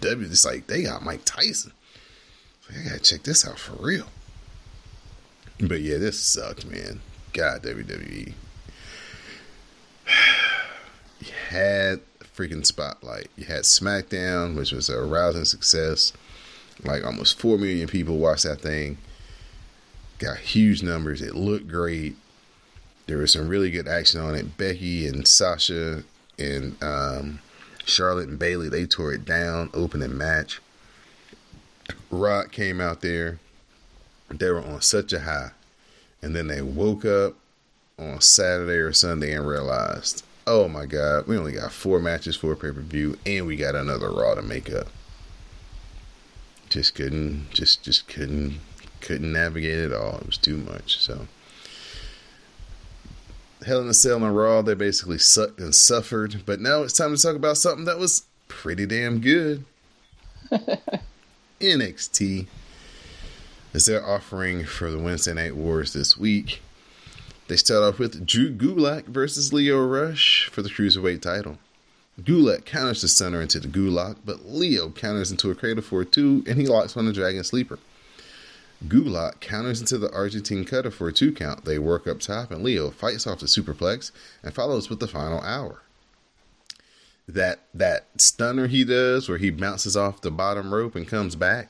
W, 0.00 0.28
it's 0.28 0.44
like, 0.44 0.66
they 0.66 0.82
got 0.82 1.04
Mike 1.04 1.24
Tyson. 1.24 1.72
I 2.78 2.88
gotta 2.88 3.00
check 3.00 3.22
this 3.22 3.46
out 3.46 3.58
for 3.58 3.74
real. 3.82 4.06
But 5.58 5.80
yeah, 5.80 5.98
this 5.98 6.18
sucked, 6.18 6.66
man. 6.66 7.00
God, 7.32 7.62
WWE. 7.62 8.32
You 11.22 11.32
had 11.50 12.00
freaking 12.34 12.64
Spotlight. 12.64 13.28
You 13.36 13.44
had 13.44 13.64
SmackDown, 13.64 14.56
which 14.56 14.72
was 14.72 14.88
a 14.88 15.02
rousing 15.02 15.44
success. 15.44 16.14
Like 16.82 17.04
almost 17.04 17.38
4 17.38 17.58
million 17.58 17.88
people 17.88 18.16
watched 18.16 18.44
that 18.44 18.62
thing. 18.62 18.96
Got 20.18 20.38
huge 20.38 20.82
numbers. 20.82 21.20
It 21.20 21.34
looked 21.34 21.68
great. 21.68 22.16
There 23.06 23.18
was 23.18 23.32
some 23.32 23.48
really 23.48 23.70
good 23.70 23.86
action 23.86 24.18
on 24.20 24.34
it. 24.34 24.56
Becky 24.56 25.06
and 25.06 25.28
Sasha 25.28 26.04
and 26.38 26.82
um, 26.82 27.40
Charlotte 27.84 28.28
and 28.28 28.38
Bayley, 28.38 28.70
they 28.70 28.86
tore 28.86 29.12
it 29.12 29.26
down, 29.26 29.68
opening 29.74 30.16
match. 30.16 30.60
Rock 32.10 32.50
came 32.50 32.80
out 32.80 33.00
there. 33.00 33.38
They 34.28 34.50
were 34.50 34.62
on 34.62 34.80
such 34.82 35.12
a 35.12 35.20
high. 35.20 35.52
And 36.22 36.34
then 36.34 36.48
they 36.48 36.60
woke 36.60 37.04
up 37.04 37.34
on 37.98 38.20
Saturday 38.20 38.78
or 38.78 38.92
Sunday 38.92 39.32
and 39.32 39.46
realized, 39.46 40.24
oh 40.46 40.68
my 40.68 40.86
God, 40.86 41.26
we 41.26 41.36
only 41.36 41.52
got 41.52 41.72
four 41.72 42.00
matches 42.00 42.36
for 42.36 42.52
a 42.52 42.56
pay 42.56 42.72
per 42.72 42.80
view 42.80 43.18
and 43.24 43.46
we 43.46 43.56
got 43.56 43.74
another 43.74 44.10
Raw 44.10 44.34
to 44.34 44.42
make 44.42 44.72
up. 44.72 44.88
Just 46.68 46.94
couldn't, 46.94 47.50
just, 47.50 47.82
just 47.82 48.06
couldn't, 48.08 48.60
couldn't 49.00 49.32
navigate 49.32 49.78
it 49.78 49.92
all. 49.92 50.18
It 50.18 50.26
was 50.26 50.38
too 50.38 50.56
much. 50.56 50.98
So. 50.98 51.26
Hell 53.66 53.82
in 53.82 53.88
a 53.88 53.94
Cell 53.94 54.24
and 54.24 54.36
Raw, 54.36 54.62
they 54.62 54.74
basically 54.74 55.18
sucked 55.18 55.58
and 55.58 55.74
suffered. 55.74 56.42
But 56.46 56.60
now 56.60 56.82
it's 56.82 56.94
time 56.94 57.14
to 57.14 57.20
talk 57.20 57.36
about 57.36 57.56
something 57.58 57.84
that 57.84 57.98
was 57.98 58.24
pretty 58.48 58.86
damn 58.86 59.20
good. 59.20 59.64
NXT 61.60 62.46
is 63.74 63.84
their 63.84 64.04
offering 64.04 64.64
for 64.64 64.90
the 64.90 64.98
Wednesday 64.98 65.34
Night 65.34 65.54
Wars 65.54 65.92
this 65.92 66.16
week. 66.16 66.62
They 67.48 67.56
start 67.56 67.82
off 67.82 67.98
with 67.98 68.26
Drew 68.26 68.50
Gulak 68.50 69.04
versus 69.04 69.52
Lio 69.52 69.84
Rush 69.84 70.48
for 70.50 70.62
the 70.62 70.70
Cruiserweight 70.70 71.20
title. 71.20 71.58
Gulak 72.22 72.64
counters 72.64 73.02
the 73.02 73.08
center 73.08 73.42
into 73.42 73.60
the 73.60 73.68
Gulak, 73.68 74.16
but 74.24 74.46
Lio 74.46 74.88
counters 74.88 75.30
into 75.30 75.50
a 75.50 75.54
Cradle 75.54 75.82
for 75.82 76.00
a 76.00 76.06
2 76.06 76.44
and 76.46 76.58
he 76.58 76.66
locks 76.66 76.96
on 76.96 77.04
the 77.04 77.12
Dragon 77.12 77.44
Sleeper. 77.44 77.78
Gulak 78.88 79.40
counters 79.40 79.80
into 79.80 79.98
the 79.98 80.10
Argentine 80.14 80.64
cutter 80.64 80.90
for 80.90 81.08
a 81.08 81.12
two 81.12 81.32
count. 81.32 81.66
They 81.66 81.78
work 81.78 82.06
up 82.06 82.20
top, 82.20 82.50
and 82.50 82.64
Lio 82.64 82.90
fights 82.90 83.26
off 83.26 83.40
the 83.40 83.46
superplex 83.46 84.10
and 84.42 84.54
follows 84.54 84.88
with 84.88 85.00
the 85.00 85.06
final 85.06 85.42
hour. 85.42 85.82
That 87.30 87.60
that 87.74 88.06
stunner 88.16 88.66
he 88.66 88.84
does, 88.84 89.28
where 89.28 89.38
he 89.38 89.50
bounces 89.50 89.96
off 89.96 90.20
the 90.20 90.30
bottom 90.30 90.74
rope 90.74 90.96
and 90.96 91.06
comes 91.06 91.36
back, 91.36 91.68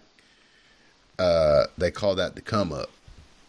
uh, 1.19 1.67
they 1.77 1.91
call 1.91 2.15
that 2.15 2.35
the 2.35 2.41
come 2.41 2.73
up. 2.73 2.91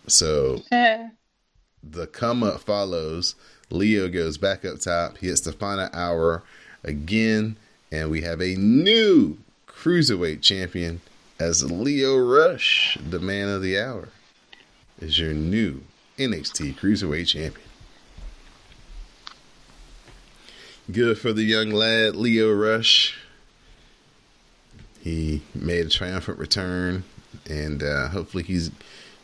So 0.08 0.64
the 0.72 2.08
come 2.12 2.44
up 2.44 2.62
follows. 2.62 3.36
Lio 3.70 4.10
goes 4.10 4.38
back 4.38 4.66
up 4.66 4.80
top, 4.80 5.18
he 5.20 5.28
hits 5.28 5.42
the 5.42 5.54
final 5.54 5.90
hour 5.94 6.44
again, 6.84 7.56
and 7.92 8.12
we 8.12 8.22
have 8.22 8.42
a 8.42 8.56
new 8.56 9.38
cruiserweight 9.66 10.42
champion 10.42 11.00
as 11.42 11.64
Lio 11.72 12.18
Rush, 12.18 12.98
the 13.10 13.20
man 13.20 13.50
of 13.50 13.64
the 13.64 13.80
hour, 13.80 14.10
is 15.00 15.18
your 15.18 15.34
new 15.34 15.82
NXT 16.20 16.76
Cruiserweight 16.76 17.28
Champion. 17.28 17.68
Good 20.90 21.20
for 21.20 21.32
the 21.32 21.44
young 21.44 21.70
lad, 21.70 22.16
Lio 22.16 22.52
Rush. 22.52 23.16
He 25.00 25.44
made 25.54 25.86
a 25.86 25.90
triumphant 25.90 26.40
return, 26.40 27.04
and 27.50 27.84
uh, 27.84 28.10
hopefully 28.10 28.44
he 28.44 28.70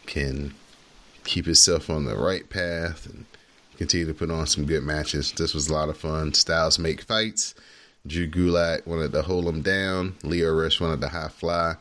can 0.06 0.54
keep 1.24 1.46
himself 1.46 1.90
on 1.90 2.06
the 2.06 2.16
right 2.16 2.48
path 2.48 3.08
and 3.08 3.26
continue 3.78 4.06
to 4.06 4.14
put 4.14 4.30
on 4.30 4.46
some 4.46 4.66
good 4.66 4.84
matches. 4.84 5.32
This 5.32 5.54
was 5.54 5.68
a 5.68 5.74
lot 5.74 5.90
of 5.90 5.98
fun. 5.98 6.34
Styles 6.36 6.78
make 6.78 7.02
fights. 7.02 7.56
Drew 8.06 8.28
Gulak 8.28 8.86
wanted 8.86 9.12
to 9.14 9.24
hold 9.24 9.46
him 9.46 9.62
down. 9.62 10.16
Lio 10.24 10.54
Rush 10.54 10.80
wanted 10.80 11.02
to 11.02 11.10
high 11.10 11.28
fly. 11.28 11.76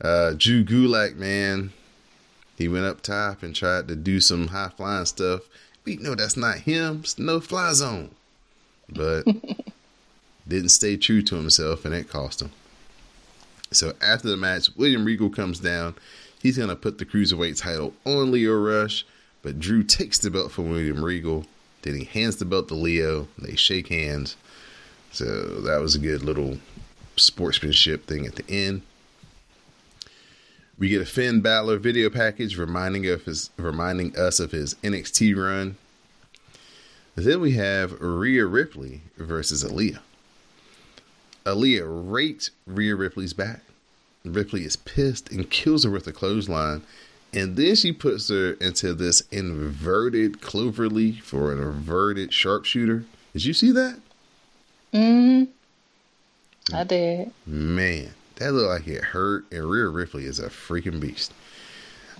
Uh, 0.00 0.34
Drew 0.36 0.64
Gulak, 0.64 1.14
man, 1.16 1.72
he 2.58 2.66
went 2.66 2.86
up 2.86 3.00
top 3.00 3.44
and 3.44 3.54
tried 3.54 3.86
to 3.88 3.94
do 3.94 4.20
some 4.20 4.48
high 4.48 4.72
flying 4.76 5.06
stuff. 5.06 5.42
We 5.84 5.96
know 5.96 6.16
that's 6.16 6.36
not 6.36 6.58
him. 6.58 7.00
It's 7.04 7.18
no 7.18 7.40
fly 7.40 7.72
zone. 7.72 8.10
But 8.88 9.24
didn't 10.48 10.70
stay 10.70 10.96
true 10.96 11.22
to 11.22 11.36
himself, 11.36 11.84
and 11.84 11.94
it 11.94 12.08
cost 12.08 12.42
him. 12.42 12.50
So 13.70 13.94
after 14.02 14.28
the 14.28 14.36
match, 14.36 14.68
William 14.76 15.04
Regal 15.04 15.30
comes 15.30 15.58
down. 15.58 15.94
He's 16.40 16.56
going 16.56 16.68
to 16.68 16.76
put 16.76 16.98
the 16.98 17.06
Cruiserweight 17.06 17.60
title 17.60 17.94
on 18.04 18.32
Lio 18.32 18.54
Rush, 18.54 19.06
but 19.42 19.60
Drew 19.60 19.82
takes 19.82 20.18
the 20.18 20.30
belt 20.30 20.52
from 20.52 20.70
William 20.70 21.02
Regal. 21.02 21.46
Then 21.82 21.96
he 21.96 22.04
hands 22.04 22.36
the 22.36 22.44
belt 22.44 22.68
to 22.68 22.74
Lio. 22.74 23.28
They 23.38 23.56
shake 23.56 23.88
hands. 23.88 24.36
So 25.10 25.60
that 25.60 25.80
was 25.80 25.94
a 25.94 25.98
good 25.98 26.22
little 26.22 26.58
sportsmanship 27.16 28.06
thing 28.06 28.26
at 28.26 28.36
the 28.36 28.48
end. 28.48 28.82
We 30.78 30.88
get 30.88 31.02
a 31.02 31.06
Finn 31.06 31.40
Balor 31.40 31.78
video 31.78 32.10
package 32.10 32.56
reminding 32.56 33.06
of 33.06 33.24
his 33.24 33.50
reminding 33.56 34.16
us 34.16 34.40
of 34.40 34.52
his 34.52 34.74
NXT 34.76 35.36
run. 35.36 35.76
Then 37.14 37.40
we 37.40 37.52
have 37.52 38.00
Rhea 38.00 38.46
Ripley 38.46 39.02
versus 39.16 39.62
Aliyah. 39.62 40.00
Aliyah 41.44 42.10
raked 42.10 42.50
Rhea 42.66 42.94
Ripley's 42.94 43.34
back. 43.34 43.62
Ripley 44.24 44.64
is 44.64 44.76
pissed 44.76 45.30
and 45.30 45.50
kills 45.50 45.84
her 45.84 45.90
with 45.90 46.06
a 46.06 46.12
clothesline, 46.12 46.82
and 47.32 47.56
then 47.56 47.74
she 47.74 47.92
puts 47.92 48.28
her 48.28 48.52
into 48.54 48.94
this 48.94 49.22
inverted 49.30 50.40
cloverleaf 50.40 51.22
for 51.22 51.52
an 51.52 51.60
inverted 51.60 52.32
sharpshooter. 52.32 53.04
Did 53.32 53.44
you 53.44 53.52
see 53.52 53.72
that? 53.72 53.98
Mm, 54.94 55.48
I 56.72 56.84
did. 56.84 57.32
Man, 57.46 58.10
that 58.36 58.52
looked 58.52 58.86
like 58.86 58.88
it 58.88 59.04
hurt, 59.04 59.44
and 59.50 59.68
Rhea 59.68 59.88
Ripley 59.88 60.24
is 60.24 60.38
a 60.38 60.48
freaking 60.48 61.00
beast. 61.00 61.32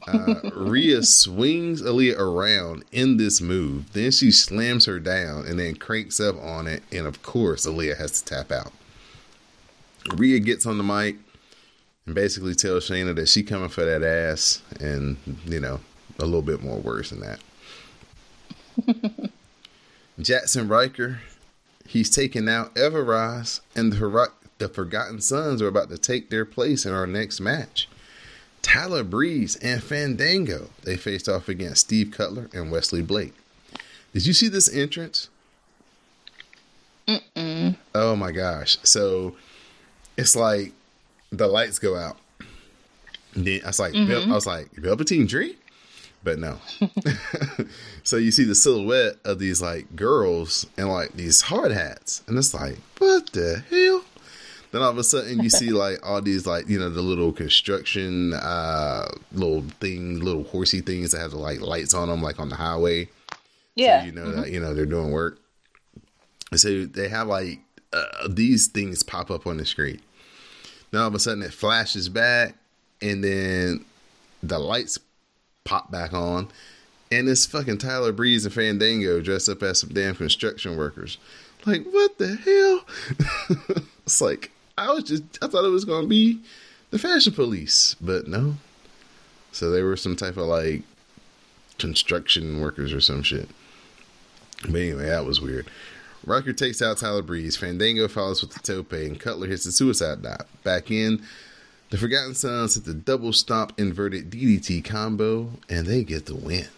Uh, 0.06 0.50
Rhea 0.54 1.02
swings 1.02 1.82
Aliyah 1.82 2.18
around 2.18 2.84
in 2.92 3.16
this 3.16 3.40
move. 3.40 3.92
Then 3.92 4.10
she 4.10 4.30
slams 4.30 4.86
her 4.86 4.98
down 4.98 5.46
and 5.46 5.58
then 5.58 5.76
cranks 5.76 6.18
up 6.18 6.36
on 6.42 6.66
it. 6.66 6.82
And 6.90 7.06
of 7.06 7.22
course, 7.22 7.66
Aliyah 7.66 7.98
has 7.98 8.20
to 8.20 8.34
tap 8.34 8.50
out. 8.50 8.72
Rhea 10.16 10.40
gets 10.40 10.66
on 10.66 10.78
the 10.78 10.84
mic 10.84 11.16
and 12.06 12.14
basically 12.14 12.54
tells 12.54 12.88
Shayna 12.88 13.14
that 13.14 13.28
she 13.28 13.42
coming 13.42 13.68
for 13.68 13.84
that 13.84 14.02
ass, 14.02 14.62
and 14.80 15.16
you 15.44 15.60
know 15.60 15.80
a 16.18 16.24
little 16.24 16.42
bit 16.42 16.62
more 16.62 16.78
worse 16.78 17.10
than 17.10 17.20
that. 17.20 17.40
Jaxson 20.20 20.68
Ryker, 20.68 21.20
he's 21.86 22.10
taking 22.10 22.48
out 22.48 22.76
Ever-Rise, 22.76 23.60
and 23.74 23.92
the, 23.92 24.30
the 24.58 24.68
Forgotten 24.68 25.20
Sons 25.20 25.62
are 25.62 25.68
about 25.68 25.88
to 25.90 25.98
take 25.98 26.30
their 26.30 26.44
place 26.44 26.84
in 26.84 26.92
our 26.92 27.06
next 27.06 27.40
match. 27.40 27.88
Tyler 28.62 29.02
Breeze 29.04 29.56
and 29.56 29.82
Fandango, 29.82 30.70
they 30.84 30.96
faced 30.96 31.28
off 31.28 31.48
against 31.48 31.82
Steve 31.82 32.10
Cutler 32.10 32.48
and 32.54 32.70
Wesley 32.70 33.02
Blake. 33.02 33.34
Did 34.14 34.26
you 34.26 34.32
see 34.32 34.48
this 34.48 34.72
entrance? 34.72 35.28
Mm-mm. 37.08 37.76
Oh 37.94 38.14
my 38.16 38.30
gosh! 38.32 38.78
So 38.84 39.34
it's 40.16 40.36
like 40.36 40.72
the 41.30 41.48
lights 41.48 41.78
go 41.78 41.96
out. 41.96 42.16
And 43.34 43.46
then 43.46 43.60
I 43.64 43.68
was 43.68 43.78
like, 43.80 43.94
Mhm. 43.94 44.30
I 44.30 44.34
was 44.34 44.46
like, 44.46 44.70
Velveteen 44.72 45.26
Dream, 45.26 45.54
but 46.22 46.38
no. 46.38 46.58
so 48.04 48.16
you 48.18 48.30
see 48.30 48.44
the 48.44 48.54
silhouette 48.54 49.16
of 49.24 49.38
these 49.38 49.60
like 49.62 49.96
girls 49.96 50.66
and 50.76 50.88
like 50.88 51.14
these 51.14 51.40
hard 51.42 51.72
hats, 51.72 52.22
and 52.28 52.38
it's 52.38 52.54
like, 52.54 52.76
what 52.98 53.32
the 53.32 53.64
hell? 53.70 54.04
Then 54.72 54.80
all 54.80 54.90
of 54.90 54.98
a 54.98 55.04
sudden 55.04 55.42
you 55.42 55.50
see 55.50 55.70
like 55.70 55.98
all 56.02 56.20
these 56.22 56.46
like 56.46 56.68
you 56.68 56.78
know 56.78 56.88
the 56.88 57.02
little 57.02 57.32
construction 57.32 58.32
uh 58.32 59.06
little 59.32 59.62
thing, 59.80 60.20
little 60.20 60.44
horsey 60.44 60.80
things 60.80 61.12
that 61.12 61.20
have 61.20 61.32
the 61.32 61.38
like 61.38 61.60
lights 61.60 61.94
on 61.94 62.08
them, 62.08 62.22
like 62.22 62.40
on 62.40 62.48
the 62.48 62.56
highway. 62.56 63.08
Yeah. 63.74 64.00
So 64.00 64.06
you 64.06 64.12
know 64.12 64.32
that 64.32 64.50
you 64.50 64.58
know 64.58 64.74
they're 64.74 64.86
doing 64.86 65.10
work. 65.10 65.38
And 66.50 66.58
so 66.58 66.84
they 66.86 67.08
have 67.08 67.28
like 67.28 67.60
uh, 67.92 68.28
these 68.28 68.68
things 68.68 69.02
pop 69.02 69.30
up 69.30 69.46
on 69.46 69.58
the 69.58 69.66
screen. 69.66 70.00
Then 70.90 71.00
all 71.00 71.08
of 71.08 71.14
a 71.14 71.18
sudden 71.18 71.42
it 71.42 71.52
flashes 71.52 72.08
back, 72.08 72.54
and 73.00 73.22
then 73.22 73.84
the 74.42 74.58
lights 74.58 74.98
pop 75.64 75.90
back 75.90 76.12
on, 76.12 76.48
and 77.10 77.28
it's 77.28 77.46
fucking 77.46 77.78
Tyler 77.78 78.12
Breeze 78.12 78.44
and 78.44 78.54
Fandango 78.54 79.20
dressed 79.20 79.48
up 79.48 79.62
as 79.62 79.80
some 79.80 79.90
damn 79.90 80.14
construction 80.14 80.76
workers. 80.76 81.18
Like 81.64 81.84
what 81.84 82.18
the 82.18 82.36
hell? 82.36 83.86
it's 84.06 84.20
like 84.20 84.50
I 84.76 84.90
was 84.92 85.04
just 85.04 85.22
I 85.42 85.48
thought 85.48 85.64
it 85.64 85.70
was 85.70 85.84
gonna 85.84 86.06
be 86.06 86.40
the 86.90 86.98
fashion 86.98 87.32
police, 87.32 87.96
but 88.00 88.26
no. 88.26 88.56
So 89.52 89.70
they 89.70 89.82
were 89.82 89.96
some 89.96 90.16
type 90.16 90.36
of 90.36 90.46
like 90.46 90.82
construction 91.78 92.60
workers 92.60 92.92
or 92.92 93.00
some 93.00 93.22
shit. 93.22 93.48
But 94.62 94.76
anyway, 94.76 95.06
that 95.06 95.24
was 95.24 95.40
weird. 95.40 95.68
Ryker 96.24 96.52
takes 96.52 96.80
out 96.80 96.98
Tyler 96.98 97.22
Breeze. 97.22 97.56
Fandango 97.56 98.06
follows 98.06 98.42
with 98.42 98.52
the 98.52 98.60
tope, 98.60 98.92
and 98.92 99.18
Cutler 99.18 99.48
hits 99.48 99.64
the 99.64 99.72
suicide 99.72 100.22
dive. 100.22 100.46
Back 100.62 100.90
in, 100.90 101.20
the 101.90 101.98
Forgotten 101.98 102.34
Sons 102.34 102.76
hit 102.76 102.84
the 102.84 102.94
double 102.94 103.32
stomp 103.32 103.78
inverted 103.78 104.30
DDT 104.30 104.84
combo, 104.84 105.50
and 105.68 105.86
they 105.86 106.04
get 106.04 106.26
the 106.26 106.36
win. 106.36 106.68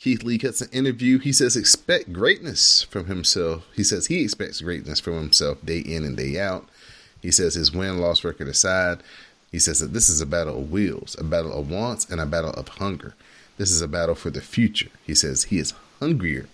Keith 0.00 0.22
Lee 0.22 0.38
cuts 0.38 0.62
an 0.62 0.70
interview. 0.72 1.18
He 1.18 1.30
says, 1.30 1.56
expect 1.56 2.10
greatness 2.10 2.82
from 2.84 3.04
himself. 3.04 3.66
He 3.76 3.84
says 3.84 4.06
he 4.06 4.22
expects 4.22 4.62
greatness 4.62 4.98
from 4.98 5.16
himself 5.16 5.58
day 5.62 5.80
in 5.80 6.04
and 6.04 6.16
day 6.16 6.40
out. 6.40 6.66
He 7.20 7.30
says 7.30 7.52
his 7.52 7.74
win 7.74 7.98
loss 7.98 8.24
record 8.24 8.48
aside, 8.48 9.02
he 9.52 9.58
says 9.58 9.80
that 9.80 9.92
this 9.92 10.08
is 10.08 10.22
a 10.22 10.26
battle 10.26 10.56
of 10.56 10.72
wills, 10.72 11.16
a 11.18 11.24
battle 11.24 11.52
of 11.52 11.70
wants, 11.70 12.08
and 12.08 12.18
a 12.18 12.24
battle 12.24 12.52
of 12.52 12.68
hunger. 12.68 13.14
This 13.58 13.70
is 13.70 13.82
a 13.82 13.88
battle 13.88 14.14
for 14.14 14.30
the 14.30 14.40
future. 14.40 14.88
He 15.04 15.14
says 15.14 15.44
he 15.44 15.58
is 15.58 15.74
hungrier 15.98 16.48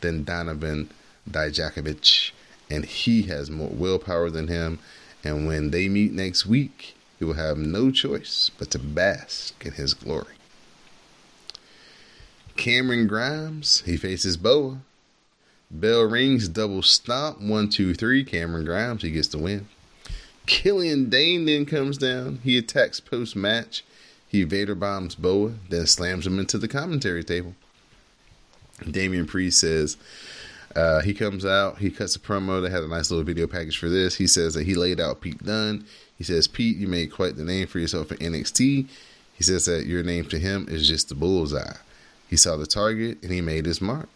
than 0.00 0.22
Donovan 0.22 0.90
Dijakovic, 1.28 2.30
and 2.70 2.84
he 2.84 3.22
has 3.22 3.50
more 3.50 3.70
willpower 3.70 4.30
than 4.30 4.46
him. 4.46 4.78
And 5.24 5.48
when 5.48 5.72
they 5.72 5.88
meet 5.88 6.12
next 6.12 6.46
week, 6.46 6.94
he 7.18 7.24
will 7.24 7.34
have 7.34 7.58
no 7.58 7.90
choice 7.90 8.52
but 8.56 8.70
to 8.70 8.78
bask 8.78 9.66
in 9.66 9.72
his 9.72 9.94
glory. 9.94 10.34
Cameron 12.56 13.06
Grimes, 13.06 13.82
he 13.86 13.96
faces 13.96 14.36
Boa. 14.36 14.78
Bell 15.70 16.02
rings, 16.04 16.48
double 16.48 16.82
stomp, 16.82 17.40
one, 17.40 17.68
two, 17.68 17.94
three. 17.94 18.24
Cameron 18.24 18.64
Grimes, 18.64 19.02
he 19.02 19.10
gets 19.10 19.28
the 19.28 19.38
win. 19.38 19.66
Killian 20.46 21.08
Dain 21.08 21.46
then 21.46 21.66
comes 21.66 21.98
down. 21.98 22.40
He 22.44 22.56
attacks 22.58 23.00
post 23.00 23.34
match. 23.34 23.84
He 24.28 24.44
Vader 24.44 24.74
bombs 24.74 25.14
Boa, 25.14 25.54
then 25.68 25.86
slams 25.86 26.26
him 26.26 26.38
into 26.38 26.58
the 26.58 26.68
commentary 26.68 27.24
table. 27.24 27.54
Damian 28.90 29.26
Priest 29.26 29.60
says 29.60 29.96
uh, 30.74 31.00
he 31.02 31.14
comes 31.14 31.44
out, 31.44 31.78
he 31.78 31.90
cuts 31.90 32.16
a 32.16 32.18
promo. 32.18 32.60
They 32.60 32.70
had 32.70 32.82
a 32.82 32.88
nice 32.88 33.10
little 33.10 33.24
video 33.24 33.46
package 33.46 33.78
for 33.78 33.88
this. 33.88 34.16
He 34.16 34.26
says 34.26 34.54
that 34.54 34.66
he 34.66 34.74
laid 34.74 35.00
out 35.00 35.20
Pete 35.20 35.44
Dunne. 35.44 35.84
He 36.18 36.24
says, 36.24 36.48
Pete, 36.48 36.76
you 36.76 36.88
made 36.88 37.12
quite 37.12 37.36
the 37.36 37.44
name 37.44 37.66
for 37.66 37.78
yourself 37.78 38.10
in 38.12 38.18
NXT. 38.18 38.88
He 39.34 39.42
says 39.42 39.66
that 39.66 39.86
your 39.86 40.02
name 40.02 40.26
to 40.26 40.38
him 40.38 40.66
is 40.68 40.88
just 40.88 41.08
the 41.08 41.14
bullseye. 41.14 41.76
He 42.28 42.36
saw 42.36 42.56
the 42.56 42.66
target 42.66 43.18
and 43.22 43.32
he 43.32 43.40
made 43.40 43.66
his 43.66 43.80
mark. 43.80 44.08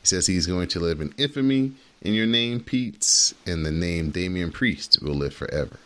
He 0.00 0.06
says 0.06 0.26
he's 0.26 0.46
going 0.46 0.68
to 0.68 0.80
live 0.80 1.00
in 1.00 1.14
infamy 1.18 1.72
in 2.02 2.14
your 2.14 2.26
name, 2.26 2.60
Pete, 2.60 3.34
and 3.46 3.64
the 3.64 3.70
name 3.70 4.10
Damian 4.10 4.50
Priest 4.50 4.98
will 5.02 5.14
live 5.14 5.34
forever. 5.34 5.78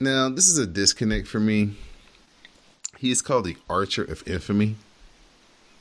Now, 0.00 0.28
this 0.28 0.48
is 0.48 0.58
a 0.58 0.66
disconnect 0.66 1.28
for 1.28 1.38
me 1.38 1.76
He's 3.04 3.20
called 3.20 3.44
the 3.44 3.58
Archer 3.68 4.02
of 4.02 4.26
Infamy. 4.26 4.76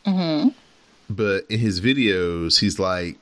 Mm-hmm. 0.06 0.49
But 1.10 1.45
in 1.49 1.60
his 1.60 1.80
videos, 1.80 2.60
he's 2.60 2.80
like 2.80 3.18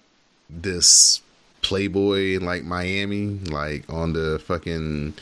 this 0.50 1.22
playboy 1.62 2.36
in 2.36 2.44
like 2.44 2.64
Miami, 2.64 3.28
like 3.28 3.88
on 3.94 4.14
the 4.14 4.40
fucking 4.40 5.14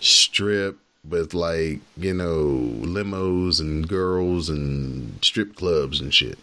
strip 0.00 0.78
with 1.08 1.34
like, 1.34 1.80
you 1.96 2.14
know, 2.14 2.70
limos 2.80 3.60
and 3.60 3.88
girls 3.88 4.48
and 4.48 5.22
strip 5.22 5.56
clubs 5.56 6.00
and 6.00 6.12
shit. 6.14 6.38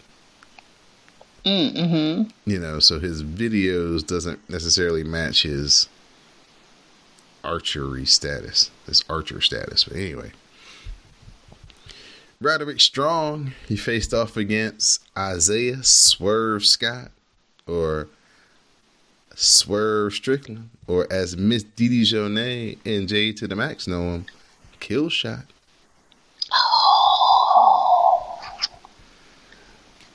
Mm-hmm. 1.46 2.30
You 2.50 2.60
know, 2.60 2.80
so 2.80 3.00
his 3.00 3.24
videos 3.24 4.06
doesn't 4.06 4.48
necessarily 4.50 5.04
match 5.04 5.44
his 5.44 5.90
archery 7.44 8.06
status, 8.06 8.70
his 8.86 9.04
archer 9.10 9.42
status. 9.42 9.86
But 9.86 9.98
anyway. 9.98 10.32
Roderick 12.40 12.82
Strong, 12.82 13.54
he 13.68 13.76
faced 13.76 14.16
off 14.16 14.36
against 14.36 15.04
Isaiah 15.16 15.84
Swerve 15.84 16.66
Scott 16.66 17.12
or 17.68 18.08
Swerve 19.36 20.14
Strickland, 20.14 20.70
or 20.88 21.08
as 21.12 21.38
Miss 21.38 21.64
Didi 21.64 22.04
Jonee 22.04 22.78
and 22.84 23.08
Jay 23.08 23.32
to 23.34 23.48
the 23.48 23.56
Max 23.56 23.88
know 23.88 24.02
him, 24.16 24.26
Kill 24.82 25.08
Shot. 25.08 25.46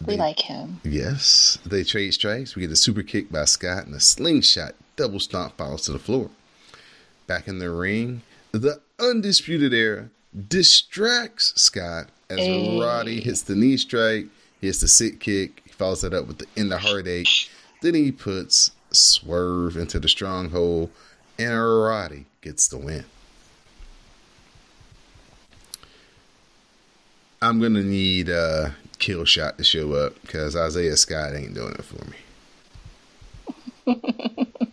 We 0.04 0.14
they, 0.14 0.18
like 0.18 0.40
him. 0.40 0.80
Yes. 0.84 1.58
They 1.64 1.82
trade 1.82 2.12
strikes. 2.12 2.54
We 2.54 2.62
get 2.62 2.70
a 2.70 2.76
super 2.76 3.02
kick 3.02 3.32
by 3.32 3.46
Scott 3.46 3.86
and 3.86 3.94
a 3.94 4.00
slingshot 4.00 4.74
double 4.96 5.20
stomp 5.20 5.56
falls 5.56 5.82
to 5.82 5.92
the 5.92 5.98
floor. 5.98 6.30
Back 7.26 7.48
in 7.48 7.58
the 7.58 7.70
ring, 7.70 8.22
the 8.52 8.80
Undisputed 8.98 9.72
Era 9.72 10.10
distracts 10.48 11.52
Scott 11.60 12.08
as 12.28 12.38
hey. 12.38 12.78
Roddy 12.78 13.20
hits 13.20 13.42
the 13.42 13.54
knee 13.56 13.76
strike, 13.76 14.26
he 14.60 14.66
hits 14.66 14.80
the 14.80 14.88
sit 14.88 15.20
kick, 15.20 15.62
he 15.64 15.70
follows 15.70 16.02
that 16.02 16.14
up 16.14 16.26
with 16.26 16.38
the 16.38 16.46
End 16.56 16.72
of 16.72 16.80
Heartache. 16.80 17.50
Then 17.82 17.94
he 17.94 18.12
puts 18.12 18.72
Swerve 18.90 19.76
into 19.76 19.98
the 19.98 20.08
stronghold, 20.08 20.90
and 21.38 21.82
Roddy 21.82 22.26
gets 22.40 22.68
the 22.68 22.78
win. 22.78 23.04
I'm 27.42 27.60
gonna 27.60 27.82
need 27.82 28.30
uh, 28.30 28.70
Kill 28.98 29.24
Shot 29.24 29.58
to 29.58 29.64
show 29.64 29.92
up 29.92 30.20
because 30.22 30.56
Isaiah 30.56 30.96
Scott 30.96 31.34
ain't 31.34 31.54
doing 31.54 31.74
it 31.74 31.84
for 31.84 32.04
me. 32.04 32.16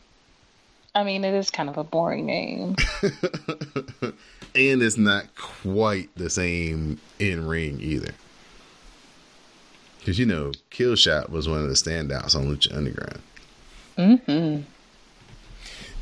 I 0.96 1.04
mean, 1.04 1.24
it 1.26 1.34
is 1.34 1.50
kind 1.50 1.70
of 1.70 1.78
a 1.78 1.84
boring 1.84 2.26
name. 2.26 2.76
and 3.02 4.16
it's 4.56 4.98
not 4.98 5.36
quite 5.36 6.10
the 6.16 6.30
same 6.30 7.00
in 7.20 7.48
ring 7.48 7.82
either. 7.82 8.14
Because 10.00 10.20
you 10.20 10.26
know, 10.26 10.52
Killshot 10.70 11.30
was 11.30 11.50
one 11.50 11.62
of 11.62 11.68
the 11.68 11.74
standouts 11.74 12.36
on 12.36 12.46
Lucha 12.46 12.76
Underground. 12.76 13.22
Mm-hmm. 13.98 14.62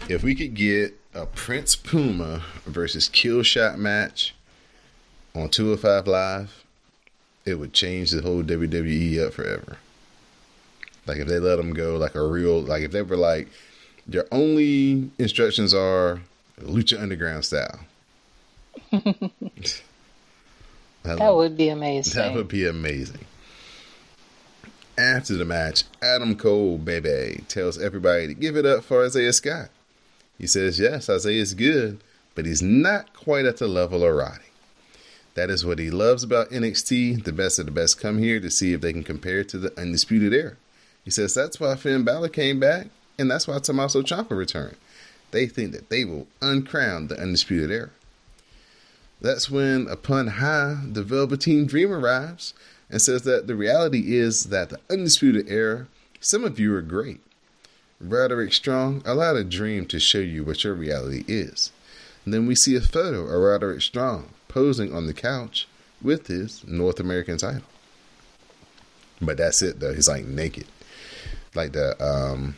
If 0.10 0.24
we 0.24 0.36
could 0.36 0.56
get 0.56 1.00
a 1.14 1.26
Prince 1.26 1.76
Puma 1.76 2.44
versus 2.66 3.08
Killshot 3.08 3.78
match 3.78 4.36
on 5.36 5.50
205 5.50 6.08
Live, 6.08 6.64
it 7.46 7.56
would 7.56 7.74
change 7.74 8.12
the 8.12 8.22
whole 8.22 8.44
WWE 8.44 9.26
up 9.26 9.34
forever. 9.34 9.78
Like 11.08 11.18
if 11.18 11.28
they 11.28 11.40
let 11.40 11.56
them 11.56 11.74
go 11.74 11.98
like 11.98 12.16
a 12.16 12.26
real, 12.26 12.62
like 12.62 12.84
if 12.84 12.92
they 12.92 13.02
were 13.02 13.18
like, 13.18 13.48
their 14.08 14.26
only 14.32 15.10
instructions 15.18 15.74
are 15.74 16.22
Lucha 16.60 17.02
Underground 17.02 17.46
style. 17.46 17.80
that, 18.92 19.82
would 21.04 21.58
be 21.58 21.70
amazing. 21.70 22.22
That 22.22 22.36
would 22.36 22.48
be 22.48 22.68
amazing. 22.68 23.26
After 24.98 25.36
the 25.36 25.46
match, 25.46 25.84
Adam 26.02 26.36
Cole, 26.36 26.78
baby, 26.78 27.44
tells 27.48 27.80
everybody 27.80 28.28
to 28.28 28.34
give 28.34 28.56
it 28.56 28.66
up 28.66 28.84
for 28.84 29.06
Isaiah 29.06 29.34
Scott. 29.34 29.70
He 30.38 30.48
says, 30.48 30.80
yes, 30.80 31.10
Isaiah 31.10 31.42
is 31.42 31.54
good, 31.54 32.02
but 32.36 32.46
he's 32.46 32.62
not 32.62 33.14
quite 33.14 33.46
at 33.46 33.58
the 33.58 33.68
level 33.68 34.04
of 34.04 34.16
Roddy. 34.16 34.51
That 35.34 35.50
is 35.50 35.66
what 35.66 35.80
he 35.80 35.90
loves 35.90 36.24
about 36.24 36.50
NXT. 36.50 37.24
The 37.24 37.32
best 37.32 37.58
of 37.58 37.66
the 37.66 37.72
best 37.72 38.00
come 38.00 38.18
here 38.18 38.40
to 38.40 38.52
see 38.52 38.74
if 38.74 38.82
they 38.82 38.92
can 38.92 39.04
compare 39.04 39.44
to 39.46 39.58
the 39.58 39.80
Undisputed 39.80 40.34
Era. 40.34 40.56
He 41.06 41.12
says 41.12 41.34
that's 41.34 41.60
why 41.60 41.76
Finn 41.76 42.04
Balor 42.04 42.30
came 42.30 42.60
back, 42.60 42.88
and 43.18 43.32
that's 43.32 43.48
why 43.48 43.58
Tommaso 43.60 44.02
Ciampa 44.02 44.32
returned. 44.38 44.76
They 45.32 45.48
think 45.48 45.72
that 45.72 45.90
they 45.90 46.04
will 46.04 46.28
uncrown 46.42 47.08
the 47.08 47.20
Undisputed 47.20 47.72
Era. 47.72 47.90
That's 49.22 49.50
when, 49.50 49.88
upon 49.88 50.28
high, 50.28 50.78
the 50.86 51.04
Velveteen 51.04 51.66
Dream 51.66 51.92
arrives 51.92 52.54
and 52.90 53.02
says 53.02 53.22
that 53.24 53.48
the 53.48 53.56
reality 53.56 54.18
is 54.18 54.46
that 54.46 54.70
the 54.70 54.80
Undisputed 54.90 55.48
Era, 55.48 55.88
some 56.20 56.44
of 56.44 56.60
you 56.60 56.76
are 56.76 56.82
great. 56.82 57.22
Roderick 58.02 58.52
Strong 58.52 59.04
allowed 59.06 59.38
a 59.38 59.44
dream 59.44 59.86
to 59.88 60.00
show 60.00 60.20
you 60.20 60.44
what 60.44 60.64
your 60.64 60.74
reality 60.74 61.24
is. 61.28 61.72
And 62.26 62.34
then 62.34 62.48
we 62.48 62.56
see 62.56 62.76
a 62.76 62.82
photo 62.82 63.22
of 63.22 63.42
Roderick 63.42 63.82
Strong 63.82 64.30
posing 64.52 64.94
on 64.94 65.08
the 65.08 65.14
couch 65.14 65.68
with 66.02 66.28
his 66.28 66.66
North 66.68 67.00
American 67.00 67.38
title. 67.38 67.64
But 69.22 69.38
that's 69.38 69.62
it 69.62 69.80
though. 69.80 69.94
He's 69.94 70.10
like 70.10 70.26
naked. 70.26 70.68
Like 71.56 71.72
the 71.74 72.02
um 72.04 72.56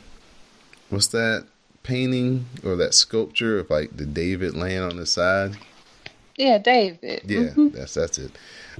what's 0.90 1.08
that 1.08 1.46
painting 1.84 2.46
or 2.64 2.76
that 2.78 2.94
sculpture 2.94 3.60
of 3.60 3.70
like 3.70 3.96
the 3.96 4.06
David 4.06 4.56
laying 4.56 4.82
on 4.82 4.98
the 4.98 5.06
side? 5.06 5.58
Yeah, 6.36 6.58
David. 6.58 7.22
Yeah, 7.26 7.40
mm-hmm. 7.40 7.70
that's 7.70 7.94
that's 7.94 8.18
it. 8.18 8.32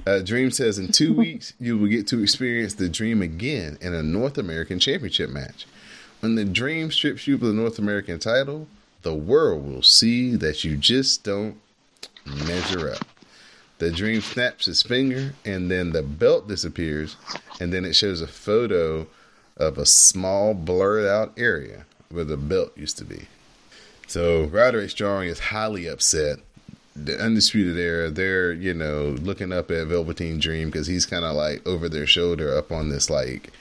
Uh, 0.06 0.20
Dream 0.20 0.50
says 0.50 0.78
in 0.78 0.90
two 0.90 1.12
weeks 1.24 1.52
you 1.60 1.78
will 1.78 1.88
get 1.88 2.08
to 2.08 2.22
experience 2.22 2.74
the 2.74 2.88
Dream 2.88 3.22
again 3.22 3.78
in 3.80 3.94
a 3.94 4.02
North 4.02 4.38
American 4.38 4.80
Championship 4.80 5.30
match. 5.30 5.66
When 6.20 6.34
the 6.34 6.44
Dream 6.44 6.90
strips 6.90 7.26
you 7.26 7.34
of 7.34 7.40
the 7.40 7.52
North 7.52 7.78
American 7.78 8.18
title, 8.18 8.66
the 9.02 9.14
world 9.14 9.68
will 9.68 9.82
see 9.82 10.34
that 10.36 10.64
you 10.64 10.76
just 10.76 11.22
don't 11.22 11.60
measure 12.24 12.90
up. 12.90 13.06
The 13.78 13.90
Dream 13.90 14.20
snaps 14.20 14.66
his 14.66 14.82
finger, 14.82 15.34
and 15.44 15.70
then 15.70 15.92
the 15.92 16.02
belt 16.02 16.46
disappears, 16.48 17.16
and 17.60 17.72
then 17.72 17.84
it 17.84 17.94
shows 17.94 18.20
a 18.20 18.26
photo 18.26 19.06
of 19.56 19.78
a 19.78 19.86
small 19.86 20.54
blurred 20.54 21.06
out 21.06 21.32
area 21.36 21.84
where 22.08 22.24
the 22.24 22.36
belt 22.36 22.72
used 22.76 22.98
to 22.98 23.04
be. 23.04 23.26
So 24.06 24.44
Roderick 24.44 24.90
Strong 24.90 25.24
is 25.24 25.38
highly 25.38 25.86
upset. 25.86 26.38
The 26.94 27.18
Undisputed 27.18 27.76
Era, 27.76 28.10
they're, 28.10 28.52
you 28.52 28.72
know, 28.72 29.16
looking 29.20 29.52
up 29.52 29.70
at 29.70 29.88
Velveteen 29.88 30.38
Dream 30.38 30.68
because 30.70 30.86
he's 30.86 31.06
kind 31.06 31.24
of 31.24 31.34
like 31.34 31.66
over 31.66 31.88
their 31.88 32.06
shoulder 32.06 32.56
up 32.56 32.70
on 32.70 32.88
this, 32.88 33.10
like, 33.10 33.52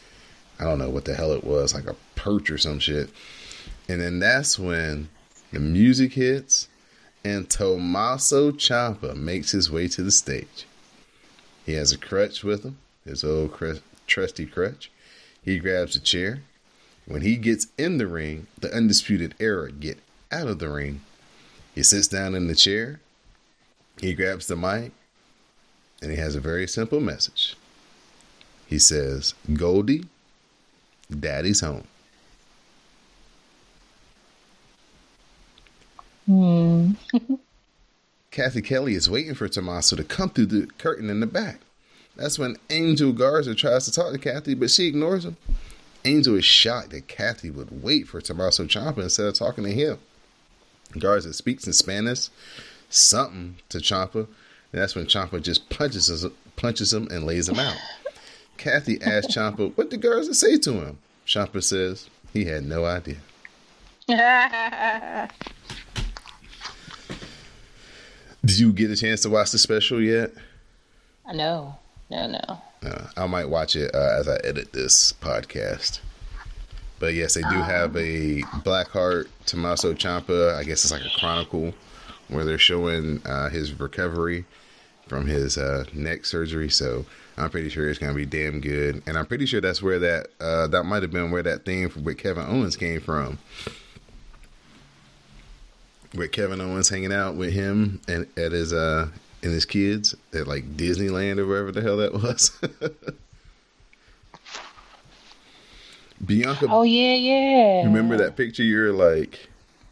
I 0.60 0.66
don't 0.66 0.78
know 0.78 0.90
what 0.90 1.06
the 1.06 1.16
hell 1.16 1.32
it 1.32 1.44
was, 1.44 1.74
like 1.74 1.88
a 1.88 1.96
perch 2.16 2.52
or 2.52 2.60
some 2.60 2.78
shit. 2.78 3.10
And 3.90 4.00
then 4.00 4.20
that's 4.20 4.60
when 4.60 5.10
the 5.52 5.60
music 5.60 6.14
hits 6.14 6.68
and 7.24 7.50
Tommaso 7.50 8.52
Ciampa 8.52 9.16
makes 9.16 9.52
his 9.52 9.72
way 9.72 9.88
to 9.90 10.04
the 10.04 10.12
stage. 10.12 10.66
He 11.66 11.74
has 11.74 11.92
a 11.92 11.98
crutch 11.98 12.44
with 12.44 12.64
him, 12.64 12.78
his 13.06 13.24
old 13.24 13.54
cr- 13.54 13.74
trusty 14.08 14.46
crutch. 14.46 14.92
He 15.42 15.60
grabs 15.60 15.96
a 15.96 16.00
chair. 16.00 16.42
When 17.06 17.22
he 17.22 17.36
gets 17.36 17.68
in 17.78 17.98
the 17.98 18.08
ring, 18.08 18.48
the 18.60 18.74
Undisputed 18.74 19.36
Era 19.40 19.72
get 19.72 20.00
out 20.32 20.48
of 20.48 20.60
the 20.60 20.70
ring. 20.70 21.02
He 21.76 21.84
sits 21.84 22.08
down 22.08 22.36
in 22.36 22.48
the 22.48 22.56
chair. 22.56 23.00
He 24.00 24.14
grabs 24.14 24.48
the 24.48 24.56
mic 24.56 24.92
and 26.02 26.12
he 26.12 26.18
has 26.18 26.36
a 26.36 26.42
very 26.42 26.68
simple 26.68 27.00
message. 27.00 27.56
He 28.68 28.80
says, 28.80 29.34
Goldie, 29.54 30.06
Daddy's 31.10 31.62
home. 31.62 31.88
Hmm. 36.26 36.63
Cathy 38.34 38.64
Kelley 38.64 38.96
is 38.96 39.08
waiting 39.08 39.36
for 39.36 39.48
Tommaso 39.48 39.96
to 39.96 40.04
come 40.04 40.32
through 40.32 40.48
the 40.48 40.66
curtain 40.80 41.12
in 41.12 41.20
the 41.20 41.28
back. 41.28 41.60
That's 42.16 42.40
when 42.40 42.58
Angel 42.72 43.14
Garza 43.14 43.54
tries 43.54 43.86
to 43.86 43.92
talk 43.92 44.12
to 44.12 44.18
Cathy, 44.18 44.56
but 44.56 44.72
she 44.72 44.88
ignores 44.88 45.24
him. 45.24 45.38
Angel 46.04 46.36
is 46.36 46.44
shocked 46.44 46.90
that 46.90 47.08
Cathy 47.08 47.52
would 47.52 47.84
wait 47.84 48.08
for 48.08 48.20
Tommaso 48.22 48.66
Ciampa 48.66 49.04
instead 49.04 49.28
of 49.28 49.36
talking 49.36 49.64
to 49.66 49.72
him. 49.72 50.00
Garza 50.98 51.32
speaks 51.32 51.68
in 51.68 51.74
Spanish, 51.74 52.30
something 52.90 53.58
to 53.70 53.78
Ciampa, 53.78 54.26
and 54.26 54.82
that's 54.82 54.96
when 54.96 55.06
Ciampa 55.06 55.40
just 55.40 55.70
punches 55.70 56.10
us, 56.10 56.26
punches 56.56 56.92
him 56.92 57.08
and 57.12 57.28
lays 57.28 57.48
him 57.48 57.60
out. 57.60 57.78
Cathy 58.58 59.00
asks 59.00 59.36
Ciampa, 59.36 59.78
"What 59.78 59.92
did 59.92 60.02
Garza 60.02 60.34
say 60.34 60.58
to 60.58 60.74
him?" 60.74 60.98
Ciampa 61.28 61.62
says 61.62 62.10
he 62.34 62.46
had 62.46 62.66
no 62.66 62.84
idea. 62.84 63.18
Did 68.46 68.60
you 68.60 68.74
get 68.74 68.92
a 68.92 68.96
chance 68.96 69.22
to 69.22 69.30
watch 69.30 69.52
the 69.52 69.58
special 69.58 70.02
yet? 70.02 70.32
I 71.26 71.34
know. 71.34 71.78
No, 72.10 72.28
no, 72.28 72.40
no. 72.50 72.90
Uh, 72.90 73.08
I 73.16 73.26
might 73.28 73.46
watch 73.46 73.76
it 73.76 73.94
uh, 73.96 74.18
as 74.20 74.28
I 74.28 74.36
edit 74.44 74.74
this 74.74 75.14
podcast. 75.14 76.00
But 77.00 77.14
yes, 77.14 77.34
they 77.36 77.42
do 77.42 77.56
have 77.56 77.96
a 77.96 78.42
Blackheart 78.64 79.28
Tommaso 79.46 79.94
Ciampa. 79.94 80.56
I 80.56 80.64
guess 80.64 80.84
it's 80.84 80.92
like 80.92 81.06
a 81.06 81.20
chronicle 81.20 81.74
where 82.28 82.44
they're 82.44 82.58
showing 82.58 83.22
uh, 83.26 83.50
his 83.50 83.80
recovery 83.80 84.46
from 85.08 85.26
his 85.26 85.58
uh, 85.58 85.86
neck 85.94 86.26
surgery. 86.26 86.70
So 86.70 87.06
I'm 87.38 87.50
pretty 87.50 87.70
sure 87.70 87.90
it's 87.90 88.00
gonna 88.00 88.14
be 88.14 88.26
damn 88.26 88.60
good. 88.60 89.04
And 89.06 89.18
I'm 89.18 89.26
pretty 89.26 89.46
sure 89.46 89.62
that's 89.62 89.82
where 89.82 90.00
that 90.00 90.28
uh, 90.40 90.68
that 90.68 90.84
might 90.84 91.02
have 91.02 91.12
been 91.12 91.32
where 91.32 91.44
that 91.44 91.66
thing 91.66 91.92
with 92.04 92.18
Kevin 92.18 92.46
Owens 92.46 92.76
came 92.76 93.02
from. 93.02 93.40
With 96.16 96.32
Kevin 96.32 96.62
Owens 96.62 96.90
hanging 96.90 97.12
out 97.14 97.36
with 97.36 97.52
him 97.54 98.00
and 98.08 98.28
at 98.38 98.52
his 98.52 98.72
uh 98.72 99.08
and 99.42 99.52
his 99.52 99.66
kids 99.66 100.16
at 100.34 100.48
like 100.48 100.78
Disneyland 100.78 101.40
or 101.40 101.46
wherever 101.48 101.72
the 101.72 101.82
hell 101.82 101.98
that 101.98 102.14
was. 102.14 102.52
Bianca. 106.26 106.68
Oh 106.70 106.84
yeah, 106.84 107.16
yeah. 107.16 107.84
Remember 107.84 108.16
that 108.18 108.36
picture? 108.38 108.64
You're 108.64 108.94
like, 108.94 109.50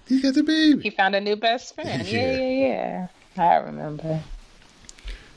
he 0.07 0.21
got 0.21 0.33
the 0.35 0.43
baby. 0.43 0.81
He 0.83 0.89
found 0.89 1.15
a 1.15 1.21
new 1.21 1.35
best 1.35 1.75
friend. 1.75 2.01
Yeah, 2.07 2.31
Yeah. 2.31 2.37
yeah, 2.37 3.07
yeah. 3.35 3.43
I 3.43 3.55
remember. 3.57 4.21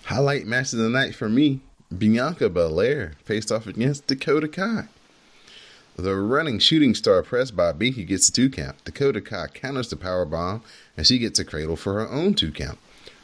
Highlight 0.04 0.46
match 0.46 0.72
of 0.72 0.78
the 0.80 0.88
night 0.90 1.14
for 1.14 1.28
me: 1.28 1.60
Bianca 1.96 2.48
Belair 2.50 3.12
faced 3.24 3.50
off 3.50 3.66
against 3.66 4.06
Dakota 4.06 4.48
Kai. 4.48 4.84
The 5.96 6.16
running 6.16 6.58
shooting 6.58 6.94
star 6.94 7.22
pressed 7.22 7.54
by 7.54 7.72
Binky 7.72 8.06
gets 8.06 8.28
a 8.28 8.32
two 8.32 8.50
count. 8.50 8.84
Dakota 8.84 9.20
Kai 9.20 9.46
counters 9.48 9.88
the 9.88 9.96
power 9.96 10.24
bomb, 10.24 10.62
and 10.96 11.06
she 11.06 11.18
gets 11.18 11.38
a 11.38 11.44
cradle 11.44 11.76
for 11.76 11.94
her 11.94 12.10
own 12.10 12.34
two 12.34 12.50
count. 12.50 12.78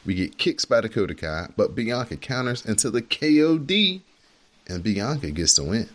We 0.06 0.14
get 0.14 0.38
kicks 0.38 0.64
by 0.64 0.80
Dakota 0.80 1.14
Kai, 1.14 1.48
but 1.56 1.74
Bianca 1.74 2.16
counters 2.16 2.64
into 2.64 2.90
the 2.90 3.02
KOD, 3.02 4.00
and 4.68 4.82
Bianca 4.82 5.30
gets 5.30 5.54
the 5.54 5.64
win. 5.64 5.88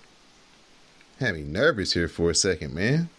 Had 1.20 1.36
me 1.36 1.44
nervous 1.44 1.94
here 1.94 2.10
for 2.10 2.30
a 2.30 2.36
second, 2.36 2.74
man. 2.74 3.10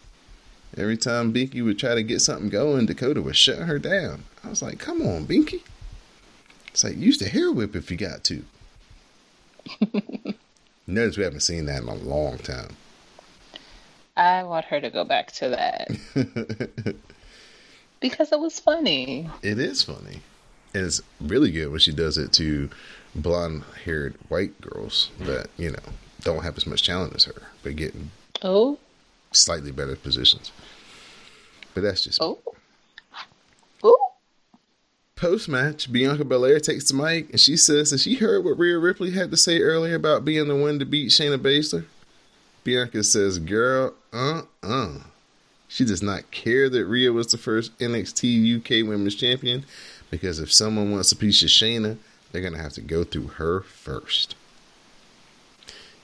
Every 0.77 0.99
time 0.99 1.33
Binky 1.33 1.65
would 1.65 1.79
try 1.79 1.95
to 1.95 2.03
get 2.03 2.21
something 2.21 2.51
going, 2.51 2.85
Dakota 2.85 3.23
would 3.23 3.37
shut 3.37 3.61
her 3.61 3.79
down. 3.79 4.25
I 4.45 4.51
was 4.51 4.61
like, 4.61 4.79
come 4.79 5.01
on, 5.01 5.27
Binky. 5.27 5.63
It's 6.69 6.85
like, 6.85 6.99
use 6.99 7.17
the 7.17 7.29
hair 7.29 7.51
whip 7.51 7.75
if 7.75 7.91
you 7.91 7.97
got 7.97 8.23
to. 8.25 8.45
Notice 10.87 11.17
we 11.17 11.25
haven't 11.25 11.41
seen 11.41 11.65
that 11.67 11.83
in 11.83 11.89
a 11.89 11.95
long 11.95 12.37
time. 12.39 12.77
I 14.17 14.43
want 14.45 14.65
her 14.67 14.81
to 14.81 14.91
go 14.91 15.05
back 15.05 15.33
to 15.33 15.51
that 15.51 15.89
because 18.01 18.33
it 18.33 18.41
was 18.41 18.59
funny. 18.59 19.29
It 19.43 19.59
is 19.59 19.83
funny. 19.83 20.21
And 20.75 20.87
it's 20.87 21.03
really 21.21 21.51
good 21.51 21.71
when 21.71 21.81
she 21.81 21.93
does 21.93 22.17
it 22.19 22.33
to 22.35 22.71
blonde 23.15 23.65
haired 23.85 24.15
white 24.29 24.59
girls 24.61 25.11
that, 25.21 25.49
you 25.57 25.71
know, 25.71 25.79
don't 26.23 26.43
have 26.45 26.57
as 26.57 26.67
much 26.67 26.87
talent 26.87 27.15
as 27.15 27.25
her, 27.25 27.43
but 27.63 27.77
get 27.77 27.95
in 27.95 28.11
Oh, 28.43 28.79
slightly 29.33 29.71
better 29.71 29.97
positions. 29.97 30.53
But 31.75 31.83
that's 31.83 32.05
just 32.05 32.21
oh, 32.23 32.39
oh. 33.83 34.13
Post 35.15 35.49
match, 35.49 35.91
Bianca 35.91 36.25
Belair 36.25 36.61
takes 36.61 36.89
the 36.89 36.95
mic 36.95 37.31
and 37.31 37.41
she 37.41 37.57
says 37.57 37.91
that 37.91 38.01
she 38.01 38.15
heard 38.15 38.45
what 38.45 38.59
Rhea 38.59 38.79
Ripley 38.79 39.13
had 39.13 39.31
to 39.31 39.37
say 39.37 39.61
earlier 39.61 39.95
about 39.95 40.25
being 40.25 40.49
the 40.49 40.57
one 40.57 40.79
to 40.79 40.85
beat 40.85 41.11
Shayna 41.11 41.39
Baszler. 41.39 41.85
Bianca 42.67 43.05
says, 43.05 43.39
Girl, 43.39 43.95
uh 44.13 44.43
uh. 44.61 44.99
She 45.69 45.85
does 45.85 46.03
not 46.03 46.31
care 46.33 46.69
that 46.69 46.85
Rhea 46.85 47.13
was 47.13 47.29
the 47.29 47.39
first 47.39 47.79
NXT 47.79 48.59
UK 48.59 48.87
Women's 48.87 49.15
Champion 49.15 49.65
because 50.11 50.41
if 50.41 50.53
someone 50.53 50.91
wants 50.91 51.13
a 51.13 51.17
piece 51.17 51.43
of 51.43 51.49
Shayna, 51.49 51.97
they're 52.31 52.41
going 52.41 52.55
to 52.55 52.63
have 52.63 52.73
to 52.73 52.81
go 52.81 53.05
through 53.05 53.29
her 53.29 53.61
first. 53.61 54.35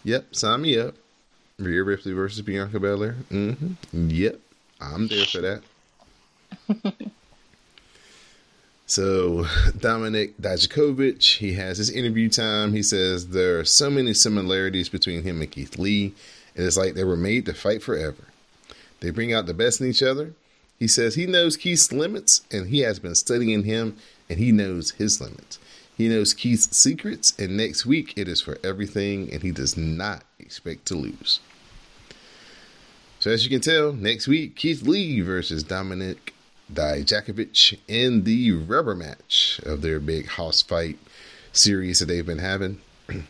Yep, 0.04 0.34
sign 0.36 0.62
me 0.62 0.78
up. 0.78 0.94
Rhea 1.58 1.82
Ripley 1.82 2.12
versus 2.12 2.42
Bianca 2.42 2.78
Belair. 2.78 3.16
Mm-hmm. 3.30 4.10
Yep, 4.10 4.40
I'm 4.80 5.08
there 5.08 5.26
for 5.26 5.40
that. 5.40 6.94
So 8.92 9.46
Dominic 9.78 10.36
Dijakovic, 10.36 11.38
he 11.38 11.54
has 11.54 11.78
his 11.78 11.88
interview 11.88 12.28
time. 12.28 12.74
He 12.74 12.82
says 12.82 13.28
there 13.28 13.58
are 13.58 13.64
so 13.64 13.88
many 13.88 14.12
similarities 14.12 14.90
between 14.90 15.22
him 15.22 15.40
and 15.40 15.50
Keith 15.50 15.78
Lee. 15.78 16.12
It 16.54 16.62
is 16.62 16.76
like 16.76 16.94
they 16.94 17.04
were 17.04 17.16
made 17.16 17.46
to 17.46 17.54
fight 17.54 17.82
forever. 17.82 18.24
They 19.00 19.10
bring 19.10 19.32
out 19.32 19.46
the 19.46 19.54
best 19.54 19.80
in 19.80 19.88
each 19.88 20.02
other. 20.02 20.34
He 20.78 20.88
says 20.88 21.14
he 21.14 21.26
knows 21.26 21.56
Keith's 21.56 21.92
limits 21.92 22.42
and 22.50 22.68
he 22.68 22.80
has 22.80 22.98
been 22.98 23.14
studying 23.14 23.64
him 23.64 23.96
and 24.28 24.38
he 24.38 24.52
knows 24.52 24.92
his 24.92 25.20
limits. 25.20 25.58
He 25.96 26.08
knows 26.08 26.34
Keith's 26.34 26.76
secrets 26.76 27.32
and 27.38 27.56
next 27.56 27.86
week 27.86 28.14
it 28.16 28.28
is 28.28 28.40
for 28.40 28.58
everything 28.64 29.32
and 29.32 29.42
he 29.42 29.50
does 29.50 29.76
not 29.76 30.24
expect 30.38 30.86
to 30.86 30.94
lose. 30.94 31.40
So 33.18 33.30
as 33.30 33.44
you 33.44 33.50
can 33.50 33.60
tell, 33.60 33.92
next 33.92 34.26
week 34.26 34.56
Keith 34.56 34.82
Lee 34.82 35.20
versus 35.20 35.62
Dominic 35.62 36.34
Dijakovic 36.72 37.78
in 37.86 38.24
the 38.24 38.52
rubber 38.52 38.94
match 38.94 39.60
of 39.64 39.82
their 39.82 40.00
big 40.00 40.26
house 40.26 40.62
fight 40.62 40.98
series 41.52 41.98
that 42.00 42.06
they've 42.06 42.26
been 42.26 42.38
having. 42.38 42.80
then 43.06 43.24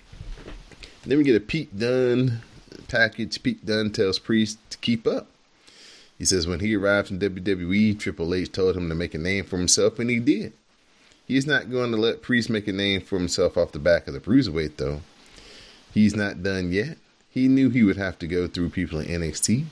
we 1.18 1.24
get 1.24 1.36
a 1.36 1.40
Pete 1.40 1.78
Dunne 1.78 2.40
package. 2.92 3.42
Pete 3.42 3.64
Dunne 3.66 3.90
tells 3.90 4.18
Priest 4.20 4.58
to 4.70 4.78
keep 4.78 5.06
up. 5.06 5.26
He 6.18 6.24
says 6.24 6.46
when 6.46 6.60
he 6.60 6.76
arrived 6.76 7.10
in 7.10 7.18
WWE, 7.18 7.98
Triple 7.98 8.34
H 8.34 8.52
told 8.52 8.76
him 8.76 8.88
to 8.88 8.94
make 8.94 9.14
a 9.14 9.18
name 9.18 9.44
for 9.44 9.56
himself, 9.56 9.98
and 9.98 10.08
he 10.08 10.20
did. 10.20 10.52
He's 11.26 11.46
not 11.46 11.70
going 11.70 11.90
to 11.90 11.96
let 11.96 12.22
Priest 12.22 12.50
make 12.50 12.68
a 12.68 12.72
name 12.72 13.00
for 13.00 13.18
himself 13.18 13.56
off 13.56 13.72
the 13.72 13.78
back 13.78 14.06
of 14.06 14.14
the 14.14 14.20
Bruiserweight, 14.20 14.76
though. 14.76 15.00
He's 15.92 16.14
not 16.14 16.42
done 16.42 16.70
yet. 16.70 16.98
He 17.30 17.48
knew 17.48 17.70
he 17.70 17.82
would 17.82 17.96
have 17.96 18.18
to 18.20 18.26
go 18.26 18.46
through 18.46 18.70
people 18.70 19.00
in 19.00 19.20
NXT. 19.20 19.64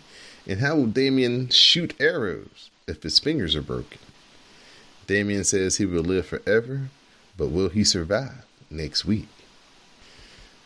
And 0.46 0.60
how 0.60 0.76
will 0.76 0.86
Damian 0.86 1.50
shoot 1.50 1.94
arrows 2.00 2.70
if 2.88 3.02
his 3.02 3.18
fingers 3.18 3.54
are 3.54 3.62
broken? 3.62 3.98
Damian 5.06 5.44
says 5.44 5.76
he 5.76 5.84
will 5.84 6.02
live 6.02 6.26
forever, 6.26 6.88
but 7.36 7.48
will 7.48 7.68
he 7.68 7.84
survive 7.84 8.46
next 8.70 9.04
week? 9.04 9.28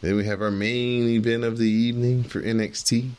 Then 0.04 0.16
we 0.16 0.26
have 0.26 0.42
our 0.42 0.50
main 0.50 1.08
event 1.08 1.44
of 1.44 1.56
the 1.56 1.70
evening 1.70 2.24
for 2.24 2.42
NXT 2.42 3.12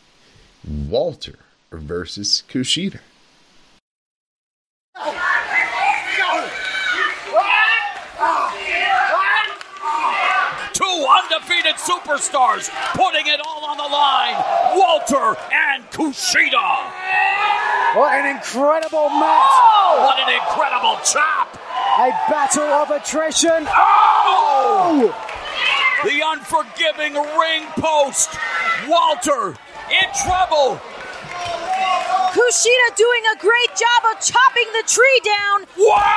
Walter 0.88 1.40
versus 1.72 2.44
Kushida. 2.48 3.00
Two 10.74 11.08
undefeated 11.10 11.74
superstars 11.78 12.70
putting 12.94 13.26
it 13.34 13.40
all 13.44 13.66
on 13.66 13.78
the 13.78 13.84
line. 13.84 14.36
Walter 14.78 15.36
and 15.52 15.84
Kushida. 15.90 16.92
What 17.98 18.14
an 18.14 18.36
incredible 18.36 19.10
match. 19.10 19.50
Oh, 19.50 20.06
what 20.06 20.20
an 20.20 20.36
incredible 20.36 21.00
chop! 21.04 21.56
A 21.98 22.12
battle 22.30 22.62
of 22.62 22.92
attrition. 22.92 23.66
Oh! 23.76 25.12
oh! 25.12 25.35
The 26.06 26.22
unforgiving 26.24 27.16
ring 27.16 27.66
post. 27.80 28.30
Walter 28.88 29.58
in 29.90 30.08
trouble. 30.24 30.80
Kushida 32.30 32.96
doing 32.96 33.24
a 33.34 33.40
great 33.40 33.70
job 33.74 34.14
of 34.14 34.22
chopping 34.22 34.70
the 34.74 34.84
tree 34.86 35.22
down. 35.26 35.66
Wow, 35.76 36.15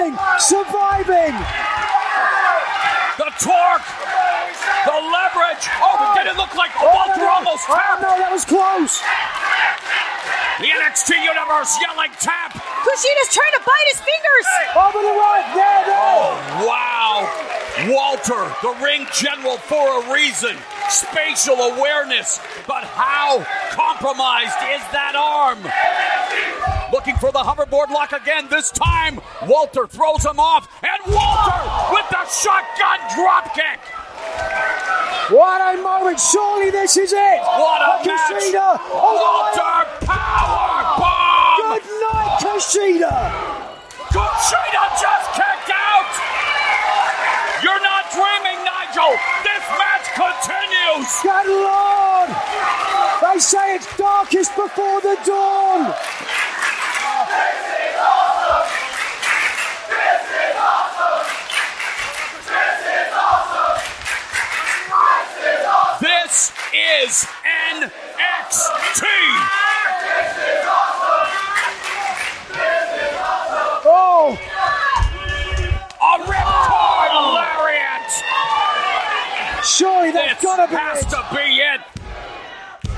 sustaining, 0.00 0.16
surviving? 0.40 1.34
The 3.20 3.28
torque! 3.36 3.84
The 4.88 4.96
leverage! 4.96 5.64
Oh, 5.84 6.12
did 6.16 6.26
it 6.26 6.36
look 6.36 6.54
like 6.56 6.72
Walter 6.80 7.28
almost 7.28 7.64
Oh, 7.68 7.74
tapped? 7.76 8.02
no, 8.02 8.16
that 8.16 8.32
was 8.32 8.44
close. 8.44 9.00
The 10.60 10.68
NXT 10.72 11.20
Universe 11.24 11.76
yelling 11.84 12.12
tap! 12.20 12.52
Kushida's 12.56 13.30
trying 13.32 13.54
to 13.56 13.62
bite 13.64 13.88
his 13.92 14.00
fingers. 14.00 14.46
Over 14.76 15.00
the 15.04 15.14
right, 15.20 15.46
there, 15.52 15.80
there. 15.84 16.00
Oh, 16.00 16.66
wow! 16.66 16.89
Walter, 17.90 18.46
the 18.62 18.74
ring 18.82 19.06
general 19.12 19.58
for 19.58 20.02
a 20.02 20.12
reason. 20.12 20.56
Spatial 20.88 21.56
awareness. 21.56 22.38
But 22.66 22.84
how 22.84 23.42
compromised 23.70 24.58
is 24.70 24.82
that 24.94 25.18
arm? 25.18 25.58
Looking 26.92 27.16
for 27.16 27.32
the 27.32 27.40
hoverboard 27.40 27.90
lock 27.90 28.12
again. 28.12 28.46
This 28.48 28.70
time, 28.70 29.20
Walter 29.46 29.86
throws 29.86 30.24
him 30.24 30.38
off. 30.38 30.70
And 30.82 31.14
Walter 31.14 31.60
with 31.90 32.06
the 32.10 32.22
shotgun 32.30 32.98
dropkick. 33.14 33.82
What 35.34 35.58
a 35.62 35.80
moment. 35.82 36.18
Surely 36.18 36.70
this 36.70 36.96
is 36.96 37.12
it. 37.12 37.40
What 37.42 37.82
a 37.82 38.06
match! 38.06 38.30
Kushida. 38.30 38.78
all 38.94 39.14
the 39.14 39.22
way 39.22 39.54
Walter 39.54 40.06
power 40.06 40.98
bomb! 40.98 41.58
Good 41.58 41.86
night, 42.02 42.38
Kushida. 42.42 43.14
Kushida 44.10 44.84
just 44.98 45.26
kicked 45.38 45.70
out! 45.70 46.10
You're 47.62 47.82
not 47.82 48.00
dreaming, 49.00 49.18
This 49.42 49.64
match 49.78 50.06
continues! 50.14 51.22
Good 51.22 51.46
Lord. 51.46 52.30
They 53.22 53.38
say 53.38 53.76
it's 53.76 53.96
darkest 53.96 54.54
before 54.56 55.00
the 55.00 55.16
dawn. 55.24 55.94
This 66.00 66.52
is 66.72 67.26
NXT! 67.80 69.59
Surely 79.80 80.12
that's 80.12 80.40
This 80.42 80.44
gotta 80.44 80.68
be 80.70 80.76
has 80.76 81.00
it. 81.02 81.08
to 81.08 81.20
be 81.32 81.48
it! 81.56 81.80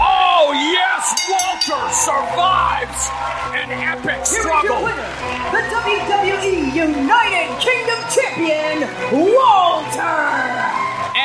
Oh, 0.01 0.51
yes! 0.51 1.15
Walter 1.31 1.85
survives 1.95 3.07
an 3.55 3.71
epic 3.71 4.03
Here 4.05 4.23
is 4.23 4.33
your 4.35 4.43
struggle! 4.43 4.83
winner, 4.83 5.11
the 5.55 5.63
WWE 5.71 6.75
United 6.75 7.49
Kingdom 7.63 8.01
Champion, 8.11 8.83
Walter. 9.15 10.82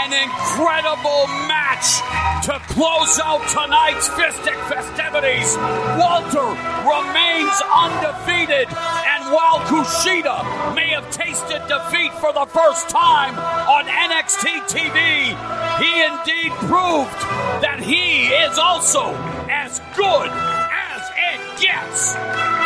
An 0.08 0.14
incredible 0.14 1.28
match 1.52 2.00
to 2.46 2.58
close 2.74 3.20
out 3.20 3.46
tonight's 3.50 4.08
Fistic 4.08 4.56
festivities. 4.70 5.58
Walter 6.00 6.48
remains 6.88 7.52
undefeated, 7.76 8.70
and 8.72 9.34
while 9.36 9.60
Kushida 9.68 10.74
may 10.74 10.88
have 10.92 11.12
tasted 11.12 11.62
defeat 11.68 12.14
for 12.22 12.32
the 12.32 12.46
first 12.46 12.88
time 12.88 13.38
on 13.38 13.84
NXT 13.84 14.64
TV, 14.72 15.36
he 15.84 16.02
indeed 16.02 16.54
proved 16.70 17.20
that 17.60 17.82
he 17.82 18.28
is 18.28 18.58
also 18.58 19.14
as 19.52 19.82
good 19.98 20.30
as 20.32 21.02
it 21.18 21.62
gets. 21.62 22.57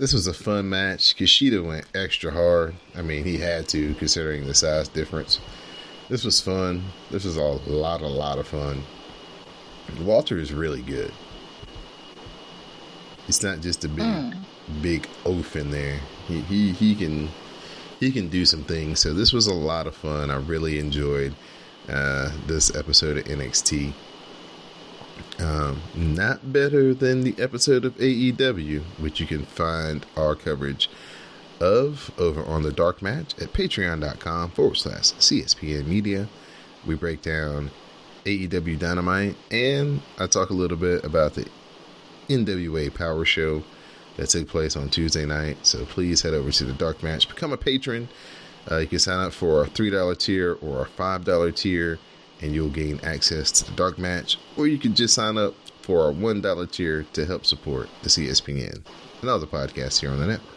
This 0.00 0.14
was 0.14 0.26
a 0.26 0.32
fun 0.32 0.70
match. 0.70 1.14
Kushida 1.14 1.62
went 1.62 1.84
extra 1.94 2.32
hard. 2.32 2.74
I 2.96 3.02
mean, 3.02 3.22
he 3.22 3.36
had 3.36 3.68
to, 3.68 3.92
considering 3.96 4.46
the 4.46 4.54
size 4.54 4.88
difference. 4.88 5.40
This 6.08 6.24
was 6.24 6.40
fun. 6.40 6.84
This 7.10 7.26
was 7.26 7.36
a 7.36 7.42
lot, 7.42 8.00
a 8.00 8.06
lot 8.06 8.38
of 8.38 8.48
fun. 8.48 8.82
Walter 10.00 10.38
is 10.38 10.54
really 10.54 10.80
good. 10.80 11.12
It's 13.28 13.42
not 13.42 13.60
just 13.60 13.84
a 13.84 13.90
big, 13.90 14.36
big 14.80 15.06
oaf 15.26 15.54
in 15.54 15.70
there. 15.70 16.00
He, 16.26 16.40
he 16.40 16.72
he 16.72 16.94
can 16.94 17.28
he 18.00 18.10
can 18.10 18.30
do 18.30 18.46
some 18.46 18.64
things. 18.64 19.00
So 19.00 19.12
this 19.12 19.34
was 19.34 19.48
a 19.48 19.54
lot 19.54 19.86
of 19.86 19.94
fun. 19.94 20.30
I 20.30 20.36
really 20.36 20.78
enjoyed 20.78 21.34
uh, 21.90 22.30
this 22.46 22.74
episode 22.74 23.18
of 23.18 23.24
NXT. 23.24 23.92
Um, 25.40 25.80
not 25.94 26.52
better 26.52 26.92
than 26.92 27.22
the 27.22 27.34
episode 27.38 27.84
of 27.86 27.96
AEW, 27.96 28.82
which 28.98 29.20
you 29.20 29.26
can 29.26 29.46
find 29.46 30.04
our 30.16 30.34
coverage 30.34 30.90
of 31.60 32.10
over 32.18 32.44
on 32.44 32.62
the 32.62 32.72
Dark 32.72 33.00
Match 33.00 33.38
at 33.40 33.52
patreon.com 33.52 34.50
forward 34.50 34.76
slash 34.76 35.12
CSPN 35.12 35.86
Media. 35.86 36.28
We 36.86 36.94
break 36.94 37.22
down 37.22 37.70
AEW 38.24 38.78
Dynamite 38.78 39.36
and 39.50 40.02
I 40.18 40.26
talk 40.26 40.50
a 40.50 40.54
little 40.54 40.76
bit 40.76 41.04
about 41.04 41.34
the 41.34 41.48
NWA 42.28 42.92
Power 42.94 43.24
Show 43.24 43.62
that 44.16 44.28
took 44.28 44.48
place 44.48 44.76
on 44.76 44.90
Tuesday 44.90 45.24
night. 45.24 45.58
So 45.66 45.84
please 45.86 46.22
head 46.22 46.34
over 46.34 46.50
to 46.50 46.64
the 46.64 46.72
Dark 46.74 47.02
Match, 47.02 47.28
become 47.28 47.52
a 47.52 47.56
patron. 47.56 48.08
Uh, 48.70 48.78
you 48.78 48.86
can 48.86 48.98
sign 48.98 49.26
up 49.26 49.32
for 49.32 49.64
a 49.64 49.66
$3 49.66 50.18
tier 50.18 50.58
or 50.60 50.82
a 50.82 50.86
$5 50.86 51.56
tier 51.56 51.98
and 52.40 52.54
you'll 52.54 52.70
gain 52.70 53.00
access 53.02 53.50
to 53.52 53.64
the 53.64 53.72
dark 53.76 53.98
match, 53.98 54.38
or 54.56 54.66
you 54.66 54.78
can 54.78 54.94
just 54.94 55.14
sign 55.14 55.36
up 55.36 55.54
for 55.82 56.02
our 56.02 56.12
$1 56.12 56.70
tier 56.70 57.04
to 57.12 57.26
help 57.26 57.44
support 57.44 57.88
the 58.02 58.08
CSPN 58.08 58.82
and 59.20 59.30
other 59.30 59.46
podcasts 59.46 60.00
here 60.00 60.10
on 60.10 60.20
the 60.20 60.26
network. 60.26 60.56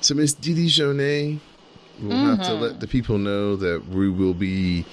So, 0.00 0.14
Miss 0.14 0.32
Didi 0.32 0.68
Jonee, 0.68 1.40
we'll 2.00 2.16
have 2.16 2.38
to 2.38 2.44
mm-hmm. 2.44 2.62
let 2.62 2.80
the 2.80 2.86
people 2.86 3.18
know 3.18 3.56
that 3.56 3.88
we 3.88 4.08
will 4.08 4.34
be 4.34 4.84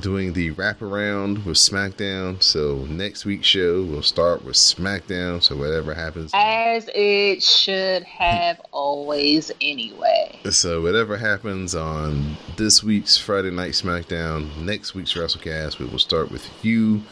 doing 0.00 0.32
the 0.32 0.52
wraparound 0.52 1.44
with 1.44 1.56
SmackDown. 1.56 2.42
So, 2.42 2.86
next 2.88 3.24
week's 3.24 3.46
show 3.46 3.82
will 3.82 4.02
start 4.02 4.44
with 4.44 4.56
SmackDown. 4.56 5.42
So, 5.42 5.56
whatever 5.56 5.94
happens. 5.94 6.30
As 6.34 6.88
it 6.94 7.42
should 7.42 8.04
have 8.04 8.60
always 8.72 9.50
anyway. 9.60 10.38
So 10.50 10.80
whatever 10.82 11.16
happens 11.16 11.74
on 11.74 12.36
this 12.56 12.82
week's 12.82 13.16
Friday 13.16 13.50
Night 13.50 13.72
SmackDown, 13.72 14.56
next 14.58 14.92
week's 14.92 15.14
WrassleCast, 15.14 15.78
we 15.78 15.86
will 15.86 16.00
start 16.00 16.32
with 16.32 16.48
you 16.64 17.02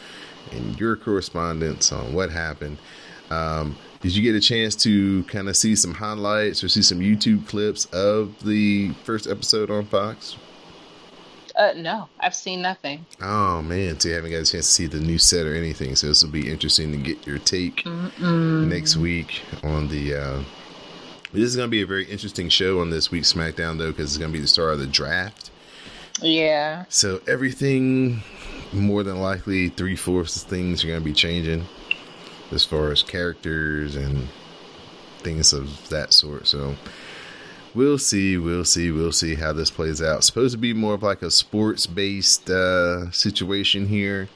and 0.51 0.77
your 0.77 0.97
correspondence 0.97 1.91
on 1.93 2.13
what 2.13 2.29
happened. 2.29 2.77
Um, 3.29 3.77
did 4.01 4.15
you 4.15 4.21
get 4.21 4.35
a 4.35 4.41
chance 4.41 4.75
to 4.83 5.23
kind 5.23 5.47
of 5.47 5.55
see 5.55 5.75
some 5.75 5.93
highlights 5.93 6.61
or 6.63 6.67
see 6.67 6.81
some 6.81 6.99
YouTube 6.99 7.47
clips 7.47 7.85
of 7.85 8.43
the 8.43 8.91
first 9.05 9.27
episode 9.27 9.71
on 9.71 9.85
Fox? 9.85 10.35
Uh, 11.61 11.73
no, 11.73 12.09
I've 12.19 12.33
seen 12.33 12.63
nothing. 12.63 13.05
Oh 13.21 13.61
man, 13.61 13.99
so 13.99 14.09
you 14.09 14.15
haven't 14.15 14.31
got 14.31 14.37
a 14.37 14.45
chance 14.45 14.65
to 14.65 14.71
see 14.71 14.87
the 14.87 14.99
new 14.99 15.19
set 15.19 15.45
or 15.45 15.53
anything. 15.53 15.95
So 15.95 16.07
this 16.07 16.23
will 16.23 16.31
be 16.31 16.49
interesting 16.49 16.91
to 16.91 16.97
get 16.97 17.27
your 17.27 17.37
take 17.37 17.85
next 18.19 18.97
week 18.97 19.43
on 19.61 19.87
the. 19.87 20.15
Uh, 20.15 20.43
this 21.31 21.43
is 21.43 21.55
going 21.55 21.67
to 21.67 21.71
be 21.71 21.83
a 21.83 21.85
very 21.85 22.05
interesting 22.05 22.49
show 22.49 22.81
on 22.81 22.89
this 22.89 23.11
week's 23.11 23.31
SmackDown 23.31 23.77
though, 23.77 23.91
because 23.91 24.05
it's 24.05 24.17
going 24.17 24.31
to 24.31 24.35
be 24.35 24.41
the 24.41 24.47
start 24.47 24.73
of 24.73 24.79
the 24.79 24.87
draft. 24.87 25.51
Yeah. 26.19 26.85
So 26.89 27.21
everything, 27.27 28.23
more 28.73 29.03
than 29.03 29.19
likely, 29.19 29.69
three 29.69 29.95
fourths 29.95 30.41
of 30.41 30.49
things 30.49 30.83
are 30.83 30.87
going 30.87 30.99
to 30.99 31.05
be 31.05 31.13
changing 31.13 31.65
as 32.51 32.65
far 32.65 32.91
as 32.91 33.03
characters 33.03 33.95
and 33.95 34.27
things 35.19 35.53
of 35.53 35.89
that 35.89 36.11
sort. 36.11 36.47
So 36.47 36.75
we'll 37.73 37.97
see, 37.97 38.37
we'll 38.37 38.65
see, 38.65 38.91
we'll 38.91 39.11
see 39.11 39.35
how 39.35 39.53
this 39.53 39.71
plays 39.71 40.01
out. 40.01 40.23
Supposed 40.23 40.53
to 40.53 40.57
be 40.57 40.73
more 40.73 40.93
of 40.93 41.03
like 41.03 41.21
a 41.21 41.31
sports 41.31 41.85
based 41.85 42.49
uh, 42.49 43.11
situation 43.11 43.87
here. 43.87 44.29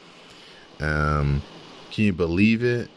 Um, 0.80 1.42
can 1.92 2.04
you 2.04 2.14
believe 2.14 2.64
it? 2.64 2.90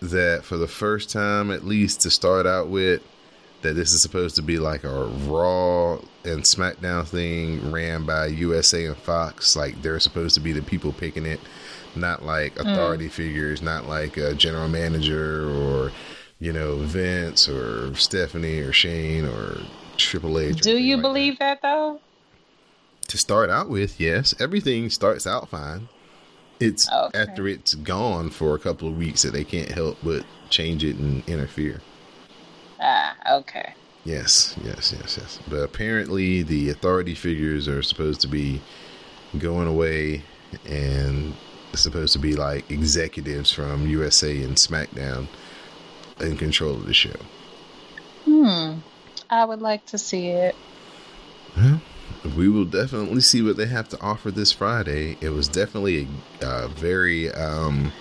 that 0.00 0.44
for 0.44 0.56
the 0.56 0.68
first 0.68 1.10
time, 1.10 1.50
at 1.50 1.64
least 1.64 2.00
to 2.02 2.10
start 2.10 2.46
out 2.46 2.68
with, 2.68 3.02
that 3.62 3.74
this 3.74 3.92
is 3.92 4.00
supposed 4.00 4.36
to 4.36 4.42
be 4.42 4.58
like 4.58 4.84
a 4.84 5.06
Raw 5.26 5.94
and 6.24 6.42
SmackDown 6.42 7.06
thing 7.06 7.72
ran 7.72 8.06
by 8.06 8.26
USA 8.26 8.86
and 8.86 8.96
Fox. 8.96 9.56
Like 9.56 9.80
they're 9.82 9.98
supposed 9.98 10.34
to 10.34 10.40
be 10.40 10.52
the 10.52 10.62
people 10.62 10.92
picking 10.92 11.26
it, 11.26 11.40
not 11.96 12.24
like 12.24 12.56
authority 12.58 13.08
figures, 13.08 13.60
not 13.60 13.88
like 13.88 14.16
a 14.16 14.34
general 14.34 14.68
manager 14.68 15.50
or 15.50 15.90
you 16.40 16.52
know 16.52 16.76
Vince 16.76 17.48
or 17.48 17.94
Stephanie 17.94 18.60
or 18.60 18.72
Shane 18.72 19.24
or 19.24 19.58
Triple 19.96 20.38
H. 20.38 20.60
Do 20.60 20.76
you 20.76 20.96
like 20.96 21.02
believe 21.02 21.38
that 21.38 21.60
though? 21.62 22.00
to 23.08 23.16
start 23.16 23.48
out 23.48 23.70
with? 23.70 23.98
Yes, 23.98 24.34
everything 24.38 24.90
starts 24.90 25.26
out 25.26 25.48
fine. 25.48 25.88
It's 26.60 26.90
Okay. 26.92 27.18
after 27.18 27.48
it's 27.48 27.74
gone 27.74 28.28
for 28.30 28.54
a 28.54 28.58
couple 28.58 28.86
of 28.88 28.96
weeks 28.98 29.22
that 29.22 29.32
they 29.32 29.44
can't 29.44 29.70
help 29.70 29.96
but 30.02 30.24
change 30.50 30.84
it 30.84 30.96
and 30.96 31.26
interfere. 31.26 31.80
Ah, 32.80 33.16
okay. 33.38 33.72
Yes, 34.04 34.56
yes, 34.62 34.94
yes, 34.96 35.16
yes. 35.18 35.38
But 35.48 35.62
apparently, 35.62 36.42
the 36.42 36.70
authority 36.70 37.14
figures 37.14 37.66
are 37.66 37.82
supposed 37.82 38.20
to 38.22 38.28
be 38.28 38.60
going 39.38 39.68
away, 39.68 40.22
and 40.66 41.34
supposed 41.74 42.12
to 42.14 42.18
be 42.18 42.34
like 42.34 42.70
executives 42.70 43.52
from 43.52 43.86
USA 43.86 44.42
and 44.42 44.56
SmackDown 44.56 45.28
in 46.20 46.36
control 46.36 46.74
of 46.74 46.86
the 46.86 46.94
show. 46.94 47.16
Hmm. 48.24 48.78
I 49.30 49.44
would 49.44 49.60
like 49.60 49.84
to 49.86 49.98
see 49.98 50.28
it. 50.28 50.54
We 52.36 52.48
will 52.48 52.64
definitely 52.64 53.20
see 53.20 53.42
what 53.42 53.56
they 53.56 53.66
have 53.66 53.88
to 53.90 54.00
offer 54.00 54.30
this 54.30 54.52
Friday. 54.52 55.16
It 55.20 55.30
was 55.30 55.48
definitely 55.48 56.08
a 56.40 56.46
uh, 56.46 56.68
very 56.68 57.30
um, 57.32 57.92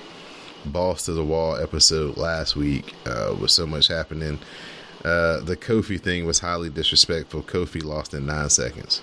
balls 0.66 1.04
to 1.04 1.14
the 1.14 1.24
wall 1.24 1.56
episode 1.56 2.18
last 2.18 2.56
week 2.56 2.94
uh, 3.06 3.36
with 3.40 3.52
so 3.52 3.66
much 3.66 3.88
happening. 3.88 4.40
Uh, 5.04 5.42
the 5.42 5.56
Kofi 5.56 6.00
thing 6.00 6.26
was 6.26 6.40
highly 6.40 6.70
disrespectful. 6.70 7.42
Kofi 7.42 7.84
lost 7.84 8.14
in 8.14 8.26
nine 8.26 8.50
seconds. 8.50 9.02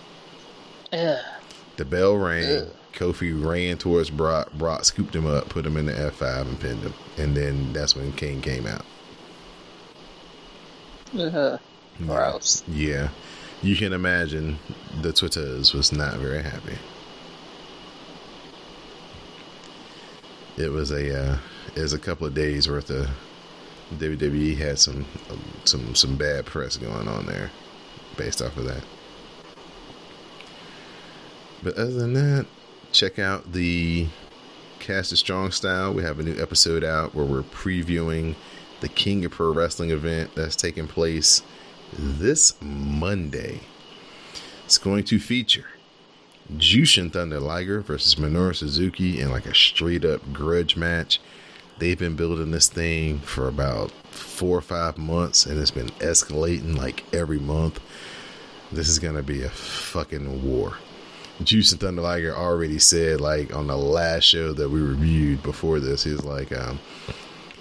Ugh. 0.93 1.19
The 1.77 1.85
bell 1.85 2.17
rang. 2.17 2.67
Kofi 2.93 3.45
ran 3.45 3.77
towards 3.77 4.11
Brock. 4.11 4.53
Brock 4.53 4.85
scooped 4.85 5.15
him 5.15 5.27
up, 5.27 5.49
put 5.49 5.67
him 5.67 5.77
in 5.77 5.87
the 5.87 5.93
F5, 5.93 6.43
and 6.43 6.61
pinned 6.61 6.83
him. 6.83 6.95
And 7.19 7.37
then 7.37 7.73
that's 7.73 7.97
when 7.97 8.13
King 8.13 8.41
came 8.41 8.67
out. 8.67 8.85
Ugh. 11.19 11.61
Gross. 11.99 12.65
Yeah. 12.69 13.09
You 13.63 13.77
can 13.77 13.93
imagine 13.93 14.59
the 15.01 15.13
Twitters 15.13 15.73
was 15.73 15.93
not 15.93 16.15
very 16.17 16.43
happy. 16.43 16.77
It 20.57 20.71
was 20.71 20.91
a 20.91 21.33
uh, 21.33 21.39
it 21.75 21.81
was 21.81 21.93
a 21.93 21.99
couple 21.99 22.27
of 22.27 22.35
days 22.35 22.69
worth 22.69 22.91
of 22.91 23.09
WWE 23.99 24.57
had 24.57 24.79
some 24.79 25.07
some 25.65 25.95
some 25.95 26.17
bad 26.17 26.47
press 26.47 26.77
going 26.77 27.09
on 27.09 27.27
there 27.27 27.51
based 28.17 28.43
off 28.43 28.57
of 28.57 28.65
that. 28.67 28.83
But 31.63 31.77
other 31.79 31.93
than 31.93 32.13
that, 32.15 32.47
check 32.93 33.19
out 33.19 33.53
the 33.53 34.09
Cast 34.79 35.13
of 35.13 35.19
Strong 35.19 35.53
Style. 35.53 35.95
We 35.95 36.03
have 36.03 36.19
a 36.19 36.23
new 36.23 36.41
episode 36.41 36.85
out 36.85 37.15
where 37.15 37.25
we're 37.25 37.43
previewing 37.43 38.35
the 38.85 38.89
King 38.91 39.25
of 39.25 39.33
Pro 39.33 39.51
Wrestling 39.51 39.93
event 39.93 40.35
that's 40.35 40.57
taking 40.57 40.87
place 40.87 41.43
this 41.91 42.55
Monday. 42.61 43.61
It's 44.67 44.77
going 44.77 45.05
to 45.05 45.19
feature 45.19 45.65
Jushin 46.59 47.11
Thunder 47.11 47.41
Liger 47.41 47.81
versus 47.81 48.17
Minoru 48.17 48.55
Suzuki 48.55 49.23
in 49.23 49.31
like 49.31 49.47
a 49.47 49.55
straight 49.55 50.05
up 50.05 50.21
grudge 50.35 50.77
match. 50.77 51.19
They've 51.79 51.99
been 51.99 52.15
building 52.15 52.51
this 52.51 52.69
thing 52.69 53.21
for 53.21 53.49
about 53.49 53.91
four 54.11 54.59
or 54.59 54.61
five 54.61 54.99
months 54.99 55.47
and 55.47 55.59
it's 55.59 55.71
been 55.71 55.89
escalating 56.01 56.77
like 56.77 57.05
every 57.15 57.39
month. 57.39 57.81
This 58.71 58.91
is 58.91 58.99
gonna 58.99 59.23
be 59.23 59.45
a 59.45 59.49
fucking 59.49 60.47
war. 60.47 60.75
Jushin 61.43 61.81
Thunder 61.81 62.03
Liger 62.03 62.37
already 62.37 62.79
said 62.79 63.23
like 63.23 63.57
on 63.57 63.67
the 63.67 63.79
last 63.79 64.25
show 64.25 64.53
that 64.53 64.69
we 64.69 64.83
reviewed 64.83 65.43
before 65.43 65.81
this, 65.81 66.05
he's 66.05 66.23
like, 66.23 66.53
um, 66.53 66.79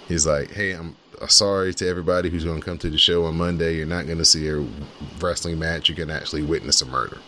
he's 0.06 0.26
like, 0.26 0.50
hey, 0.50 0.72
I'm 0.72 0.96
sorry 1.28 1.74
to 1.74 1.88
everybody 1.88 2.30
who's 2.30 2.44
going 2.44 2.60
to 2.60 2.64
come 2.64 2.78
to 2.78 2.90
the 2.90 2.98
show 2.98 3.24
on 3.24 3.36
Monday. 3.36 3.76
You're 3.76 3.86
not 3.86 4.06
going 4.06 4.18
to 4.18 4.24
see 4.24 4.48
a 4.48 4.64
wrestling 5.20 5.58
match. 5.58 5.88
You 5.88 5.94
can 5.94 6.10
actually 6.10 6.42
witness 6.42 6.82
a 6.82 6.86
murder. 6.86 7.18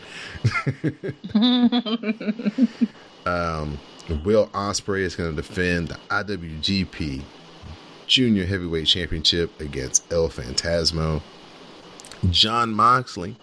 um, 3.26 3.78
Will 4.24 4.48
Ospreay 4.48 5.00
is 5.00 5.16
going 5.16 5.34
to 5.34 5.36
defend 5.36 5.88
the 5.88 5.98
IWGP 6.10 7.22
Junior 8.06 8.46
Heavyweight 8.46 8.86
Championship 8.86 9.60
against 9.60 10.12
El 10.12 10.28
Phantasmo. 10.28 11.22
Jon 12.30 12.72
Moxley, 12.72 13.36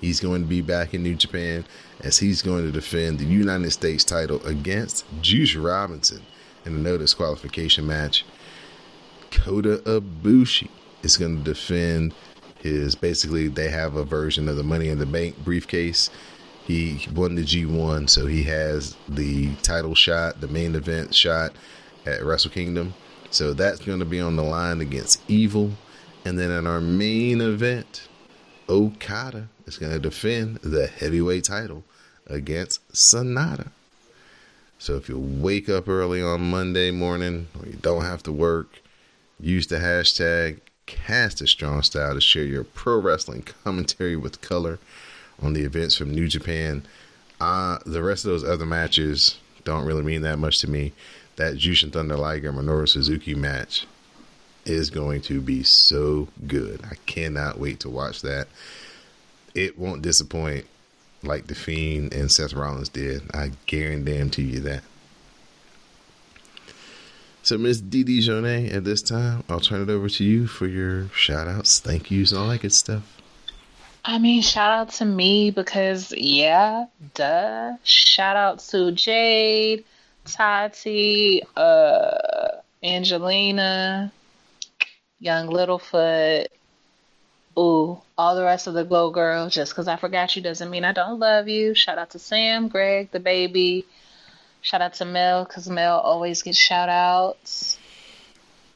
he's 0.00 0.20
going 0.20 0.42
to 0.42 0.48
be 0.48 0.60
back 0.60 0.92
in 0.94 1.02
New 1.02 1.14
Japan 1.14 1.64
as 2.00 2.18
he's 2.18 2.42
going 2.42 2.64
to 2.64 2.72
defend 2.72 3.18
the 3.18 3.24
United 3.24 3.70
States 3.70 4.04
title 4.04 4.44
against 4.44 5.04
Juice 5.20 5.54
Robinson 5.54 6.22
in 6.64 6.74
a 6.74 6.78
no 6.78 6.98
disqualification 6.98 7.86
match. 7.86 8.24
Kota 9.30 9.78
Ibushi 9.84 10.68
is 11.02 11.16
going 11.16 11.38
to 11.38 11.44
defend 11.44 12.14
his 12.60 12.94
basically 12.94 13.48
they 13.48 13.70
have 13.70 13.96
a 13.96 14.04
version 14.04 14.48
of 14.48 14.56
the 14.56 14.62
Money 14.62 14.88
in 14.88 14.98
the 14.98 15.06
Bank 15.06 15.36
briefcase. 15.44 16.10
He 16.64 17.06
won 17.14 17.34
the 17.34 17.42
G1, 17.42 18.10
so 18.10 18.26
he 18.26 18.42
has 18.44 18.96
the 19.08 19.54
title 19.56 19.94
shot, 19.94 20.40
the 20.40 20.48
main 20.48 20.74
event 20.74 21.14
shot 21.14 21.52
at 22.04 22.22
Wrestle 22.22 22.50
Kingdom. 22.50 22.94
So 23.30 23.54
that's 23.54 23.80
going 23.80 24.00
to 24.00 24.04
be 24.04 24.20
on 24.20 24.36
the 24.36 24.42
line 24.42 24.80
against 24.80 25.22
Evil. 25.30 25.72
And 26.24 26.38
then 26.38 26.50
in 26.50 26.66
our 26.66 26.80
main 26.80 27.40
event, 27.40 28.08
Okada 28.68 29.48
is 29.66 29.78
going 29.78 29.92
to 29.92 29.98
defend 29.98 30.56
the 30.56 30.86
heavyweight 30.86 31.44
title 31.44 31.84
against 32.26 32.86
Sanada. 32.92 33.68
So 34.78 34.96
if 34.96 35.08
you 35.08 35.18
wake 35.18 35.68
up 35.68 35.88
early 35.88 36.22
on 36.22 36.50
Monday 36.50 36.90
morning 36.90 37.48
or 37.58 37.66
you 37.66 37.78
don't 37.80 38.04
have 38.04 38.22
to 38.24 38.32
work, 38.32 38.80
use 39.40 39.66
the 39.66 39.76
hashtag 39.76 40.60
cast 40.86 41.40
a 41.42 41.46
strong 41.46 41.82
style 41.82 42.14
to 42.14 42.20
share 42.20 42.44
your 42.44 42.64
pro 42.64 42.98
wrestling 42.98 43.42
commentary 43.64 44.16
with 44.16 44.40
color 44.40 44.78
on 45.42 45.52
the 45.52 45.62
events 45.62 45.96
from 45.96 46.10
New 46.10 46.28
Japan. 46.28 46.82
Uh, 47.40 47.78
the 47.86 48.02
rest 48.02 48.24
of 48.24 48.30
those 48.30 48.44
other 48.44 48.66
matches 48.66 49.38
don't 49.64 49.84
really 49.84 50.02
mean 50.02 50.22
that 50.22 50.38
much 50.38 50.60
to 50.60 50.70
me. 50.70 50.92
That 51.36 51.54
Jushin 51.54 51.92
Thunder 51.92 52.16
Liger 52.16 52.52
Minoru 52.52 52.88
Suzuki 52.88 53.34
match 53.34 53.86
is 54.64 54.90
going 54.90 55.22
to 55.22 55.40
be 55.40 55.62
so 55.62 56.28
good. 56.46 56.80
I 56.84 56.96
cannot 57.06 57.58
wait 57.60 57.80
to 57.80 57.88
watch 57.88 58.22
that. 58.22 58.48
It 59.54 59.78
won't 59.78 60.02
disappoint 60.02 60.66
like 61.22 61.46
The 61.46 61.54
Fiend 61.54 62.12
and 62.12 62.30
Seth 62.30 62.54
Rollins 62.54 62.88
did. 62.88 63.22
I 63.34 63.52
guarantee 63.66 64.42
you 64.42 64.60
that. 64.60 64.82
So, 67.48 67.56
Miss 67.56 67.80
Didi 67.80 68.20
Jonee, 68.20 68.74
at 68.74 68.84
this 68.84 69.00
time, 69.00 69.42
I'll 69.48 69.58
turn 69.58 69.80
it 69.80 69.88
over 69.88 70.10
to 70.10 70.22
you 70.22 70.46
for 70.46 70.66
your 70.66 71.08
shout 71.14 71.48
outs, 71.48 71.80
thank 71.80 72.10
yous, 72.10 72.30
all 72.34 72.46
that 72.48 72.60
good 72.60 72.74
stuff. 72.74 73.22
I 74.04 74.18
mean, 74.18 74.42
shout 74.42 74.70
out 74.70 74.90
to 74.96 75.06
me 75.06 75.50
because, 75.50 76.12
yeah, 76.14 76.88
duh. 77.14 77.78
Shout 77.84 78.36
out 78.36 78.58
to 78.68 78.92
Jade, 78.92 79.84
Tati, 80.26 81.42
uh, 81.56 82.48
Angelina, 82.82 84.12
Young 85.18 85.48
Littlefoot. 85.48 86.48
Ooh, 87.58 87.98
all 88.18 88.36
the 88.36 88.44
rest 88.44 88.66
of 88.66 88.74
the 88.74 88.84
Glow 88.84 89.10
Girls. 89.10 89.54
Just 89.54 89.72
because 89.72 89.88
I 89.88 89.96
forgot 89.96 90.36
you 90.36 90.42
doesn't 90.42 90.68
mean 90.68 90.84
I 90.84 90.92
don't 90.92 91.18
love 91.18 91.48
you. 91.48 91.72
Shout 91.72 91.96
out 91.96 92.10
to 92.10 92.18
Sam, 92.18 92.68
Greg, 92.68 93.10
the 93.10 93.20
baby. 93.20 93.86
Shout 94.60 94.82
out 94.82 94.94
to 94.94 95.04
Mel 95.04 95.44
because 95.44 95.68
Mel 95.68 95.98
always 95.98 96.42
gets 96.42 96.58
shout 96.58 96.88
outs. 96.88 97.78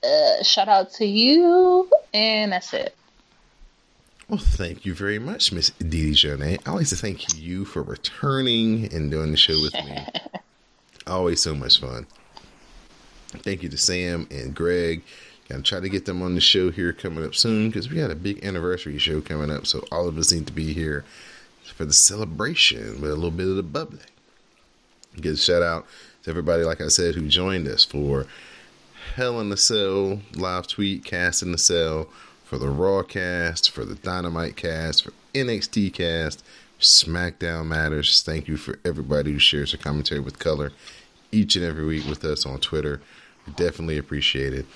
Uh, 0.02 0.42
shout 0.42 0.68
out 0.68 0.92
to 0.94 1.06
you, 1.06 1.88
and 2.12 2.52
that's 2.52 2.72
it. 2.72 2.94
Well, 4.28 4.38
thank 4.38 4.86
you 4.86 4.94
very 4.94 5.18
much, 5.18 5.52
Miss 5.52 5.70
Didi 5.70 6.12
Jonee. 6.12 6.58
I 6.66 6.72
like 6.72 6.86
to 6.88 6.96
thank 6.96 7.38
you 7.38 7.64
for 7.64 7.82
returning 7.82 8.92
and 8.92 9.10
doing 9.10 9.30
the 9.30 9.36
show 9.36 9.60
with 9.60 9.74
me. 9.74 10.06
Always 11.06 11.42
so 11.42 11.54
much 11.54 11.80
fun. 11.80 12.06
Thank 13.28 13.62
you 13.62 13.68
to 13.68 13.78
Sam 13.78 14.26
and 14.30 14.54
Greg. 14.54 15.02
Gonna 15.48 15.62
try 15.62 15.80
to 15.80 15.88
get 15.88 16.06
them 16.06 16.22
on 16.22 16.34
the 16.34 16.40
show 16.40 16.70
here 16.70 16.92
coming 16.92 17.24
up 17.24 17.34
soon 17.34 17.68
because 17.68 17.90
we 17.90 17.96
got 17.96 18.10
a 18.10 18.14
big 18.14 18.44
anniversary 18.44 18.98
show 18.98 19.20
coming 19.20 19.50
up. 19.50 19.66
So 19.66 19.84
all 19.92 20.08
of 20.08 20.16
us 20.16 20.32
need 20.32 20.46
to 20.46 20.52
be 20.52 20.72
here 20.72 21.04
for 21.74 21.84
the 21.84 21.92
celebration 21.92 23.00
with 23.00 23.10
a 23.10 23.14
little 23.14 23.30
bit 23.30 23.48
of 23.48 23.56
the 23.56 23.62
bubbly. 23.62 24.00
A 25.16 25.36
shout 25.36 25.62
out 25.62 25.86
to 26.22 26.30
everybody, 26.30 26.64
like 26.64 26.80
I 26.80 26.88
said, 26.88 27.14
who 27.14 27.28
joined 27.28 27.68
us 27.68 27.84
for 27.84 28.26
Hell 29.14 29.40
in 29.40 29.50
the 29.50 29.56
Cell 29.56 30.20
live 30.34 30.66
tweet, 30.66 31.04
Cast 31.04 31.42
in 31.42 31.52
the 31.52 31.58
Cell, 31.58 32.08
for 32.44 32.58
the 32.58 32.68
Raw 32.68 33.02
cast, 33.02 33.70
for 33.70 33.84
the 33.84 33.94
Dynamite 33.94 34.56
cast, 34.56 35.04
for 35.04 35.12
NXT 35.34 35.92
cast, 35.92 36.44
SmackDown 36.80 37.66
Matters. 37.66 38.22
Thank 38.22 38.48
you 38.48 38.56
for 38.56 38.78
everybody 38.84 39.32
who 39.32 39.38
shares 39.38 39.72
their 39.72 39.80
commentary 39.80 40.20
with 40.20 40.38
color 40.38 40.72
each 41.30 41.56
and 41.56 41.64
every 41.64 41.84
week 41.84 42.06
with 42.06 42.24
us 42.24 42.46
on 42.46 42.58
Twitter. 42.60 43.00
Definitely 43.56 43.98
appreciate 43.98 44.54
it. 44.54 44.66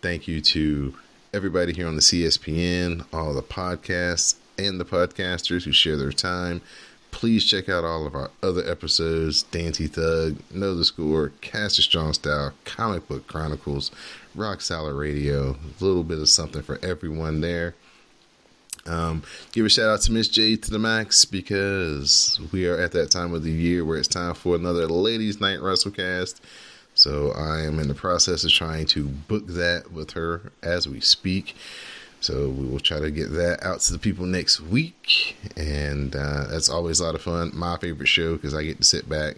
Thank 0.00 0.26
you 0.26 0.40
to 0.40 0.94
everybody 1.34 1.72
here 1.72 1.86
on 1.86 1.96
the 1.96 2.02
CSPN, 2.02 3.04
all 3.12 3.34
the 3.34 3.42
podcasts, 3.42 4.36
and 4.58 4.80
the 4.80 4.84
podcasters 4.84 5.64
who 5.64 5.72
share 5.72 5.96
their 5.96 6.12
time. 6.12 6.62
Please 7.10 7.44
check 7.44 7.68
out 7.68 7.84
all 7.84 8.06
of 8.06 8.14
our 8.14 8.30
other 8.42 8.68
episodes 8.70 9.42
Dante 9.44 9.86
Thug, 9.86 10.36
Know 10.50 10.74
the 10.74 10.84
Score, 10.84 11.32
Caster 11.40 11.82
Strong 11.82 12.14
Style, 12.14 12.52
Comic 12.64 13.08
Book 13.08 13.26
Chronicles, 13.26 13.90
Rock 14.34 14.60
Solid 14.60 14.94
Radio. 14.94 15.52
A 15.52 15.84
little 15.84 16.04
bit 16.04 16.18
of 16.18 16.28
something 16.28 16.62
for 16.62 16.78
everyone 16.84 17.40
there. 17.40 17.74
Um, 18.86 19.22
give 19.52 19.66
a 19.66 19.68
shout 19.68 19.88
out 19.88 20.02
to 20.02 20.12
Miss 20.12 20.28
J 20.28 20.56
to 20.56 20.70
the 20.70 20.78
max 20.78 21.24
because 21.24 22.38
we 22.52 22.68
are 22.68 22.78
at 22.78 22.92
that 22.92 23.10
time 23.10 23.34
of 23.34 23.42
the 23.42 23.50
year 23.50 23.84
where 23.84 23.98
it's 23.98 24.08
time 24.08 24.34
for 24.34 24.54
another 24.54 24.86
Ladies 24.86 25.40
Night 25.40 25.58
WrassleCast. 25.58 26.40
So 26.94 27.32
I 27.32 27.62
am 27.62 27.78
in 27.78 27.88
the 27.88 27.94
process 27.94 28.44
of 28.44 28.50
trying 28.52 28.86
to 28.86 29.04
book 29.04 29.46
that 29.48 29.92
with 29.92 30.12
her 30.12 30.52
as 30.62 30.88
we 30.88 31.00
speak. 31.00 31.54
So 32.20 32.48
we 32.48 32.66
will 32.66 32.80
try 32.80 32.98
to 32.98 33.10
get 33.10 33.32
that 33.32 33.62
out 33.62 33.80
to 33.80 33.92
the 33.92 33.98
people 33.98 34.26
next 34.26 34.60
week, 34.60 35.36
and 35.56 36.16
uh, 36.16 36.46
that's 36.48 36.68
always 36.68 36.98
a 36.98 37.04
lot 37.04 37.14
of 37.14 37.22
fun. 37.22 37.52
My 37.54 37.76
favorite 37.76 38.08
show 38.08 38.34
because 38.34 38.54
I 38.54 38.62
get 38.62 38.78
to 38.78 38.84
sit 38.84 39.08
back 39.08 39.36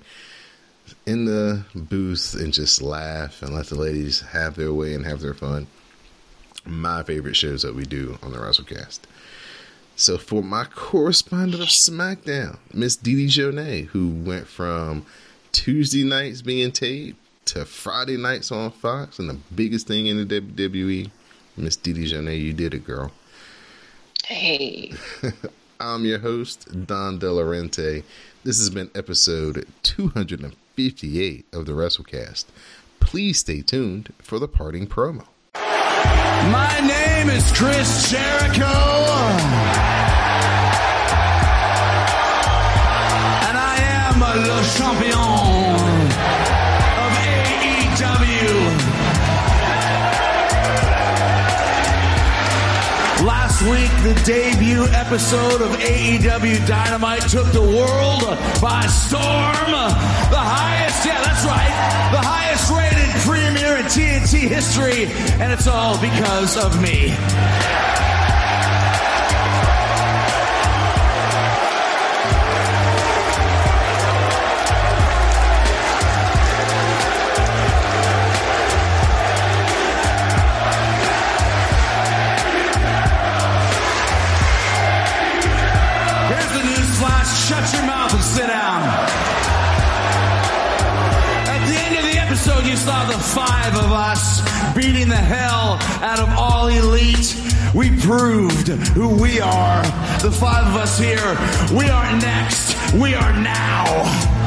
in 1.06 1.24
the 1.26 1.64
booth 1.74 2.34
and 2.34 2.52
just 2.52 2.80
laugh 2.80 3.42
and 3.42 3.54
let 3.54 3.66
the 3.66 3.74
ladies 3.74 4.20
have 4.20 4.54
their 4.54 4.72
way 4.72 4.94
and 4.94 5.04
have 5.04 5.20
their 5.20 5.34
fun. 5.34 5.66
My 6.64 7.02
favorite 7.02 7.36
shows 7.36 7.62
that 7.62 7.74
we 7.74 7.84
do 7.84 8.18
on 8.22 8.32
the 8.32 8.38
WrassleCast. 8.38 9.00
So 9.96 10.16
for 10.16 10.42
my 10.42 10.64
correspondent 10.64 11.62
of 11.62 11.68
SmackDown, 11.68 12.58
Miss 12.72 12.94
Didi 12.94 13.26
Jonee, 13.26 13.86
who 13.86 14.08
went 14.08 14.46
from 14.46 15.04
Tuesday 15.50 16.04
nights 16.04 16.40
being 16.40 16.70
taped 16.70 17.18
to 17.46 17.64
Friday 17.64 18.16
nights 18.16 18.52
on 18.52 18.70
Fox 18.70 19.18
and 19.18 19.28
the 19.28 19.38
biggest 19.54 19.88
thing 19.88 20.06
in 20.06 20.16
the 20.16 20.40
WWE, 20.40 21.10
Miss 21.58 21.76
Didi 21.76 22.08
Jonee, 22.08 22.40
you 22.40 22.52
did 22.52 22.72
it, 22.72 22.84
girl. 22.84 23.10
Hey. 24.24 24.92
I'm 25.80 26.04
your 26.04 26.20
host, 26.20 26.86
Don 26.86 27.18
Delarente. 27.18 28.04
This 28.44 28.58
has 28.58 28.70
been 28.70 28.90
episode 28.94 29.66
258 29.82 31.46
of 31.52 31.66
the 31.66 31.72
WrassleCast. 31.72 32.46
Please 33.00 33.40
stay 33.40 33.62
tuned 33.62 34.12
for 34.18 34.38
the 34.38 34.48
parting 34.48 34.86
promo. 34.86 35.26
My 35.54 36.78
name 36.80 37.30
is 37.30 37.50
Chris 37.52 38.10
Jericho. 38.10 38.64
And 43.46 43.58
I 43.58 43.76
am 43.80 44.20
le 44.20 44.64
champion 44.76 45.47
Last 53.58 53.70
week, 53.70 54.14
the 54.14 54.22
debut 54.24 54.84
episode 54.92 55.62
of 55.62 55.70
AEW 55.80 56.64
Dynamite 56.68 57.22
took 57.22 57.50
the 57.50 57.60
world 57.60 58.22
by 58.60 58.86
storm. 58.86 59.72
The 60.30 60.38
highest, 60.38 61.04
yeah, 61.04 61.20
that's 61.24 61.44
right, 61.44 62.10
the 62.12 62.18
highest 62.18 62.70
rated 62.70 63.10
premiere 63.26 63.78
in 63.78 63.86
TNT 63.86 64.48
history, 64.48 65.06
and 65.42 65.52
it's 65.52 65.66
all 65.66 66.00
because 66.00 66.56
of 66.56 66.80
me. 66.80 67.08
Shut 87.48 87.72
your 87.72 87.84
mouth 87.84 88.12
and 88.12 88.22
sit 88.22 88.46
down. 88.46 88.82
At 91.48 91.66
the 91.66 91.76
end 91.78 91.96
of 91.96 92.02
the 92.04 92.18
episode, 92.20 92.66
you 92.66 92.76
saw 92.76 93.06
the 93.06 93.16
five 93.16 93.74
of 93.74 93.90
us 93.90 94.42
beating 94.76 95.08
the 95.08 95.16
hell 95.16 95.78
out 96.02 96.18
of 96.18 96.28
all 96.36 96.68
elite. 96.68 97.40
We 97.74 97.98
proved 98.02 98.68
who 98.68 99.08
we 99.08 99.40
are. 99.40 99.82
The 100.20 100.30
five 100.30 100.66
of 100.66 100.76
us 100.76 100.98
here. 100.98 101.38
We 101.74 101.88
aren't 101.88 102.20
next. 102.20 102.76
We 102.92 103.14
are 103.14 103.32
now. 103.32 104.37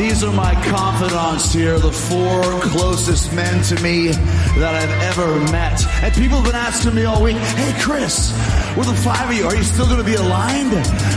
These 0.00 0.24
are 0.24 0.32
my 0.32 0.54
confidants 0.64 1.52
here, 1.52 1.78
the 1.78 1.92
four 1.92 2.42
closest 2.72 3.34
men 3.34 3.62
to 3.64 3.74
me 3.82 4.08
that 4.08 4.74
I've 4.74 5.18
ever 5.18 5.38
met. 5.52 5.84
And 6.02 6.14
people 6.14 6.38
have 6.38 6.46
been 6.46 6.54
asking 6.54 6.94
me 6.94 7.04
all 7.04 7.22
week, 7.22 7.36
hey 7.36 7.78
Chris, 7.82 8.32
we're 8.78 8.84
the 8.84 8.94
five 8.94 9.28
of 9.28 9.36
you. 9.36 9.44
Are 9.44 9.54
you 9.54 9.62
still 9.62 9.84
going 9.84 9.98
to 9.98 10.04
be 10.04 10.14
aligned? 10.14 10.72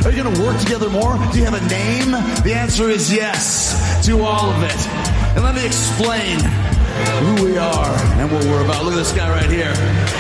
Are 0.06 0.12
you 0.12 0.22
going 0.22 0.36
to 0.36 0.42
work 0.42 0.60
together 0.60 0.90
more? 0.90 1.16
Do 1.32 1.40
you 1.40 1.46
have 1.46 1.54
a 1.54 1.66
name? 1.70 2.12
The 2.44 2.54
answer 2.54 2.90
is 2.90 3.12
yes 3.12 4.06
to 4.06 4.20
all 4.20 4.52
of 4.52 4.62
it. 4.62 4.88
And 5.34 5.46
let 5.46 5.56
me 5.56 5.66
explain 5.66 6.42
who 6.42 7.46
we 7.46 7.58
are 7.58 7.96
and 8.20 8.30
what 8.30 8.44
we're 8.44 8.66
about. 8.66 8.84
Look 8.84 8.96
at 8.96 8.98
this 8.98 9.14
guy 9.14 9.30
right 9.30 9.50
here, 9.50 9.74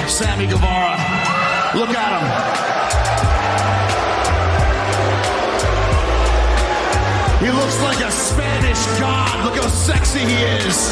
Sammy 0.07 0.47
Guevara. 0.47 0.95
Look 1.76 1.89
at 1.89 2.64
him. 2.70 2.72
Looks 7.64 7.82
like 7.82 8.05
a 8.05 8.11
Spanish 8.11 8.86
god. 8.99 9.45
Look 9.45 9.55
how 9.55 9.70
sexy 9.70 10.20
he 10.20 10.43
is. 10.43 10.91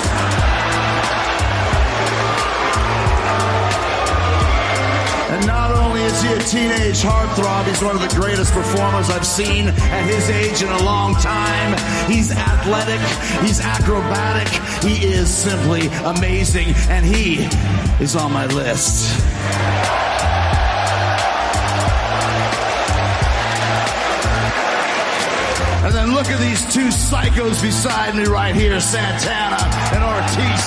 And 5.31 5.45
not 5.45 5.71
only 5.71 6.01
is 6.03 6.21
he 6.21 6.31
a 6.31 6.39
teenage 6.39 7.01
heartthrob, 7.01 7.67
he's 7.67 7.83
one 7.83 7.95
of 7.97 8.01
the 8.01 8.15
greatest 8.17 8.53
performers 8.53 9.09
I've 9.09 9.27
seen 9.27 9.67
at 9.67 10.05
his 10.05 10.29
age 10.29 10.61
in 10.63 10.69
a 10.69 10.83
long 10.83 11.13
time. 11.15 11.77
He's 12.09 12.31
athletic, 12.31 13.01
he's 13.41 13.59
acrobatic, 13.59 14.47
he 14.81 15.05
is 15.07 15.29
simply 15.29 15.87
amazing, 16.05 16.73
and 16.87 17.05
he 17.05 17.49
is 18.01 18.15
on 18.15 18.31
my 18.31 18.45
list. 18.45 19.30
Then 26.01 26.15
look 26.15 26.27
at 26.27 26.39
these 26.39 26.61
two 26.73 26.87
psychos 26.87 27.61
beside 27.61 28.15
me 28.15 28.23
right 28.25 28.55
here, 28.55 28.79
Santana 28.79 29.61
and 29.93 30.01
Ortiz. 30.01 30.65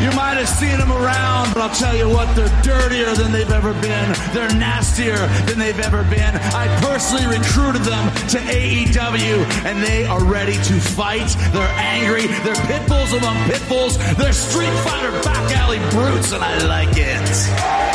You 0.00 0.16
might 0.16 0.36
have 0.36 0.48
seen 0.48 0.78
them 0.78 0.90
around, 0.90 1.52
but 1.52 1.62
I'll 1.62 1.74
tell 1.74 1.94
you 1.94 2.08
what, 2.08 2.34
they're 2.34 2.62
dirtier 2.62 3.14
than 3.14 3.30
they've 3.32 3.50
ever 3.50 3.74
been. 3.74 4.14
They're 4.32 4.52
nastier 4.56 5.18
than 5.44 5.58
they've 5.58 5.80
ever 5.80 6.02
been. 6.04 6.34
I 6.54 6.66
personally 6.80 7.26
recruited 7.26 7.82
them 7.82 8.08
to 8.32 8.38
AEW, 8.38 9.44
and 9.66 9.82
they 9.82 10.06
are 10.06 10.24
ready 10.24 10.54
to 10.54 10.80
fight. 10.80 11.28
They're 11.52 11.74
angry. 11.76 12.26
They're 12.44 12.62
pit 12.66 12.88
bulls 12.88 13.12
among 13.12 13.36
pit 13.50 13.62
bulls. 13.68 13.98
They're 14.16 14.32
street 14.32 14.72
fighter 14.84 15.12
back 15.22 15.44
alley 15.56 15.78
brutes, 15.90 16.32
and 16.32 16.42
I 16.42 16.64
like 16.64 16.96
it. 16.96 17.85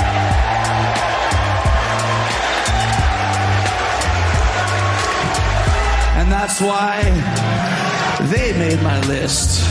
And 6.32 6.40
that's 6.40 6.62
why 6.62 7.04
they 8.32 8.58
made 8.58 8.82
my 8.82 9.02
list. 9.02 9.68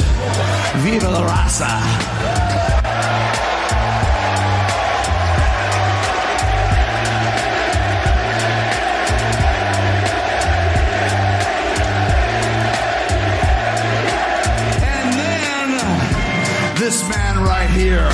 Viva 0.85 1.09
la 1.09 1.27
raza. 1.27 1.73
And 14.85 15.15
then 15.15 16.79
this 16.79 17.09
man 17.09 17.43
right 17.43 17.71
here, 17.71 18.11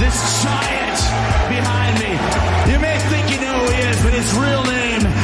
this 0.00 0.42
giant 0.42 0.98
behind 1.50 1.98
me. 2.00 2.72
You 2.72 2.78
may 2.78 2.98
think 3.10 3.30
you 3.30 3.40
know 3.42 3.58
who 3.58 3.70
he 3.70 3.82
is, 3.82 4.02
but 4.02 4.14
his 4.14 4.32
real 4.32 4.64
name 4.64 4.75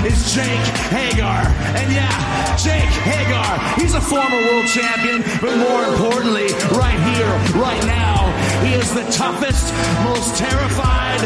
is 0.07 0.35
Jake 0.35 0.67
Hager. 0.91 1.39
And 1.79 1.93
yeah, 1.93 2.57
Jake 2.57 2.91
Hager, 3.07 3.81
he's 3.81 3.95
a 3.95 4.01
former 4.01 4.37
world 4.37 4.67
champion, 4.67 5.23
but 5.41 5.57
more 5.57 5.85
importantly, 5.85 6.51
right 6.75 6.99
here, 7.15 7.33
right 7.61 7.83
now, 7.87 8.33
he 8.65 8.75
is 8.75 8.93
the 8.95 9.05
toughest, 9.13 9.73
most 10.03 10.37
terrified, 10.37 11.21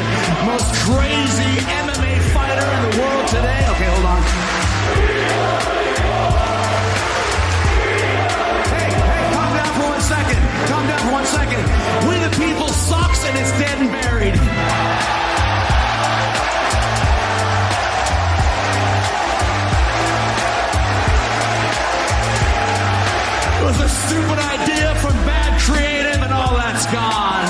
most 0.44 0.69
crazy 0.85 1.53
MMA 1.85 2.20
fighter 2.36 2.69
in 2.69 2.81
the 2.90 2.94
world 3.01 3.27
today. 3.28 3.61
Okay, 3.73 3.89
hold 3.89 4.07
on. 4.07 4.23
Hey, 8.73 8.90
hey, 8.93 9.24
calm 9.32 9.51
down 9.57 9.73
for 9.81 9.86
one 9.89 10.05
second. 10.05 10.40
Calm 10.69 10.85
down 10.86 11.01
for 11.01 11.12
one 11.12 11.27
second. 11.27 11.62
We 12.09 12.19
the 12.19 12.32
people 12.36 12.69
sucks 12.69 13.24
and 13.24 13.39
it's 13.39 13.53
dead 13.59 13.78
and 13.81 13.90
buried. 13.90 15.26
stupid 24.07 24.39
idea 24.39 24.95
from 24.97 25.15
bad 25.27 25.61
creative, 25.61 26.23
and 26.23 26.33
all 26.33 26.55
that's 26.57 26.87
gone. 26.87 27.47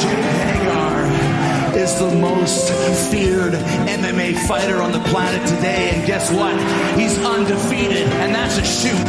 Jim 0.00 0.22
Hager 0.44 1.78
is 1.78 1.98
the 1.98 2.14
most 2.20 2.70
feared 3.10 3.54
and 3.54 4.03
MMA 4.14 4.36
fighter 4.46 4.80
on 4.80 4.92
the 4.92 5.00
planet 5.10 5.46
today. 5.48 5.90
And 5.92 6.06
guess 6.06 6.30
what? 6.30 6.54
He's 6.98 7.18
undefeated, 7.18 8.06
and 8.22 8.34
that's 8.34 8.58
a 8.58 8.64
shoot. 8.64 9.04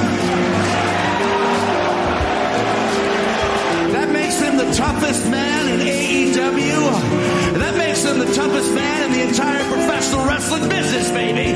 That 3.94 4.10
makes 4.12 4.40
him 4.40 4.58
the 4.58 4.72
toughest 4.74 5.30
man 5.30 5.68
in 5.70 5.80
AEW. 5.86 7.60
That 7.60 7.78
makes 7.78 8.04
him 8.04 8.20
the 8.20 8.34
toughest 8.34 8.74
man 8.74 9.04
in 9.06 9.12
the 9.12 9.28
entire 9.28 9.64
professional 9.72 10.26
wrestling 10.26 10.70
business, 10.70 11.12
baby. 11.12 11.54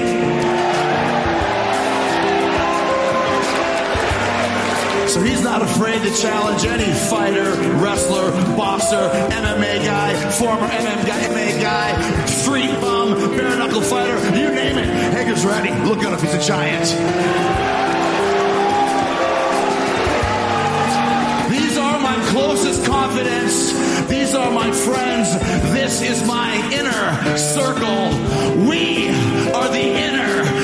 So 5.10 5.24
he's 5.24 5.42
not 5.42 5.64
afraid 5.64 6.04
to 6.04 6.16
challenge 6.16 6.66
any 6.66 6.94
fighter, 7.10 7.50
wrestler, 7.82 8.30
boxer, 8.56 9.10
MMA 9.32 9.84
guy, 9.84 10.30
former 10.30 10.68
MMA 10.68 11.60
guy, 11.60 12.26
street 12.28 12.70
bum, 12.80 13.16
bare 13.36 13.58
knuckle 13.58 13.82
fighter, 13.82 14.16
you 14.38 14.54
name 14.54 14.78
it. 14.78 14.86
Hager's 15.12 15.44
ready. 15.44 15.72
Look 15.90 16.04
at 16.04 16.14
him, 16.14 16.20
he's 16.20 16.36
a 16.36 16.48
giant. 16.48 16.86
These 21.50 21.78
are 21.80 22.00
my 22.00 22.16
closest 22.28 22.86
confidants. 22.86 23.74
These 24.08 24.36
are 24.36 24.52
my 24.52 24.72
friends. 24.72 25.34
This 25.74 26.04
is 26.04 26.24
my 26.28 26.54
inner 26.72 27.36
circle. 27.36 28.12
We 28.70 29.10
are 29.54 29.70
the 29.70 29.88
inner 30.06 30.59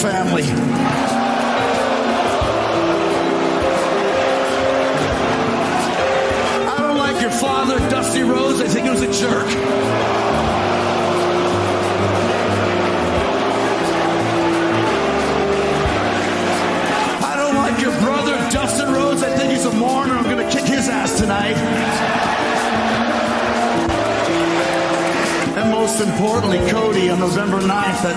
family. 0.00 0.99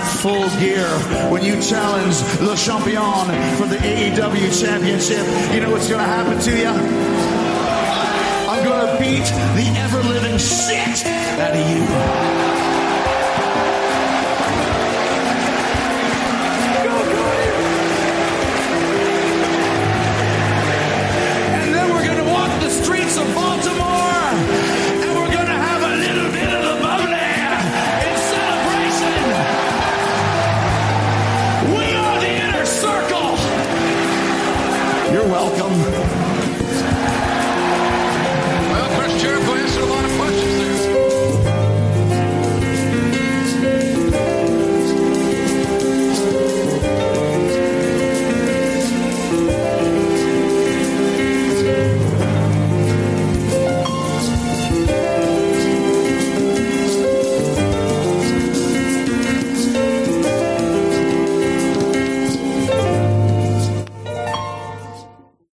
Full 0.04 0.48
gear 0.60 0.88
when 1.30 1.44
you 1.44 1.60
challenge 1.60 2.16
Le 2.40 2.56
Champion 2.56 3.26
for 3.56 3.66
the 3.66 3.76
AEW 3.76 4.60
Championship. 4.60 5.24
You 5.54 5.60
know 5.60 5.70
what's 5.70 5.88
going 5.88 6.00
to 6.00 6.06
happen 6.06 6.38
to 6.40 6.56
you? 6.56 6.68
I'm 8.48 8.64
going 8.64 8.86
to 8.86 8.98
beat 8.98 9.26
the 9.56 9.66
ever 9.80 10.02
living 10.08 10.38
shit 10.38 11.06
out 11.40 11.54
of 11.56 11.70
you. 11.70 12.33